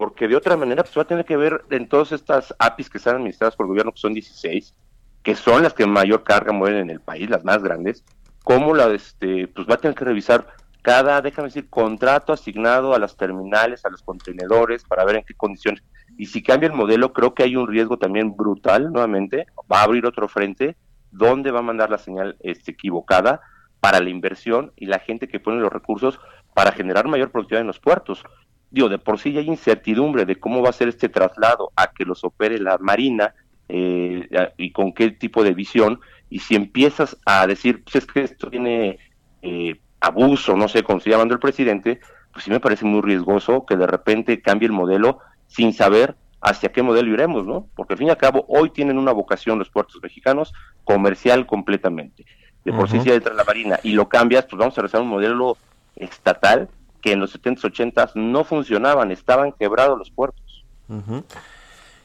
porque 0.01 0.27
de 0.27 0.35
otra 0.35 0.57
manera 0.57 0.81
pues 0.81 0.97
va 0.97 1.03
a 1.03 1.07
tener 1.07 1.25
que 1.25 1.37
ver 1.37 1.63
en 1.69 1.87
todas 1.87 2.11
estas 2.11 2.55
APIs 2.57 2.89
que 2.89 2.97
están 2.97 3.17
administradas 3.17 3.55
por 3.55 3.65
el 3.65 3.67
gobierno, 3.67 3.91
que 3.91 3.99
son 3.99 4.15
16, 4.15 4.73
que 5.21 5.35
son 5.35 5.61
las 5.61 5.75
que 5.75 5.85
mayor 5.85 6.23
carga 6.23 6.51
mueven 6.51 6.79
en 6.79 6.89
el 6.89 6.99
país, 6.99 7.29
las 7.29 7.45
más 7.45 7.61
grandes, 7.61 8.03
cómo 8.43 8.73
la, 8.73 8.91
este, 8.91 9.47
pues 9.49 9.69
va 9.69 9.75
a 9.75 9.77
tener 9.77 9.93
que 9.93 10.05
revisar 10.05 10.47
cada, 10.81 11.21
déjame 11.21 11.49
decir, 11.49 11.69
contrato 11.69 12.33
asignado 12.33 12.95
a 12.95 12.97
las 12.97 13.15
terminales, 13.15 13.85
a 13.85 13.91
los 13.91 14.01
contenedores, 14.01 14.85
para 14.85 15.05
ver 15.05 15.17
en 15.17 15.23
qué 15.23 15.35
condiciones. 15.35 15.83
Y 16.17 16.25
si 16.25 16.41
cambia 16.41 16.65
el 16.65 16.73
modelo, 16.73 17.13
creo 17.13 17.35
que 17.35 17.43
hay 17.43 17.55
un 17.55 17.67
riesgo 17.67 17.99
también 17.99 18.35
brutal, 18.35 18.91
nuevamente, 18.91 19.45
va 19.71 19.81
a 19.81 19.83
abrir 19.83 20.07
otro 20.07 20.27
frente 20.27 20.77
donde 21.11 21.51
va 21.51 21.59
a 21.59 21.61
mandar 21.61 21.91
la 21.91 21.99
señal 21.99 22.37
este, 22.39 22.71
equivocada 22.71 23.41
para 23.79 23.99
la 23.99 24.09
inversión 24.09 24.73
y 24.75 24.87
la 24.87 24.97
gente 24.97 25.27
que 25.27 25.39
pone 25.39 25.61
los 25.61 25.71
recursos 25.71 26.19
para 26.55 26.71
generar 26.71 27.07
mayor 27.07 27.29
productividad 27.29 27.61
en 27.61 27.67
los 27.67 27.79
puertos. 27.79 28.23
Digo, 28.71 28.87
de 28.87 28.97
por 28.97 29.19
sí 29.19 29.33
ya 29.33 29.41
hay 29.41 29.47
incertidumbre 29.47 30.25
de 30.25 30.39
cómo 30.39 30.61
va 30.61 30.69
a 30.69 30.73
ser 30.73 30.87
este 30.87 31.09
traslado 31.09 31.71
a 31.75 31.91
que 31.91 32.05
los 32.05 32.23
opere 32.23 32.57
la 32.57 32.77
Marina 32.77 33.35
eh, 33.67 34.27
y 34.57 34.71
con 34.71 34.93
qué 34.93 35.11
tipo 35.11 35.43
de 35.43 35.53
visión. 35.53 35.99
Y 36.29 36.39
si 36.39 36.55
empiezas 36.55 37.17
a 37.25 37.45
decir, 37.45 37.83
pues 37.83 37.97
es 37.97 38.05
que 38.05 38.21
esto 38.21 38.49
tiene 38.49 38.97
eh, 39.41 39.79
abuso, 39.99 40.55
no 40.55 40.69
sé 40.69 40.83
cómo 40.83 41.01
se 41.01 41.09
llamando 41.09 41.33
el 41.33 41.39
presidente, 41.41 41.99
pues 42.31 42.45
sí 42.45 42.51
me 42.51 42.61
parece 42.61 42.85
muy 42.85 43.01
riesgoso 43.01 43.65
que 43.65 43.75
de 43.75 43.87
repente 43.87 44.41
cambie 44.41 44.67
el 44.67 44.71
modelo 44.71 45.19
sin 45.47 45.73
saber 45.73 46.15
hacia 46.39 46.71
qué 46.71 46.81
modelo 46.81 47.13
iremos, 47.13 47.45
¿no? 47.45 47.67
Porque 47.75 47.93
al 47.93 47.99
fin 47.99 48.07
y 48.07 48.11
al 48.11 48.17
cabo 48.17 48.45
hoy 48.47 48.69
tienen 48.69 48.97
una 48.97 49.11
vocación 49.11 49.59
los 49.59 49.69
puertos 49.69 50.01
mexicanos 50.01 50.53
comercial 50.85 51.45
completamente. 51.45 52.25
De 52.63 52.71
por 52.71 52.89
sí 52.89 52.99
si 53.01 53.11
entra 53.11 53.33
la 53.33 53.43
marina 53.43 53.79
y 53.83 53.91
lo 53.93 54.07
cambias, 54.07 54.45
pues 54.45 54.59
vamos 54.59 54.77
a 54.77 54.81
regresar 54.81 55.01
a 55.01 55.03
un 55.03 55.09
modelo 55.09 55.57
estatal 55.95 56.69
que 57.01 57.11
en 57.11 57.19
los 57.19 57.39
70s, 57.39 57.61
80s 57.61 58.11
no 58.15 58.43
funcionaban, 58.43 59.11
estaban 59.11 59.51
quebrados 59.51 59.97
los 59.97 60.11
puertos. 60.11 60.65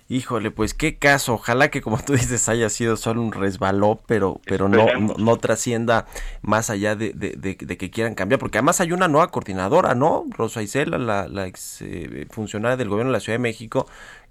Híjole, 0.09 0.53
pues 0.53 0.73
qué 0.73 0.99
caso. 0.99 1.35
Ojalá 1.35 1.69
que 1.69 1.83
como 1.83 1.99
tú 1.99 2.13
dices 2.13 2.49
haya 2.49 2.69
sido 2.71 2.97
solo 2.97 3.21
un 3.23 3.33
resbaló, 3.33 4.01
pero, 4.07 4.41
pero 4.47 4.69
no, 4.69 4.87
no, 5.19 5.37
trascienda 5.39 6.07
más 6.43 6.71
allá 6.71 6.95
de, 6.95 7.13
de, 7.13 7.57
que 7.57 7.91
quieran 7.91 8.15
cambiar, 8.15 8.39
porque 8.39 8.59
además 8.59 8.81
hay 8.81 8.93
una 8.93 9.09
nueva 9.09 9.33
coordinadora, 9.33 9.97
¿no? 9.97 10.25
Rosa 10.31 10.63
Isela, 10.63 10.99
la, 10.99 11.27
la 11.27 11.47
ex 11.47 11.83
eh, 11.83 12.27
funcionaria 12.31 12.77
del 12.77 12.89
gobierno 12.89 13.11
de 13.11 13.19
la 13.19 13.21
Ciudad 13.21 13.35
de 13.35 13.43
México, 13.43 13.87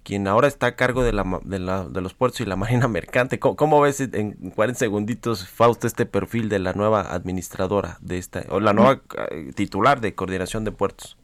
quien 0.06 0.28
ahora 0.28 0.48
está 0.48 0.68
a 0.68 0.76
cargo 0.76 1.04
de, 1.04 1.12
la, 1.12 1.26
de, 1.44 1.60
la, 1.60 1.84
de 1.84 2.00
los 2.00 2.14
puertos 2.14 2.40
y 2.40 2.46
la 2.46 2.56
marina 2.56 2.88
mercante. 2.88 3.40
¿Cómo, 3.40 3.82
ves 3.82 4.00
en 4.00 4.52
40 4.52 4.80
segunditos, 4.80 5.50
Fausto, 5.50 5.88
este 5.88 6.06
perfil 6.06 6.48
de 6.48 6.60
la 6.60 6.72
nueva 6.72 7.02
administradora 7.14 7.98
de 8.00 8.18
esta, 8.20 8.44
o 8.50 8.62
la 8.62 8.72
nueva 8.72 9.02
eh, 9.32 9.52
titular 9.54 10.00
de 10.00 10.16
coordinación 10.16 10.64
de 10.64 10.72
puertos? 10.72 11.18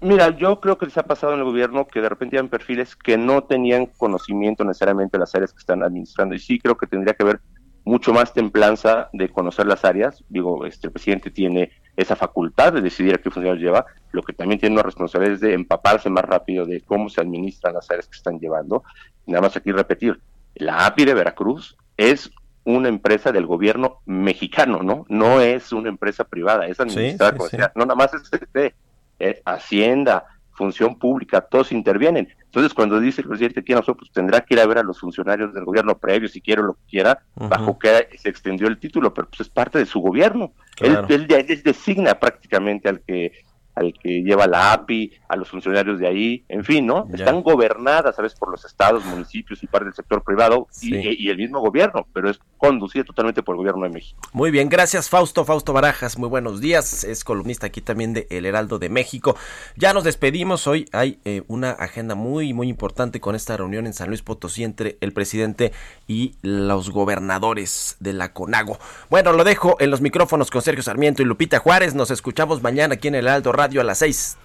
Mira, 0.00 0.36
yo 0.36 0.60
creo 0.60 0.76
que 0.76 0.86
les 0.86 0.98
ha 0.98 1.04
pasado 1.04 1.32
en 1.32 1.38
el 1.38 1.44
gobierno 1.46 1.86
que 1.86 2.02
de 2.02 2.08
repente 2.10 2.36
eran 2.36 2.48
perfiles 2.48 2.94
que 2.94 3.16
no 3.16 3.44
tenían 3.44 3.86
conocimiento 3.86 4.64
necesariamente 4.64 5.16
de 5.16 5.20
las 5.20 5.34
áreas 5.34 5.52
que 5.52 5.60
están 5.60 5.82
administrando 5.82 6.34
y 6.34 6.40
sí 6.40 6.58
creo 6.58 6.76
que 6.76 6.86
tendría 6.86 7.14
que 7.14 7.22
haber 7.22 7.40
mucho 7.84 8.12
más 8.12 8.34
templanza 8.34 9.08
de 9.12 9.30
conocer 9.30 9.66
las 9.66 9.84
áreas. 9.84 10.22
Digo, 10.28 10.66
este 10.66 10.88
el 10.88 10.92
presidente 10.92 11.30
tiene 11.30 11.70
esa 11.96 12.16
facultad 12.16 12.72
de 12.72 12.80
decidir 12.80 13.14
a 13.14 13.18
qué 13.18 13.30
funcionarios 13.30 13.62
lleva, 13.62 13.86
lo 14.12 14.22
que 14.22 14.32
también 14.32 14.60
tiene 14.60 14.74
una 14.74 14.82
responsabilidad 14.82 15.34
es 15.34 15.40
de 15.40 15.54
empaparse 15.54 16.10
más 16.10 16.24
rápido 16.24 16.66
de 16.66 16.80
cómo 16.80 17.08
se 17.08 17.20
administran 17.20 17.74
las 17.74 17.90
áreas 17.90 18.06
que 18.06 18.16
están 18.16 18.38
llevando. 18.38 18.82
nada 19.26 19.42
más 19.42 19.56
aquí 19.56 19.72
repetir, 19.72 20.20
la 20.54 20.86
API 20.86 21.04
de 21.04 21.14
Veracruz 21.14 21.76
es 21.96 22.30
una 22.64 22.88
empresa 22.88 23.30
del 23.32 23.46
gobierno 23.46 24.00
mexicano, 24.06 24.82
¿no? 24.82 25.04
No 25.08 25.40
es 25.40 25.72
una 25.72 25.88
empresa 25.88 26.24
privada, 26.24 26.66
es 26.66 26.80
administrada, 26.80 27.36
no 27.74 27.84
nada 27.84 27.94
más 27.94 28.14
es 28.14 28.22
este, 28.32 28.74
eh, 29.18 29.42
Hacienda, 29.44 30.24
Función 30.54 30.98
Pública, 30.98 31.40
todos 31.40 31.72
intervienen. 31.72 32.28
Entonces, 32.44 32.72
cuando 32.72 33.00
dice 33.00 33.22
el 33.22 33.28
presidente 33.28 33.62
tiene 33.62 33.80
nosotros, 33.80 34.08
pues 34.08 34.12
tendrá 34.12 34.40
que 34.40 34.54
ir 34.54 34.60
a 34.60 34.66
ver 34.66 34.78
a 34.78 34.82
los 34.82 35.00
funcionarios 35.00 35.52
del 35.52 35.64
gobierno 35.64 35.98
previo, 35.98 36.28
si 36.28 36.40
quiere 36.40 36.62
lo 36.62 36.74
que 36.74 36.90
quiera, 36.90 37.20
bajo 37.34 37.78
que 37.78 38.08
se 38.16 38.28
extendió 38.28 38.68
el 38.68 38.78
título, 38.78 39.12
pero 39.12 39.28
pues 39.28 39.40
es 39.40 39.48
parte 39.48 39.78
de 39.78 39.86
su 39.86 40.00
gobierno. 40.00 40.52
Él, 40.80 40.98
él, 41.08 41.26
él, 41.30 41.62
designa 41.62 42.14
prácticamente 42.14 42.88
al 42.88 43.00
que 43.00 43.32
al 43.74 43.92
que 43.94 44.22
lleva 44.22 44.46
la 44.46 44.72
API, 44.72 45.12
a 45.28 45.36
los 45.36 45.48
funcionarios 45.48 45.98
de 45.98 46.06
ahí, 46.06 46.44
en 46.48 46.64
fin, 46.64 46.86
¿no? 46.86 47.08
Están 47.12 47.42
gobernadas, 47.42 48.16
¿sabes?, 48.16 48.34
por 48.34 48.50
los 48.50 48.64
estados, 48.64 49.04
municipios 49.04 49.62
y 49.62 49.66
parte 49.66 49.86
del 49.86 49.94
sector 49.94 50.22
privado 50.22 50.68
y, 50.80 51.28
el 51.28 51.36
mismo 51.36 51.60
gobierno, 51.60 52.06
pero 52.12 52.30
es 52.30 52.38
conducida 52.58 53.04
totalmente 53.04 53.42
por 53.42 53.54
el 53.54 53.58
gobierno 53.58 53.84
de 53.84 53.90
México. 53.90 54.20
Muy 54.32 54.50
bien, 54.50 54.68
gracias 54.68 55.08
Fausto, 55.08 55.44
Fausto 55.44 55.72
Barajas, 55.72 56.18
muy 56.18 56.28
buenos 56.28 56.60
días, 56.60 57.04
es 57.04 57.24
columnista 57.24 57.66
aquí 57.66 57.80
también 57.80 58.14
de 58.14 58.26
El 58.30 58.46
Heraldo 58.46 58.78
de 58.78 58.88
México. 58.88 59.36
Ya 59.76 59.92
nos 59.92 60.04
despedimos, 60.04 60.66
hoy 60.66 60.86
hay 60.92 61.18
eh, 61.24 61.42
una 61.48 61.72
agenda 61.72 62.14
muy, 62.14 62.52
muy 62.54 62.68
importante 62.68 63.20
con 63.20 63.34
esta 63.34 63.56
reunión 63.56 63.86
en 63.86 63.92
San 63.92 64.08
Luis 64.08 64.22
Potosí 64.22 64.62
entre 64.64 64.98
el 65.00 65.12
presidente 65.12 65.72
y 66.06 66.34
los 66.42 66.90
gobernadores 66.90 67.96
de 68.00 68.12
la 68.12 68.32
CONAGO. 68.32 68.78
Bueno, 69.10 69.32
lo 69.32 69.44
dejo 69.44 69.76
en 69.80 69.90
los 69.90 70.00
micrófonos 70.00 70.50
con 70.50 70.62
Sergio 70.62 70.82
Sarmiento 70.82 71.22
y 71.22 71.24
Lupita 71.24 71.58
Juárez, 71.58 71.94
nos 71.94 72.10
escuchamos 72.10 72.62
mañana 72.62 72.94
aquí 72.94 73.08
en 73.08 73.16
El 73.16 73.26
Heraldo 73.26 73.52
Radio 73.64 73.80
a 73.80 73.84
las 73.84 73.96
6 73.96 74.36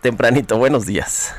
tempranito. 0.00 0.56
Buenos 0.56 0.86
días. 0.86 1.34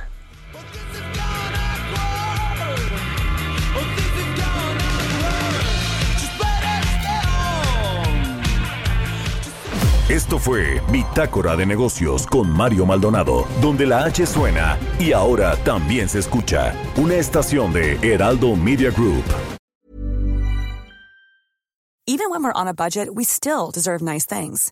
Esto 10.08 10.38
fue 10.38 10.80
Bitácora 10.92 11.56
de 11.56 11.66
Negocios 11.66 12.28
con 12.28 12.52
Mario 12.52 12.86
Maldonado, 12.86 13.48
donde 13.60 13.88
la 13.88 14.04
H 14.04 14.28
suena 14.28 14.78
y 15.00 15.12
ahora 15.12 15.56
también 15.64 16.08
se 16.08 16.20
escucha. 16.20 16.76
Una 16.98 17.16
estación 17.16 17.74
de 17.74 17.98
Heraldo 18.04 18.56
Media 18.56 18.92
Group. 18.92 19.24
Even 22.06 22.30
when 22.30 22.44
we're 22.44 22.54
on 22.54 22.68
a 22.68 22.74
budget, 22.76 23.10
we 23.12 23.24
still 23.24 23.72
deserve 23.74 24.04
nice 24.04 24.28
things. 24.28 24.72